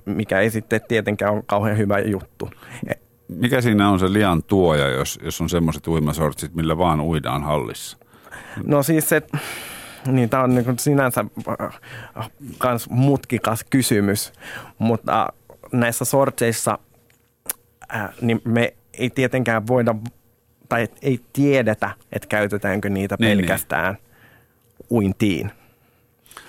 mikä 0.04 0.40
ei 0.40 0.50
sitten 0.50 0.80
tietenkään 0.88 1.32
ole 1.34 1.42
kauhean 1.46 1.78
hyvä 1.78 1.98
juttu. 1.98 2.50
E- 2.88 2.92
Mikä 3.28 3.60
siinä 3.60 3.88
on 3.88 3.98
se 3.98 4.12
lian 4.12 4.42
tuoja, 4.42 4.88
jos, 4.88 5.18
jos 5.22 5.40
on 5.40 5.48
semmoiset 5.48 5.86
uimasortsit, 5.88 6.54
millä 6.54 6.78
vaan 6.78 7.00
uidaan 7.00 7.42
hallissa? 7.42 7.98
No 8.66 8.82
siis 8.82 9.08
se, 9.08 9.22
niin 10.06 10.30
tämä 10.30 10.42
on 10.42 10.54
niin 10.54 10.78
sinänsä 10.78 11.24
äh, 11.60 12.30
kans 12.58 12.90
mutkikas 12.90 13.64
kysymys, 13.70 14.32
mutta 14.78 15.28
näissä 15.72 16.04
sortseissa 16.04 16.78
äh, 17.94 18.08
niin 18.20 18.40
me 18.44 18.74
ei 18.94 19.10
tietenkään 19.10 19.66
voida 19.66 19.94
tai 20.68 20.88
ei 21.02 21.20
tiedetä, 21.32 21.90
että 22.12 22.28
käytetäänkö 22.28 22.88
niitä 22.88 23.16
Niin, 23.20 23.38
pelkästään 23.38 23.96
uintiin. 24.94 25.50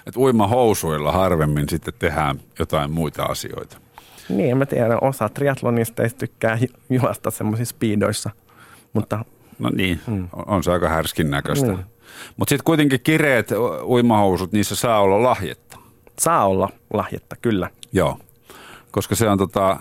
Et 0.08 0.18
uimahousuilla 0.18 1.12
harvemmin 1.12 1.70
sitten 1.70 1.94
tehdään 2.00 2.40
jotain 2.60 2.92
muita 2.92 3.24
asioita. 3.24 3.78
Niin, 4.30 4.52
en 4.52 4.58
mä 4.58 4.66
tiedä, 4.66 4.98
osa 5.02 5.30
triatlonisteista 5.30 6.18
tykkää 6.18 6.58
ju- 6.62 6.98
juosta 7.00 7.32
semmoisissa 7.32 7.76
speedoissa, 7.76 8.30
mutta 8.94 9.26
No 9.60 9.70
niin, 9.76 10.00
mm. 10.08 10.28
on 10.46 10.64
se 10.64 10.72
aika 10.72 10.90
härskin 10.90 11.30
näköistä. 11.32 11.72
Mm. 11.72 11.84
Mutta 12.38 12.50
sitten 12.50 12.64
kuitenkin 12.66 13.00
kireet 13.04 13.50
uimahousut, 13.84 14.52
niissä 14.52 14.76
saa 14.76 15.00
olla 15.02 15.24
lahjetta. 15.24 15.78
saa 16.20 16.46
olla 16.46 16.70
lahjetta, 16.94 17.36
kyllä. 17.42 17.70
Joo, 17.94 18.20
koska 18.92 19.16
se 19.16 19.30
on 19.30 19.38
tota, 19.38 19.78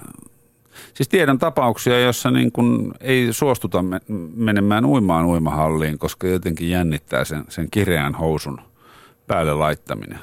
siis 0.95 1.09
tiedän 1.09 1.39
tapauksia, 1.39 2.01
jossa 2.01 2.31
niin 2.31 2.53
kun 2.53 2.95
ei 3.01 3.29
suostuta 3.31 3.83
me- 3.83 4.01
menemään 4.37 4.85
uimaan 4.85 5.27
uimahalliin, 5.27 5.99
koska 5.99 6.27
jotenkin 6.27 6.71
jännittää 6.71 7.25
sen, 7.25 7.45
sen 7.49 7.69
kireän 7.71 8.15
housun 8.15 8.61
päälle 9.27 9.55
laittaminen. 9.55 10.19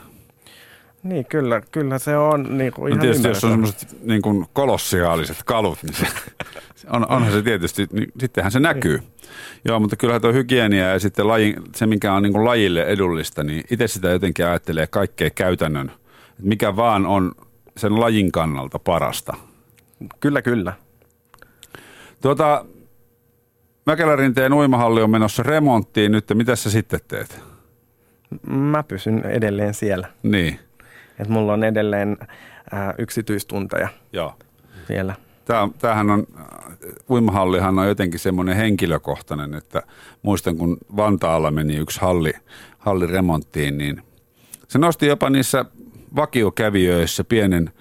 Niin, 1.04 1.26
kyllä, 1.26 1.62
kyllä 1.72 2.00
se 2.00 2.18
on 2.18 2.58
niin 2.58 2.72
kuin 2.74 2.82
No 2.82 2.88
ihan 2.88 3.02
tietysti 3.02 3.28
jos 3.28 3.44
on 3.44 3.52
semmoiset 3.52 3.98
niin 4.04 4.22
kuin 4.22 4.46
kolossiaaliset 4.54 5.38
kalut, 5.46 5.84
niin 5.84 5.94
se, 5.94 6.08
on, 6.90 7.12
onhan 7.12 7.32
se 7.32 7.42
tietysti, 7.42 7.88
niin 7.92 8.12
sittenhän 8.20 8.52
se 8.52 8.60
näkyy. 8.60 9.00
Joo, 9.66 9.80
mutta 9.80 9.96
kyllähän 9.96 10.22
tuo 10.22 10.34
hygienia 10.34 10.90
ja 10.90 11.00
sitten 11.00 11.28
laji, 11.28 11.56
se, 11.76 11.86
mikä 11.86 12.14
on 12.14 12.24
niin 12.24 12.34
kuin 12.34 12.46
lajille 12.46 12.84
edullista, 12.84 13.44
niin 13.44 13.64
itse 13.72 13.88
sitä 13.88 14.10
jotenkin 14.10 14.46
ajattelee 14.46 14.88
kaikkea 14.88 15.30
käytännön, 15.30 15.92
että 16.30 16.44
mikä 16.44 16.76
vaan 16.76 17.06
on 17.06 17.32
sen 17.78 18.00
lajin 18.00 18.32
kannalta 18.32 18.80
parasta. 18.80 19.34
Kyllä, 20.20 20.42
kyllä. 20.42 20.74
Tuota, 22.22 22.66
Mäkelärinteen 23.86 24.54
uimahalli 24.54 25.02
on 25.02 25.10
menossa 25.10 25.44
remonttiin 25.44 26.12
nyt, 26.12 26.26
mitä 26.34 26.56
sä 26.56 26.70
sitten 26.70 27.00
teet? 27.08 27.42
Mä 28.48 28.84
pysyn 28.84 29.26
edelleen 29.26 29.74
siellä. 29.74 30.08
Niin, 30.24 30.60
Et 31.20 31.28
mulla 31.28 31.54
on 31.54 31.64
edelleen 31.64 32.18
ää, 32.72 32.94
yksityistunteja 32.98 33.88
joo. 34.14 34.36
siellä. 34.88 35.16
Tämä, 35.46 35.70
tämähän 35.80 36.10
on, 36.10 36.28
uimahallihan 37.10 37.80
on 37.80 37.88
jotenkin 37.88 38.20
semmoinen 38.20 38.56
henkilökohtainen, 38.56 39.54
että 39.54 39.84
muistan 40.22 40.58
kun 40.58 40.78
Vantaalla 40.96 41.52
meni 41.52 41.76
yksi 41.76 42.02
halli, 42.02 42.34
halli 42.78 43.08
remonttiin, 43.08 43.78
niin 43.78 44.02
se 44.68 44.80
nosti 44.80 45.06
jopa 45.08 45.30
niissä 45.30 45.66
vakiokävijöissä 46.16 47.24
pienen, 47.24 47.72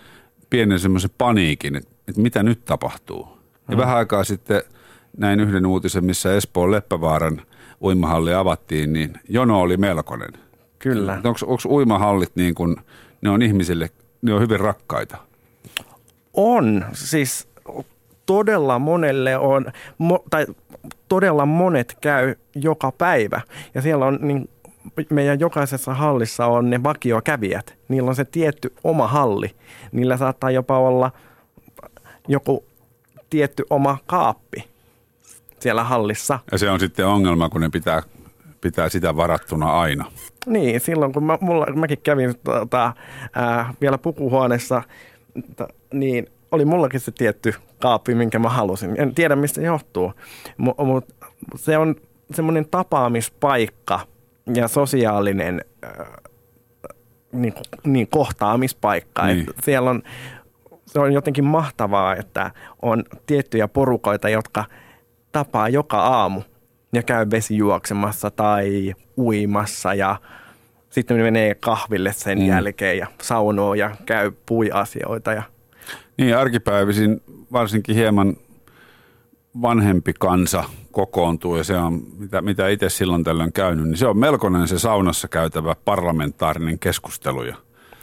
pienen 0.51 0.79
semmoisen 0.79 1.11
paniikin, 1.19 1.77
että, 1.77 1.91
että 2.11 2.23
mitä 2.23 2.43
nyt 2.43 2.65
tapahtuu. 2.65 3.29
Ja 3.69 3.77
vähän 3.77 3.97
aikaa 3.97 4.25
sitten 4.25 4.63
näin 5.17 5.41
yhden 5.41 5.67
uutisen, 5.67 6.05
missä 6.05 6.37
Espoon 6.37 6.71
Leppävaaran 6.71 7.43
uimahalli 7.83 8.35
avattiin, 8.35 8.93
niin 8.93 9.13
jono 9.29 9.61
oli 9.61 9.77
melkoinen. 9.77 10.33
Kyllä. 10.79 11.21
Onko 11.25 11.57
uimahallit 11.69 12.33
niin 12.35 12.55
kuin, 12.55 12.77
ne 13.21 13.31
on 13.31 13.43
ihmisille, 13.43 13.91
ne 14.23 14.35
on 14.35 14.41
hyvin 14.41 14.61
rakkaita? 14.61 15.17
On. 16.35 16.85
Siis 16.93 17.49
todella 18.27 18.79
monelle 18.79 19.37
on, 19.37 19.67
mo, 19.99 20.25
tai 20.31 20.47
todella 21.09 21.47
monet 21.47 21.97
käy 22.01 22.35
joka 22.55 22.93
päivä. 22.93 23.41
Ja 23.75 23.83
siellä 23.83 24.07
on 24.07 24.19
niin 24.21 24.49
meidän 25.11 25.41
jokaisessa 25.41 25.95
hallissa 25.95 26.47
on 26.47 26.71
ne 26.71 26.83
vakiokävijät. 26.83 27.79
Niillä 27.89 28.09
on 28.09 28.17
se 28.17 28.25
tietty 28.25 28.73
oma 28.85 29.07
halli. 29.09 29.51
Niillä 29.93 30.17
saattaa 30.17 30.51
jopa 30.51 30.79
olla 30.79 31.13
joku 32.31 32.65
tietty 33.31 33.65
oma 33.71 33.99
kaappi 34.07 34.65
siellä 35.61 35.85
hallissa. 35.85 36.39
Ja 36.53 36.59
se 36.59 36.71
on 36.71 36.81
sitten 36.81 37.07
ongelma, 37.07 37.49
kun 37.49 37.61
ne 37.61 37.69
pitää, 37.69 38.03
pitää 38.61 38.89
sitä 38.89 39.17
varattuna 39.17 39.81
aina. 39.81 40.13
Niin, 40.47 40.81
silloin 40.81 41.13
kun 41.13 41.25
mä, 41.25 41.39
mulla, 41.41 41.67
mäkin 41.67 41.99
kävin 42.03 42.35
tota, 42.45 42.93
ää, 43.35 43.75
vielä 43.81 43.99
pukuhuoneessa, 43.99 44.83
t, 45.57 45.61
niin 45.93 46.27
oli 46.53 46.65
mullakin 46.65 47.01
se 47.01 47.11
tietty 47.11 47.55
kaappi, 47.79 48.15
minkä 48.15 48.39
mä 48.39 48.49
halusin. 48.49 49.01
En 49.01 49.15
tiedä, 49.15 49.37
mistä 49.37 49.61
se 49.61 49.67
johtuu, 49.67 50.13
mutta 50.57 50.85
mut, 50.85 51.05
se 51.57 51.79
on 51.79 51.97
semmoinen 52.35 52.67
tapaamispaikka 52.71 54.01
ja 54.55 54.69
sosiaalinen 54.69 55.65
äh, 55.85 56.07
niin, 57.33 57.55
niin, 57.85 58.09
kohtaamispaikka. 58.09 59.27
Niin. 59.27 59.41
Et 59.41 59.65
siellä 59.65 59.91
on, 59.91 60.03
se 60.93 61.01
on 61.01 61.13
jotenkin 61.13 61.45
mahtavaa, 61.45 62.17
että 62.17 62.51
on 62.83 63.05
tiettyjä 63.27 63.69
porukoita, 63.69 64.29
jotka 64.29 64.65
tapaa 65.33 65.69
joka 65.69 65.99
aamu 65.99 66.43
ja 66.93 67.03
käy 67.03 67.27
vesijuoksemassa 67.31 68.31
tai 68.31 68.95
uimassa 69.19 69.95
ja 69.95 70.17
sitten 70.91 71.17
ne 71.17 71.23
menee 71.23 71.55
kahville 71.55 72.13
sen 72.13 72.39
mm. 72.39 72.47
jälkeen 72.47 72.99
ja 72.99 73.07
saunoo 73.23 73.75
ja 73.75 73.97
käy 74.07 74.33
puiasioita. 74.47 75.33
Ja... 75.33 75.43
Niin, 76.17 76.37
arkipäivisin 76.37 77.23
varsinkin 77.53 77.95
hieman 77.95 78.37
vanhempi 79.63 80.13
kansa 80.19 80.65
kokoontuu 80.93 81.57
ja 81.57 81.65
se 81.65 81.77
on, 81.77 82.03
mitä, 82.19 82.43
mitä 82.43 82.69
itse 82.69 82.89
silloin 82.89 83.25
tällöin 83.25 83.53
käynyt, 83.53 83.85
niin 83.85 83.97
se 83.97 84.07
on 84.07 84.19
melkoinen 84.19 84.69
se 84.69 84.79
saunassa 84.79 85.29
käytävä 85.29 85.75
parlamentaarinen 85.85 86.79
keskustelu. 86.79 87.43
Ja 87.43 87.57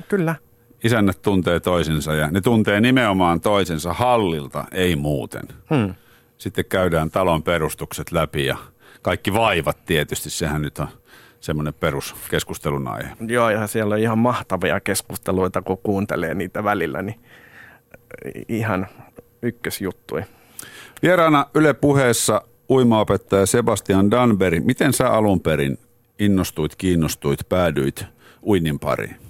Kyllä. 0.07 0.35
Isännät 0.83 1.21
tuntee 1.21 1.59
toisensa 1.59 2.13
ja 2.13 2.31
ne 2.31 2.41
tuntee 2.41 2.81
nimenomaan 2.81 3.41
toisensa 3.41 3.93
hallilta, 3.93 4.65
ei 4.71 4.95
muuten. 4.95 5.43
Hmm. 5.75 5.95
Sitten 6.37 6.65
käydään 6.65 7.11
talon 7.11 7.43
perustukset 7.43 8.11
läpi 8.11 8.45
ja 8.45 8.57
kaikki 9.01 9.33
vaivat 9.33 9.85
tietysti, 9.85 10.29
sehän 10.29 10.61
nyt 10.61 10.79
on 10.79 10.87
semmoinen 11.39 11.73
peruskeskustelun 11.73 12.87
aihe. 12.87 13.09
Joo, 13.27 13.49
ja 13.49 13.67
siellä 13.67 13.95
on 13.95 14.01
ihan 14.01 14.17
mahtavia 14.17 14.79
keskusteluita, 14.79 15.61
kun 15.61 15.77
kuuntelee 15.83 16.33
niitä 16.33 16.63
välillä, 16.63 17.01
niin 17.01 17.19
ihan 18.49 18.87
ykkösjuttui. 19.41 20.23
Vieraana 21.01 21.45
Yle 21.53 21.73
puheessa 21.73 22.41
uimaopettaja 22.69 23.45
Sebastian 23.45 24.11
Danberg. 24.11 24.65
Miten 24.65 24.93
sä 24.93 25.09
alun 25.09 25.41
perin 25.41 25.77
innostuit, 26.19 26.75
kiinnostuit, 26.75 27.39
päädyit 27.49 28.05
uinnin 28.43 28.79
pariin? 28.79 29.26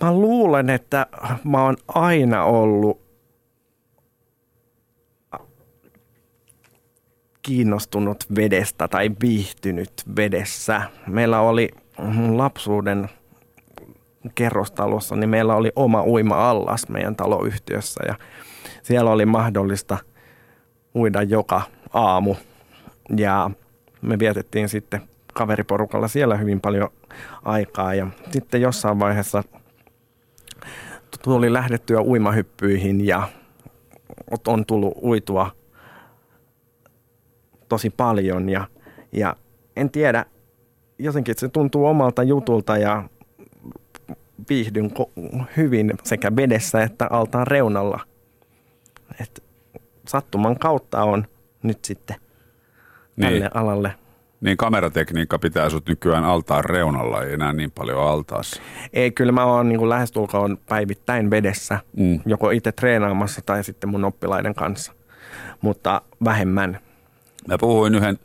Mä 0.00 0.12
luulen, 0.12 0.70
että 0.70 1.06
mä 1.44 1.64
oon 1.64 1.76
aina 1.88 2.44
ollut 2.44 3.08
kiinnostunut 7.42 8.24
vedestä 8.36 8.88
tai 8.88 9.10
viihtynyt 9.22 9.90
vedessä. 10.16 10.82
Meillä 11.06 11.40
oli 11.40 11.68
lapsuuden 12.36 13.08
kerrostalossa, 14.34 15.16
niin 15.16 15.30
meillä 15.30 15.54
oli 15.54 15.72
oma 15.76 16.02
uima-allas 16.02 16.88
meidän 16.88 17.16
taloyhtiössä 17.16 18.00
ja 18.06 18.14
siellä 18.82 19.10
oli 19.10 19.26
mahdollista 19.26 19.98
uida 20.94 21.22
joka 21.22 21.62
aamu. 21.92 22.34
Ja 23.16 23.50
me 24.02 24.18
vietettiin 24.18 24.68
sitten 24.68 25.00
kaveriporukalla 25.34 26.08
siellä 26.08 26.36
hyvin 26.36 26.60
paljon 26.60 26.88
aikaa 27.44 27.94
ja 27.94 28.06
sitten 28.30 28.60
jossain 28.60 28.98
vaiheessa 28.98 29.42
tuli 31.22 31.52
lähdettyä 31.52 32.00
uimahyppyihin 32.00 33.06
ja 33.06 33.28
on 34.46 34.66
tullut 34.66 34.94
uitua 35.02 35.50
tosi 37.68 37.90
paljon 37.90 38.48
ja, 38.48 38.68
ja 39.12 39.36
en 39.76 39.90
tiedä, 39.90 40.24
jotenkin 40.98 41.34
se 41.38 41.48
tuntuu 41.48 41.86
omalta 41.86 42.22
jutulta 42.22 42.76
ja 42.76 43.04
viihdyn 44.48 44.90
hyvin 45.56 45.92
sekä 46.02 46.36
vedessä 46.36 46.82
että 46.82 47.06
altaan 47.10 47.46
reunalla. 47.46 48.00
Et 49.20 49.44
sattuman 50.08 50.58
kautta 50.58 51.02
on 51.02 51.26
nyt 51.62 51.84
sitten 51.84 52.16
tälle 53.20 53.38
niin. 53.38 53.56
alalle. 53.56 53.94
Niin 54.40 54.56
kameratekniikka 54.56 55.38
pitää 55.38 55.70
sut 55.70 55.88
nykyään 55.88 56.24
altaan 56.24 56.64
reunalla, 56.64 57.22
ei 57.22 57.32
enää 57.32 57.52
niin 57.52 57.70
paljon 57.70 58.02
altaassa. 58.02 58.62
Ei, 58.92 59.10
kyllä 59.10 59.32
mä 59.32 59.44
oon 59.44 59.68
niin 59.68 59.88
lähestulkoon 59.88 60.58
päivittäin 60.68 61.30
vedessä, 61.30 61.78
mm. 61.96 62.20
joko 62.26 62.50
itse 62.50 62.72
treenaamassa 62.72 63.42
tai 63.46 63.64
sitten 63.64 63.90
mun 63.90 64.04
oppilaiden 64.04 64.54
kanssa, 64.54 64.92
mutta 65.60 66.02
vähemmän. 66.24 66.78
Mä 67.48 67.58
puhuin 67.58 67.94
yhden 67.94 68.18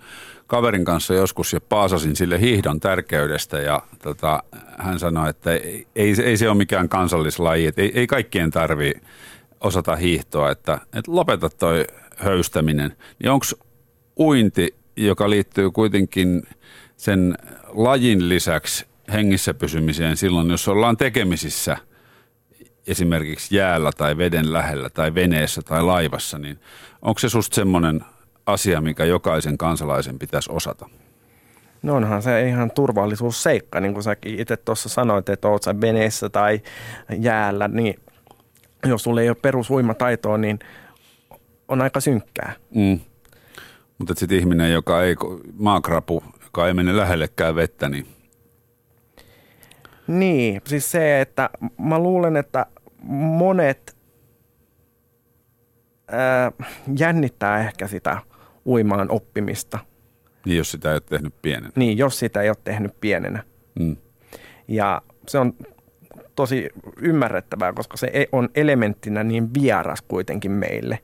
kaverin 0.47 0.85
kanssa 0.85 1.13
joskus 1.13 1.53
ja 1.53 1.61
paasasin 1.61 2.15
sille 2.15 2.39
hiihdon 2.39 2.79
tärkeydestä 2.79 3.59
ja 3.59 3.81
tota, 4.03 4.43
hän 4.77 4.99
sanoi, 4.99 5.29
että 5.29 5.51
ei, 5.53 5.87
ei, 5.95 6.15
ei 6.23 6.37
se 6.37 6.49
ole 6.49 6.57
mikään 6.57 6.89
kansallislaji, 6.89 7.67
että 7.67 7.81
ei, 7.81 7.91
ei 7.95 8.07
kaikkien 8.07 8.51
tarvi 8.51 8.93
osata 9.61 9.95
hiihtoa, 9.95 10.51
että, 10.51 10.73
että 10.73 11.11
lopeta 11.15 11.49
toi 11.49 11.85
höystäminen. 12.17 12.95
Niin 13.19 13.31
onko 13.31 13.45
uinti, 14.19 14.75
joka 14.97 15.29
liittyy 15.29 15.71
kuitenkin 15.71 16.43
sen 16.97 17.37
lajin 17.67 18.29
lisäksi 18.29 18.85
hengissä 19.13 19.53
pysymiseen 19.53 20.17
silloin, 20.17 20.49
jos 20.49 20.67
ollaan 20.67 20.97
tekemisissä 20.97 21.77
esimerkiksi 22.87 23.55
jäällä 23.55 23.91
tai 23.97 24.17
veden 24.17 24.53
lähellä 24.53 24.89
tai 24.89 25.15
veneessä 25.15 25.61
tai 25.61 25.83
laivassa, 25.83 26.37
niin 26.37 26.59
onko 27.01 27.19
se 27.19 27.29
susta 27.29 27.55
semmoinen 27.55 28.01
asia, 28.45 28.81
mikä 28.81 29.05
jokaisen 29.05 29.57
kansalaisen 29.57 30.19
pitäisi 30.19 30.51
osata? 30.51 30.89
No 31.81 31.95
onhan 31.95 32.21
se 32.21 32.47
ihan 32.47 32.71
turvallisuusseikka, 32.71 33.79
niin 33.79 33.93
kuin 33.93 34.03
säkin 34.03 34.39
itse 34.39 34.57
tuossa 34.57 34.89
sanoit, 34.89 35.29
että 35.29 35.47
oot 35.47 35.63
sä 35.63 35.81
veneessä 35.81 36.29
tai 36.29 36.61
jäällä, 37.19 37.67
niin 37.67 37.99
jos 38.85 39.03
sulla 39.03 39.21
ei 39.21 39.29
ole 39.29 39.37
perusuimataitoa, 39.41 40.37
niin 40.37 40.59
on 41.67 41.81
aika 41.81 41.99
synkkää. 41.99 42.53
Mm. 42.75 42.99
Mutta 44.03 44.19
sitten 44.19 44.37
ihminen, 44.37 44.73
joka 44.73 45.03
ei, 45.03 45.15
maakrapu, 45.53 46.23
joka 46.43 46.67
ei 46.67 46.73
mene 46.73 46.97
lähellekään 46.97 47.55
vettä, 47.55 47.89
niin... 47.89 48.07
Niin, 50.07 50.61
siis 50.67 50.91
se, 50.91 51.21
että 51.21 51.49
mä 51.77 51.99
luulen, 51.99 52.37
että 52.37 52.65
monet 53.37 53.97
ää, 56.07 56.51
jännittää 56.97 57.59
ehkä 57.59 57.87
sitä 57.87 58.17
uimaan 58.65 59.11
oppimista. 59.11 59.79
Niin, 60.45 60.57
jos 60.57 60.71
sitä 60.71 60.89
ei 60.89 60.95
ole 60.95 61.01
tehnyt 61.01 61.33
pienenä. 61.41 61.71
Niin, 61.75 61.97
jos 61.97 62.19
sitä 62.19 62.41
ei 62.41 62.49
ole 62.49 62.57
tehnyt 62.63 63.01
pienenä. 63.01 63.43
Mm. 63.79 63.97
Ja 64.67 65.01
se 65.27 65.37
on 65.37 65.53
tosi 66.35 66.69
ymmärrettävää, 66.97 67.73
koska 67.73 67.97
se 67.97 68.27
on 68.31 68.49
elementtinä 68.55 69.23
niin 69.23 69.53
vieras 69.53 70.01
kuitenkin 70.01 70.51
meille. 70.51 70.99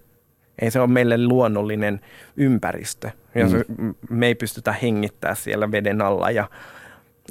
Ei 0.62 0.72
se 0.72 0.80
ole 0.80 0.88
meille 0.88 1.28
luonnollinen 1.28 2.00
ympäristö. 2.38 3.12
Ja 3.36 3.46
mm. 3.78 3.96
me 4.10 4.28
ei 4.28 4.36
pystytä 4.36 4.72
hengittämään 4.72 5.36
siellä 5.36 5.72
veden 5.72 6.02
alla 6.02 6.32
ja 6.32 6.50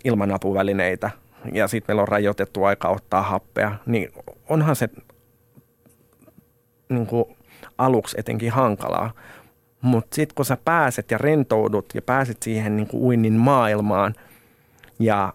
ilman 0.04 0.32
apuvälineitä. 0.32 1.10
Ja 1.52 1.68
sitten 1.68 1.90
meillä 1.90 2.02
on 2.02 2.08
rajoitettu 2.08 2.64
aika 2.64 2.88
ottaa 2.88 3.22
happea. 3.22 3.74
Niin 3.86 4.12
onhan 4.48 4.76
se 4.76 4.88
niin 6.88 7.06
kuin 7.06 7.24
aluksi 7.78 8.16
etenkin 8.20 8.52
hankalaa. 8.52 9.12
Mutta 9.80 10.14
sitten 10.14 10.34
kun 10.34 10.44
sä 10.44 10.58
pääset 10.64 11.10
ja 11.10 11.18
rentoudut 11.18 11.86
ja 11.94 12.02
pääset 12.02 12.42
siihen 12.42 12.76
niin 12.76 12.88
kuin 12.88 13.02
uinnin 13.02 13.32
maailmaan 13.32 14.14
ja 14.98 15.32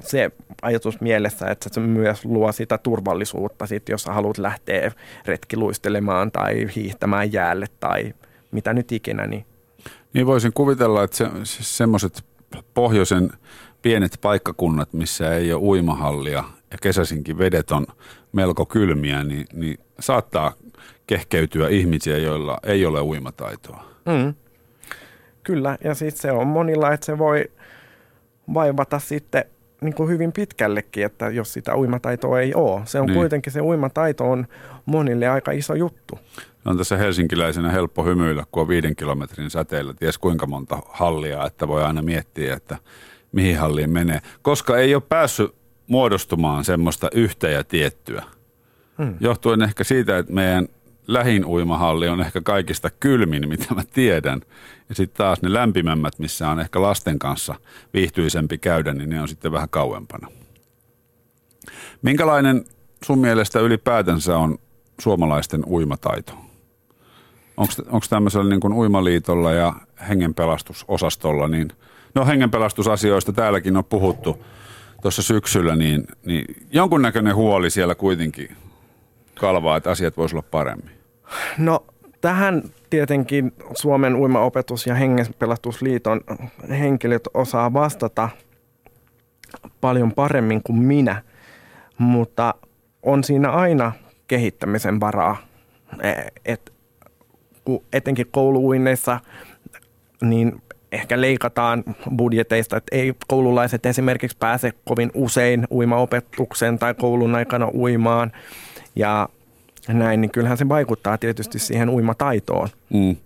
se 0.00 0.30
ajatus 0.62 1.00
mielessä, 1.00 1.46
että 1.46 1.68
se 1.72 1.80
myös 1.80 2.24
luo 2.24 2.52
sitä 2.52 2.78
turvallisuutta, 2.78 3.66
sit, 3.66 3.88
jos 3.88 4.06
haluat 4.06 4.38
lähteä 4.38 4.92
retkiluistelemaan 5.26 6.32
tai 6.32 6.66
hiihtämään 6.76 7.32
jäälle 7.32 7.66
tai 7.80 8.14
mitä 8.50 8.72
nyt 8.72 8.92
ikinä. 8.92 9.26
Niin, 9.26 9.46
niin 10.12 10.26
voisin 10.26 10.52
kuvitella, 10.52 11.02
että 11.02 11.16
se, 11.16 11.28
semmoiset 11.60 12.24
pohjoisen 12.74 13.30
pienet 13.82 14.18
paikkakunnat, 14.20 14.92
missä 14.92 15.34
ei 15.34 15.52
ole 15.52 15.62
uimahallia 15.62 16.44
ja 16.70 16.78
kesäisinkin 16.82 17.38
vedet 17.38 17.70
on 17.70 17.86
melko 18.32 18.66
kylmiä, 18.66 19.24
niin, 19.24 19.46
niin 19.52 19.78
saattaa 20.00 20.52
kehkeytyä 21.06 21.68
ihmisiä, 21.68 22.18
joilla 22.18 22.58
ei 22.62 22.86
ole 22.86 23.00
uimataitoa. 23.00 23.84
Mm. 24.06 24.34
Kyllä, 25.42 25.78
ja 25.84 25.94
sitten 25.94 26.22
se 26.22 26.32
on 26.32 26.46
monilla, 26.46 26.92
että 26.92 27.06
se 27.06 27.18
voi 27.18 27.44
vaivata 28.54 28.98
sitten 28.98 29.44
niin 29.80 29.94
kuin 29.94 30.08
hyvin 30.08 30.32
pitkällekin, 30.32 31.04
että 31.04 31.28
jos 31.28 31.52
sitä 31.52 31.76
uimataitoa 31.76 32.40
ei 32.40 32.54
ole. 32.54 32.80
Se 32.84 33.00
on 33.00 33.06
Niin. 33.06 33.16
kuitenkin, 33.18 33.52
se 33.52 33.60
uimataito 33.60 34.30
on 34.30 34.46
monille 34.86 35.28
aika 35.28 35.50
iso 35.52 35.74
juttu. 35.74 36.18
On 36.64 36.78
tässä 36.78 36.96
helsinkiläisenä 36.96 37.70
helppo 37.70 38.04
hymyillä, 38.04 38.44
kun 38.52 38.60
on 38.60 38.68
viiden 38.68 38.96
kilometrin 38.96 39.50
säteellä. 39.50 39.94
Ties 39.94 40.18
kuinka 40.18 40.46
monta 40.46 40.78
hallia, 40.88 41.46
että 41.46 41.68
voi 41.68 41.82
aina 41.84 42.02
miettiä, 42.02 42.54
että 42.56 42.76
mihin 43.32 43.58
halliin 43.58 43.90
menee. 43.90 44.20
Koska 44.42 44.78
ei 44.78 44.94
ole 44.94 45.02
päässyt 45.08 45.54
muodostumaan 45.86 46.64
semmoista 46.64 47.08
yhtä 47.14 47.48
ja 47.48 47.64
tiettyä. 47.64 48.22
Hmm. 48.98 49.14
Johtuen 49.20 49.62
ehkä 49.62 49.84
siitä, 49.84 50.18
että 50.18 50.32
meidän 50.32 50.68
lähin 51.12 51.44
uimahalli 51.44 52.08
on 52.08 52.20
ehkä 52.20 52.40
kaikista 52.40 52.90
kylmin, 52.90 53.48
mitä 53.48 53.74
mä 53.74 53.82
tiedän. 53.92 54.40
Ja 54.88 54.94
sitten 54.94 55.16
taas 55.16 55.42
ne 55.42 55.52
lämpimämmät, 55.52 56.18
missä 56.18 56.50
on 56.50 56.60
ehkä 56.60 56.82
lasten 56.82 57.18
kanssa 57.18 57.54
viihtyisempi 57.94 58.58
käydä, 58.58 58.94
niin 58.94 59.10
ne 59.10 59.20
on 59.20 59.28
sitten 59.28 59.52
vähän 59.52 59.68
kauempana. 59.68 60.28
Minkälainen 62.02 62.64
sun 63.04 63.18
mielestä 63.18 63.60
ylipäätänsä 63.60 64.38
on 64.38 64.58
suomalaisten 65.00 65.64
uimataito? 65.64 66.32
Onko 67.56 68.06
tämmöisellä 68.10 68.48
niin 68.48 68.60
kuin 68.60 68.72
uimaliitolla 68.72 69.52
ja 69.52 69.74
hengenpelastusosastolla, 70.08 71.48
niin 71.48 71.72
no 72.14 72.26
hengenpelastusasioista 72.26 73.32
täälläkin 73.32 73.76
on 73.76 73.84
puhuttu 73.84 74.44
tuossa 75.02 75.22
syksyllä, 75.22 75.76
niin, 75.76 76.04
niin 76.24 76.44
jonkunnäköinen 76.72 77.34
huoli 77.34 77.70
siellä 77.70 77.94
kuitenkin 77.94 78.56
kalvaa, 79.40 79.76
että 79.76 79.90
asiat 79.90 80.16
voisi 80.16 80.34
olla 80.34 80.44
paremmin. 80.50 80.99
No 81.58 81.84
tähän 82.20 82.62
tietenkin 82.90 83.52
Suomen 83.74 84.16
uimaopetus- 84.16 84.86
ja 84.86 84.94
hengenpelastusliiton 84.94 86.20
henkilöt 86.70 87.28
osaa 87.34 87.72
vastata 87.72 88.28
paljon 89.80 90.12
paremmin 90.12 90.62
kuin 90.62 90.78
minä, 90.78 91.22
mutta 91.98 92.54
on 93.02 93.24
siinä 93.24 93.50
aina 93.50 93.92
kehittämisen 94.28 95.00
varaa. 95.00 95.36
E- 96.02 96.52
Et, 96.52 96.72
etenkin 97.92 98.26
kouluuinneissa, 98.30 99.20
niin 100.22 100.62
ehkä 100.92 101.20
leikataan 101.20 101.84
budjeteista, 102.16 102.76
että 102.76 102.96
ei 102.96 103.14
koululaiset 103.28 103.86
esimerkiksi 103.86 104.36
pääse 104.40 104.72
kovin 104.84 105.10
usein 105.14 105.66
uimaopetukseen 105.70 106.78
tai 106.78 106.94
koulun 106.94 107.34
aikana 107.34 107.68
uimaan. 107.74 108.32
Ja 108.96 109.28
näin, 109.88 110.20
niin 110.20 110.30
kyllähän 110.30 110.58
se 110.58 110.68
vaikuttaa 110.68 111.18
tietysti 111.18 111.58
siihen 111.58 111.88
uimataitoon. 111.88 112.68
Mm. 112.92 113.16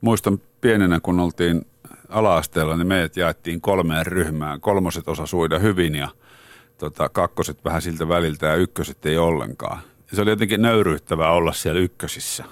Muistan 0.00 0.40
pienenä, 0.60 1.00
kun 1.00 1.20
oltiin 1.20 1.66
ala-asteella, 2.08 2.76
niin 2.76 2.86
meidät 2.86 3.16
jaettiin 3.16 3.60
kolmeen 3.60 4.06
ryhmään. 4.06 4.60
Kolmoset 4.60 5.08
osa 5.08 5.26
suida 5.26 5.58
hyvin 5.58 5.94
ja 5.94 6.08
tota, 6.78 7.08
kakkoset 7.08 7.64
vähän 7.64 7.82
siltä 7.82 8.08
väliltä 8.08 8.46
ja 8.46 8.54
ykköset 8.54 9.06
ei 9.06 9.18
ollenkaan. 9.18 9.78
Ja 10.10 10.16
se 10.16 10.22
oli 10.22 10.30
jotenkin 10.30 10.62
nöyryyttävää 10.62 11.32
olla 11.32 11.52
siellä 11.52 11.80
ykkösissä. 11.80 12.44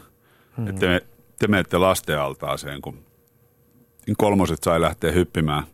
Mm. 0.56 0.68
Että 0.68 0.86
me, 0.86 1.00
te 1.38 1.46
menette 1.46 1.78
lastenaltaaseen, 1.78 2.82
kun 2.82 2.98
kolmoset 4.16 4.62
sai 4.62 4.80
lähteä 4.80 5.12
hyppimään 5.12 5.64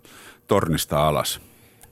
tornista 0.47 1.09
alas. 1.09 1.41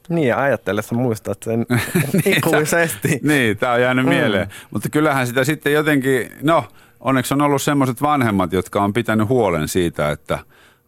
Niin, 0.08 0.28
ja 0.28 0.42
ajatellessa 0.42 0.94
muistat 0.94 1.42
sen 1.42 1.66
ikuisesti. 2.36 3.20
Niin, 3.22 3.56
tämä 3.58 3.72
on 3.72 3.80
jäänyt 3.80 4.04
Mm. 4.04 4.08
mieleen. 4.10 4.48
Mutta 4.70 4.88
kyllähän 4.90 5.26
sitä 5.26 5.44
sitten 5.44 5.72
jotenkin, 5.72 6.30
no 6.42 6.64
onneksi 7.00 7.34
on 7.34 7.42
ollut 7.42 7.62
semmoiset 7.62 8.02
vanhemmat, 8.02 8.52
jotka 8.52 8.82
on 8.82 8.92
pitänyt 8.92 9.28
huolen 9.28 9.68
siitä, 9.68 10.10
että 10.10 10.38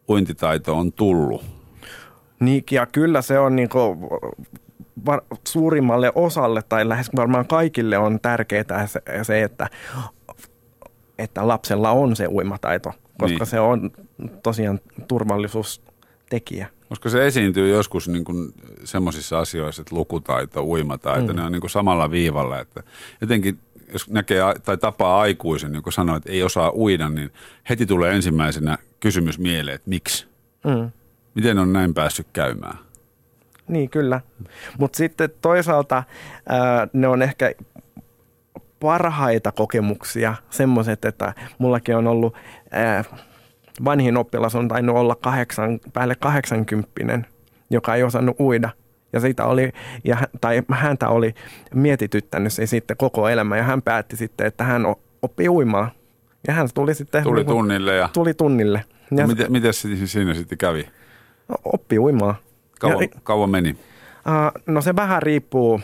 uintitaito 0.08 0.78
on 0.78 0.92
tullut. 0.92 1.44
Niin, 2.40 2.64
ja 2.70 2.86
kyllä 2.86 3.22
se 3.22 3.38
on 3.38 3.56
niinku 3.56 4.08
var, 5.06 5.20
suurimmalle 5.48 6.12
osalle 6.14 6.62
tai 6.68 6.88
lähes 6.88 7.10
varmaan 7.16 7.46
kaikille 7.46 7.98
on 7.98 8.20
tärkeää 8.20 8.86
se, 9.22 9.42
että, 9.42 9.68
että 11.18 11.48
lapsella 11.48 11.90
on 11.90 12.16
se 12.16 12.26
uimataito, 12.28 12.88
koska 13.18 13.26
Niin. 13.26 13.38
niin. 13.38 13.46
se 13.46 13.60
on 13.60 13.90
tosiaan 14.42 14.80
turvallisuustekijä. 16.30 16.68
Koska 16.88 17.10
se 17.10 17.26
esiintyy 17.26 17.70
joskus 17.70 18.08
niin 18.08 18.24
kuin 18.24 18.52
semmoisissa 18.84 19.38
asioissa, 19.38 19.82
että 19.82 19.94
lukutaito, 19.94 20.64
uimataito, 20.64 21.32
mm. 21.32 21.36
ne 21.36 21.44
on 21.44 21.52
niin 21.52 21.60
kuin 21.60 21.70
samalla 21.70 22.10
viivalla. 22.10 22.60
Että 22.60 22.82
jotenkin 23.20 23.58
jos 23.92 24.10
näkee 24.10 24.40
tai 24.64 24.76
tapaa 24.76 25.20
aikuisen, 25.20 25.74
joka 25.74 25.90
sanoo, 25.90 26.16
että 26.16 26.32
ei 26.32 26.42
osaa 26.42 26.72
uida, 26.74 27.08
niin 27.08 27.30
heti 27.68 27.86
tulee 27.86 28.14
ensimmäisenä 28.14 28.78
kysymys 29.00 29.38
mieleen, 29.38 29.74
että 29.74 29.90
miksi? 29.90 30.26
Mm. 30.64 30.90
Miten 31.34 31.58
on 31.58 31.72
näin 31.72 31.94
päässyt 31.94 32.26
käymään? 32.32 32.78
Niin, 33.68 33.90
kyllä. 33.90 34.20
Mutta 34.78 34.96
sitten 34.96 35.30
toisaalta 35.42 36.02
ää, 36.48 36.88
ne 36.92 37.08
on 37.08 37.22
ehkä 37.22 37.52
parhaita 38.80 39.52
kokemuksia, 39.52 40.34
semmoiset, 40.50 41.04
että 41.04 41.34
mullakin 41.58 41.96
on 41.96 42.06
ollut, 42.06 42.34
ää, 42.70 43.04
vanhin 43.84 44.16
oppilas 44.16 44.54
on 44.54 44.68
tainnut 44.68 44.96
olla 44.96 45.14
kahdeksan, 45.14 45.80
päälle 45.92 46.14
80, 46.14 47.28
joka 47.70 47.94
ei 47.94 48.02
osannut 48.02 48.40
uida. 48.40 48.70
Ja 49.12 49.20
siitä 49.20 49.44
oli, 49.46 49.72
ja, 50.04 50.16
tai 50.40 50.62
häntä 50.72 51.08
oli 51.08 51.34
mietityttänyt 51.74 52.52
se 52.52 52.66
sitten 52.66 52.96
koko 52.96 53.28
elämä 53.28 53.56
ja 53.56 53.62
hän 53.62 53.82
päätti 53.82 54.16
sitten, 54.16 54.46
että 54.46 54.64
hän 54.64 54.86
o- 54.86 55.00
oppii 55.22 55.48
uimaan. 55.48 55.90
Ja 56.48 56.54
hän 56.54 56.68
tuli 56.74 56.94
sitten 56.94 57.22
Tuli 57.22 57.36
niinku- 57.40 57.52
tunnille 57.52 57.94
ja 57.96 58.08
tuli 58.12 58.34
tunnille. 58.34 58.84
Ja 59.16 59.26
miten, 59.26 59.52
miten 59.52 59.72
se 59.74 60.06
siinä 60.06 60.34
sitten 60.34 60.58
kävi? 60.58 60.88
no, 61.48 61.54
oppi 61.64 61.98
uimaan. 61.98 62.34
Kauan, 62.80 63.02
Ja- 63.02 63.08
kauan 63.22 63.50
meni? 63.50 63.70
Uh, 63.70 64.62
no 64.66 64.80
se 64.80 64.96
vähän 64.96 65.22
riippuu, 65.22 65.74
uh, 65.74 65.82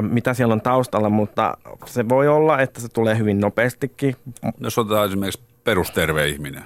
mitä 0.00 0.34
siellä 0.34 0.52
on 0.52 0.60
taustalla, 0.60 1.10
mutta 1.10 1.56
se 1.86 2.08
voi 2.08 2.28
olla, 2.28 2.60
että 2.60 2.80
se 2.80 2.88
tulee 2.88 3.18
hyvin 3.18 3.40
nopeastikin. 3.40 4.16
Jos 4.60 4.78
otetaan 4.78 5.06
esimerkiksi 5.08 5.42
perusterve 5.64 6.28
ihminen. 6.28 6.64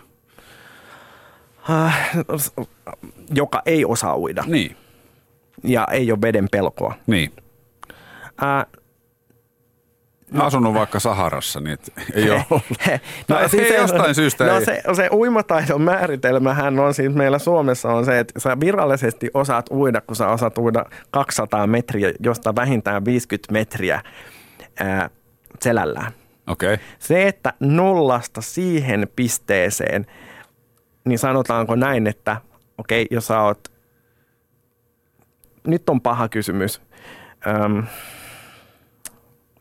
Uh, 1.69 2.69
joka 3.35 3.63
ei 3.67 3.85
osaa 3.85 4.17
uida 4.19 4.45
Niin, 4.47 4.77
ja 5.65 5.87
ei 5.91 6.13
ole 6.13 6.19
veden 6.23 6.49
pelkoa. 6.53 6.95
niin. 7.07 7.33
Uh, 8.43 8.81
No, 10.31 10.45
asunut 10.45 10.75
vaikka 10.75 11.01
Saharassa, 11.01 11.61
niin 11.61 11.73
et 11.73 11.93
ei 12.15 12.31
ole 12.31 12.45
ollut. 12.51 12.65
No, 13.29 13.39
ei 13.39 13.49
se- 13.49 13.75
jostain 13.77 14.15
syystä 14.15 14.45
no 14.47 14.59
ei. 14.59 14.65
Se, 14.65 14.83
se 14.97 15.09
uimataidon 15.13 15.83
määritelmähän 15.83 16.79
on 16.79 16.95
siis 16.95 17.15
meillä 17.15 17.39
Suomessa 17.39 17.93
on 17.93 18.05
se, 18.05 18.19
että 18.19 18.41
sä 18.41 18.61
virallisesti 18.61 19.31
osaat 19.35 19.67
uida, 19.71 20.01
kun 20.01 20.17
sä 20.17 20.29
osaat 20.29 20.59
uida 20.59 20.85
200 21.11 21.67
metriä, 21.67 22.13
josta 22.21 22.55
vähintään 22.57 23.05
50 23.05 23.53
metriä 23.53 24.03
ää, 24.81 25.11
selällään. 25.61 26.13
Okay. 26.47 26.79
Se, 26.99 27.29
että 27.29 27.53
nollasta 27.61 28.41
siihen 28.41 29.09
pisteeseen, 29.17 30.07
niin 31.05 31.19
sanotaanko 31.19 31.75
näin, 31.75 32.07
että 32.07 32.37
okei, 32.79 33.03
okay, 33.03 33.17
jos 33.17 33.27
sä 33.27 33.41
oot, 33.41 33.73
nyt 35.67 35.89
on 35.89 36.01
paha 36.01 36.29
kysymys, 36.29 36.81
Öm, 37.47 37.87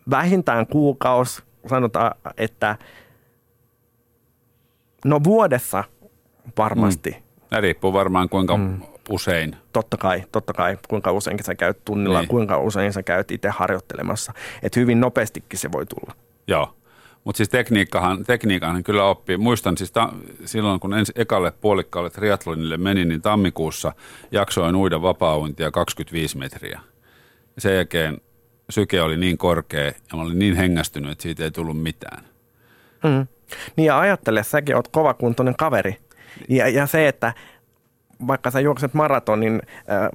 vähintään 0.09 0.67
kuukaus, 0.67 1.43
sanotaan, 1.69 2.11
että 2.37 2.77
no 5.05 5.19
vuodessa 5.23 5.83
varmasti, 6.57 7.11
mm. 7.11 7.57
Riippuu 7.59 7.93
varmaan 7.93 8.29
kuinka 8.29 8.57
mm. 8.57 8.81
usein. 9.09 9.55
totta 9.73 9.97
kai, 9.97 10.23
totta 10.31 10.53
kai, 10.53 10.77
kuinka 10.87 11.11
usein 11.11 11.43
sä 11.43 11.55
käyt 11.55 11.85
tunnilla, 11.85 12.19
niin. 12.19 12.29
kuinka 12.29 12.57
usein 12.57 12.93
sä 12.93 13.03
käyt 13.03 13.31
itse 13.31 13.49
harjoittelemassa, 13.49 14.33
että 14.63 14.79
hyvin 14.79 14.99
nopeastikin 14.99 15.59
se 15.59 15.71
voi 15.71 15.85
tulla. 15.85 16.15
Joo. 16.47 16.75
Mutta 17.23 17.37
siis 17.37 17.49
tekniikkahan, 17.49 18.23
tekniikkahan 18.23 18.83
kyllä 18.83 19.03
oppii. 19.03 19.37
Muistan 19.37 19.77
siis 19.77 19.91
ta, 19.91 20.13
silloin, 20.45 20.79
kun 20.79 20.93
ensi 20.93 21.11
ekalle 21.15 21.51
puolikkaalle 21.51 22.09
triathlonille 22.09 22.77
menin, 22.77 23.07
niin 23.07 23.21
tammikuussa 23.21 23.93
jaksoin 24.31 24.75
uida 24.75 25.01
vapaa 25.01 25.37
25 25.73 26.37
metriä. 26.37 26.79
Sen 27.57 27.75
jälkeen 27.75 28.21
syke 28.69 29.01
oli 29.01 29.17
niin 29.17 29.37
korkea 29.37 29.85
ja 29.85 29.93
mä 30.15 30.21
olin 30.21 30.39
niin 30.39 30.55
hengästynyt, 30.55 31.11
että 31.11 31.21
siitä 31.21 31.43
ei 31.43 31.51
tullut 31.51 31.81
mitään. 31.81 32.23
Mm. 33.03 33.27
Niin 33.75 33.85
ja 33.85 33.99
ajattele, 33.99 34.43
säkin 34.43 34.75
oot 34.75 34.87
kovakuntoinen 34.87 35.55
kaveri. 35.55 35.97
Ja, 36.49 36.69
ja 36.69 36.85
se, 36.87 37.07
että 37.07 37.33
vaikka 38.27 38.51
sä 38.51 38.59
juokset 38.59 38.93
maratonin 38.93 39.61
äh, 39.75 40.09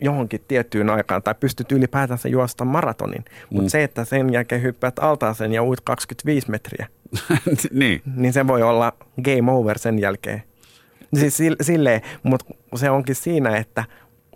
johonkin 0.00 0.40
tiettyyn 0.48 0.90
aikaan 0.90 1.22
tai 1.22 1.34
pystyt 1.40 1.72
ylipäätänsä 1.72 2.28
juosta 2.28 2.64
maratonin, 2.64 3.24
mm. 3.24 3.32
mutta 3.56 3.70
se, 3.70 3.82
että 3.84 4.04
sen 4.04 4.32
jälkeen 4.32 4.62
hyppäät 4.62 4.98
altaaseen 4.98 5.52
ja 5.52 5.62
uit 5.64 5.80
25 5.80 6.50
metriä, 6.50 6.86
niin, 7.72 8.02
niin 8.16 8.32
se 8.32 8.46
voi 8.46 8.62
olla 8.62 8.92
game 9.24 9.52
over 9.52 9.78
sen 9.78 9.98
jälkeen. 9.98 10.42
Siis 11.16 11.38
sil- 11.40 11.62
silleen, 11.64 12.00
mutta 12.22 12.44
se 12.74 12.90
onkin 12.90 13.14
siinä, 13.14 13.56
että 13.56 13.84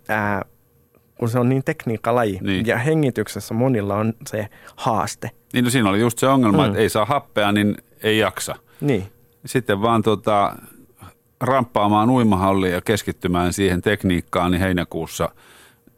ää, 0.08 0.42
kun 1.18 1.28
se 1.28 1.38
on 1.38 1.48
niin 1.48 1.64
tekniikkalaji. 1.64 2.38
Niin. 2.42 2.66
Ja 2.66 2.78
hengityksessä 2.78 3.54
monilla 3.54 3.94
on 3.96 4.12
se 4.26 4.48
haaste. 4.76 5.30
Niin 5.52 5.64
no 5.64 5.70
siinä 5.70 5.88
oli 5.88 6.00
just 6.00 6.18
se 6.18 6.26
ongelma, 6.28 6.62
Mm. 6.62 6.66
että 6.68 6.78
ei 6.78 6.88
saa 6.88 7.04
happea, 7.04 7.52
niin 7.52 7.76
ei 8.02 8.18
jaksa. 8.18 8.54
Niin, 8.80 9.04
Sitten 9.46 9.82
vaan 9.82 10.02
tota, 10.02 10.56
ramppaamaan 11.40 12.10
uimahalliin 12.10 12.72
ja 12.72 12.80
keskittymään 12.80 13.52
siihen 13.52 13.82
tekniikkaan, 13.82 14.50
niin 14.50 14.60
heinäkuussa 14.60 15.28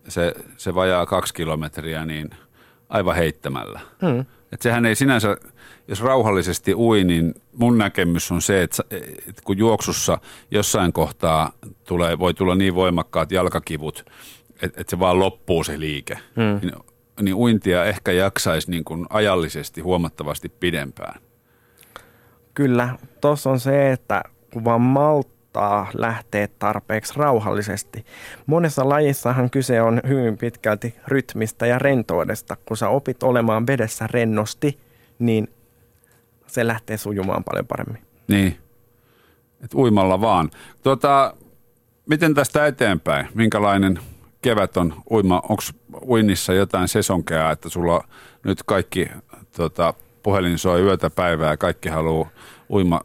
se, 0.08 0.34
se 0.56 0.74
vajaa 0.74 1.06
kaksi 1.06 1.34
kilometriä, 1.34 2.04
niin 2.06 2.30
aivan 2.88 3.16
heittämällä. 3.16 3.80
mm. 4.02 4.24
Et 4.52 4.62
sehän 4.62 4.86
ei 4.86 4.94
sinänsä, 4.94 5.36
jos 5.88 6.00
rauhallisesti 6.02 6.74
ui, 6.74 7.04
niin 7.04 7.34
mun 7.52 7.78
näkemys 7.78 8.32
on 8.32 8.42
se, 8.42 8.62
että, 8.62 8.82
kun 9.44 9.58
juoksussa 9.58 10.18
jossain 10.50 10.92
kohtaa 10.92 11.52
tulee, 11.84 12.18
voi 12.18 12.34
tulla 12.34 12.54
niin 12.54 12.74
voimakkaat 12.74 13.32
jalkakivut, 13.32 14.04
että, 14.62 14.80
että 14.80 14.90
se 14.90 14.98
vaan 14.98 15.18
loppuu 15.18 15.64
se 15.64 15.80
liike, 15.80 16.14
Mm. 16.36 16.58
niin, 16.62 16.72
niin 17.22 17.34
uintia 17.34 17.84
ehkä 17.84 18.12
jaksaisi 18.12 18.70
niin 18.70 18.84
kuin 18.84 19.06
ajallisesti 19.10 19.80
huomattavasti 19.80 20.48
pidempään. 20.48 21.20
kyllä. 22.54 22.98
Tuossa 23.20 23.50
on 23.50 23.60
se, 23.60 23.92
että 23.92 24.22
kun 24.52 24.64
vaan 24.64 24.80
malttaa 25.56 25.90
lähteä 25.94 26.48
tarpeeksi 26.58 27.14
rauhallisesti. 27.16 28.04
Monessa 28.46 28.88
lajissahan 28.88 29.50
kyse 29.50 29.82
on 29.82 30.00
hyvin 30.08 30.38
pitkälti 30.38 30.94
rytmistä 31.06 31.66
ja 31.66 31.78
rentoudesta. 31.78 32.56
Kun 32.64 32.76
sä 32.76 32.88
opit 32.88 33.22
olemaan 33.22 33.66
vedessä 33.66 34.06
rennosti, 34.06 34.78
niin 35.18 35.48
se 36.46 36.66
lähtee 36.66 36.96
sujumaan 36.96 37.44
paljon 37.44 37.66
paremmin. 37.66 38.02
Niin, 38.28 38.58
että 39.64 39.76
uimalla 39.76 40.20
vaan. 40.20 40.50
Tota, 40.82 41.34
miten 42.06 42.34
tästä 42.34 42.66
eteenpäin? 42.66 43.28
Minkälainen 43.34 43.98
kevät 44.42 44.76
on 44.76 44.94
uima? 45.10 45.42
Onko 45.48 45.62
uinnissa 46.06 46.52
jotain 46.52 46.88
sesonkeaa, 46.88 47.52
että 47.52 47.68
sulla 47.68 48.04
nyt 48.44 48.62
kaikki 48.62 49.08
tota, 49.56 49.94
puhelin 50.22 50.58
soi 50.58 50.82
yötä 50.82 51.10
päivää 51.10 51.50
ja 51.50 51.56
kaikki 51.56 51.88
haluaa 51.88 52.28
uima, 52.70 53.00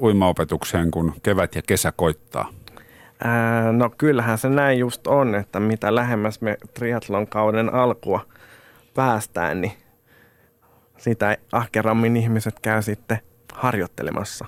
uimaopetukseen, 0.00 0.90
kun 0.90 1.12
kevät 1.22 1.54
ja 1.54 1.62
kesä 1.62 1.92
koittaa? 1.96 2.48
Ää, 3.24 3.72
no 3.72 3.90
kyllähän 3.98 4.38
se 4.38 4.48
näin 4.48 4.78
just 4.78 5.06
on, 5.06 5.34
että 5.34 5.60
mitä 5.60 5.94
lähemmäs 5.94 6.40
me 6.40 6.56
triathlon 6.74 7.26
kauden 7.26 7.74
alkua 7.74 8.26
päästään, 8.94 9.60
niin 9.60 9.72
sitä 10.98 11.36
ahkerammin 11.52 12.16
ihmiset 12.16 12.60
käy 12.60 12.82
sitten 12.82 13.18
harjoittelemassa. 13.52 14.44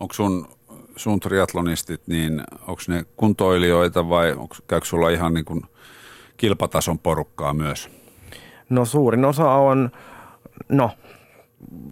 Onko 0.00 0.14
sun, 0.14 0.48
sun 0.96 1.20
triatlonistit, 1.20 2.02
niin 2.06 2.42
onko 2.60 2.82
ne 2.88 3.04
kuntoilijoita 3.16 4.08
vai 4.08 4.32
onks, 4.32 4.62
käykö 4.68 4.86
sulla 4.86 5.10
ihan 5.10 5.34
niin 5.34 5.44
kuin 5.44 5.62
kilpatason 6.36 6.98
porukkaa 6.98 7.54
myös? 7.54 7.90
No 8.68 8.84
suurin 8.84 9.24
osa 9.24 9.50
on, 9.50 9.90
no 10.68 10.90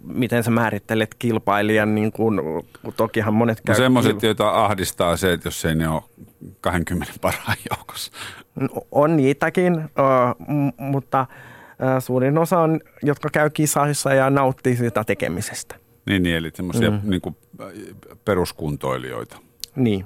miten 0.03 0.43
sä 0.43 0.51
määrittelet 0.51 1.15
kilpailijan, 1.19 1.95
niin 1.95 2.11
kun, 2.11 2.63
kun 2.83 2.93
tokihan 2.93 3.33
monet 3.33 3.57
No 3.57 3.61
käy... 3.65 3.75
semmoiset, 3.75 4.23
joita 4.23 4.49
ahdistaa 4.65 5.17
se, 5.17 5.33
että 5.33 5.47
jos 5.47 5.65
ei 5.65 5.75
ne 5.75 5.89
ole 5.89 6.01
20 6.61 7.13
parhaan 7.21 7.57
joukossa. 7.69 8.11
No, 8.55 8.67
On 8.91 9.17
niitäkin, 9.17 9.89
mutta 10.77 11.25
suurin 11.99 12.37
osa 12.37 12.59
on, 12.59 12.79
jotka 13.03 13.29
käy 13.33 13.49
kisaissa 13.49 14.13
ja 14.13 14.29
nauttii 14.29 14.75
sitä 14.75 15.03
tekemisestä. 15.03 15.75
Niin, 16.05 16.23
niin 16.23 16.35
eli 16.35 16.51
semmoisia 16.53 16.89
Mm. 16.89 16.99
niin 17.03 17.21
kuin 17.21 17.35
peruskuntoilijoita. 18.25 19.37
Niin. 19.75 20.05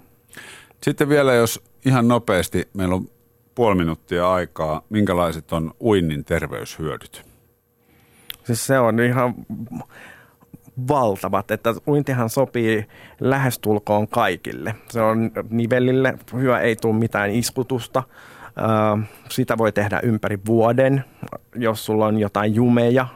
Sitten 0.83 1.09
vielä, 1.09 1.33
jos 1.33 1.63
ihan 1.85 2.07
nopeasti, 2.07 2.69
meillä 2.73 2.95
on 2.95 3.09
puoli 3.55 3.75
minuuttia 3.75 4.31
aikaa, 4.33 4.81
minkälaiset 4.89 5.53
on 5.53 5.71
uinnin 5.81 6.25
terveyshyödyt? 6.25 7.30
Siis 8.43 8.67
se 8.67 8.79
on 8.79 8.99
ihan 8.99 9.35
valtavat, 10.87 11.51
että 11.51 11.73
uintihan 11.87 12.29
sopii 12.29 12.85
lähestulkoon 13.19 14.07
kaikille. 14.07 14.75
Se 14.89 15.01
on 15.01 15.31
nivelille 15.49 16.13
hyvä, 16.33 16.59
ei 16.59 16.75
tule 16.75 16.95
mitään 16.95 17.31
iskutusta. 17.31 18.03
Sitä 19.29 19.57
voi 19.57 19.71
tehdä 19.71 19.99
ympäri 20.03 20.39
vuoden. 20.45 21.03
Jos 21.55 21.85
sulla 21.85 22.05
on 22.05 22.19
jotain 22.19 22.55
jumeja, 22.55 23.07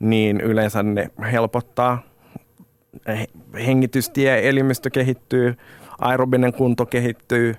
niin 0.00 0.40
yleensä 0.40 0.82
ne 0.82 1.10
helpottaa. 1.32 2.02
He- 3.08 3.28
Hengitystie, 3.66 4.48
elimistö 4.48 4.90
kehittyy, 4.90 5.56
aerobinen 5.98 6.52
kunto 6.52 6.86
kehittyy. 6.86 7.54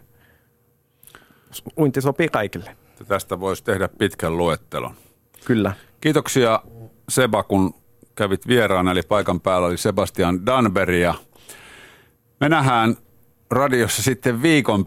Uinti 1.80 2.02
sopii 2.02 2.28
kaikille. 2.30 2.76
Tästä 3.08 3.40
voisi 3.40 3.64
tehdä 3.64 3.90
pitkän 3.98 4.38
luettelon. 4.38 4.94
Kyllä. 5.46 5.74
Kiitoksia 6.02 6.60
Seba, 7.10 7.44
kun 7.44 7.74
kävit 8.16 8.48
vieraana, 8.48 8.92
eli 8.92 9.02
paikan 9.02 9.42
päällä 9.42 9.68
oli 9.68 9.78
Sebastian 9.78 10.46
Danberg 10.46 10.94
ja 10.94 11.14
me 12.40 12.50
nähdään 12.50 12.96
radiossa 13.52 14.04
sitten 14.04 14.42
viikon 14.42 14.86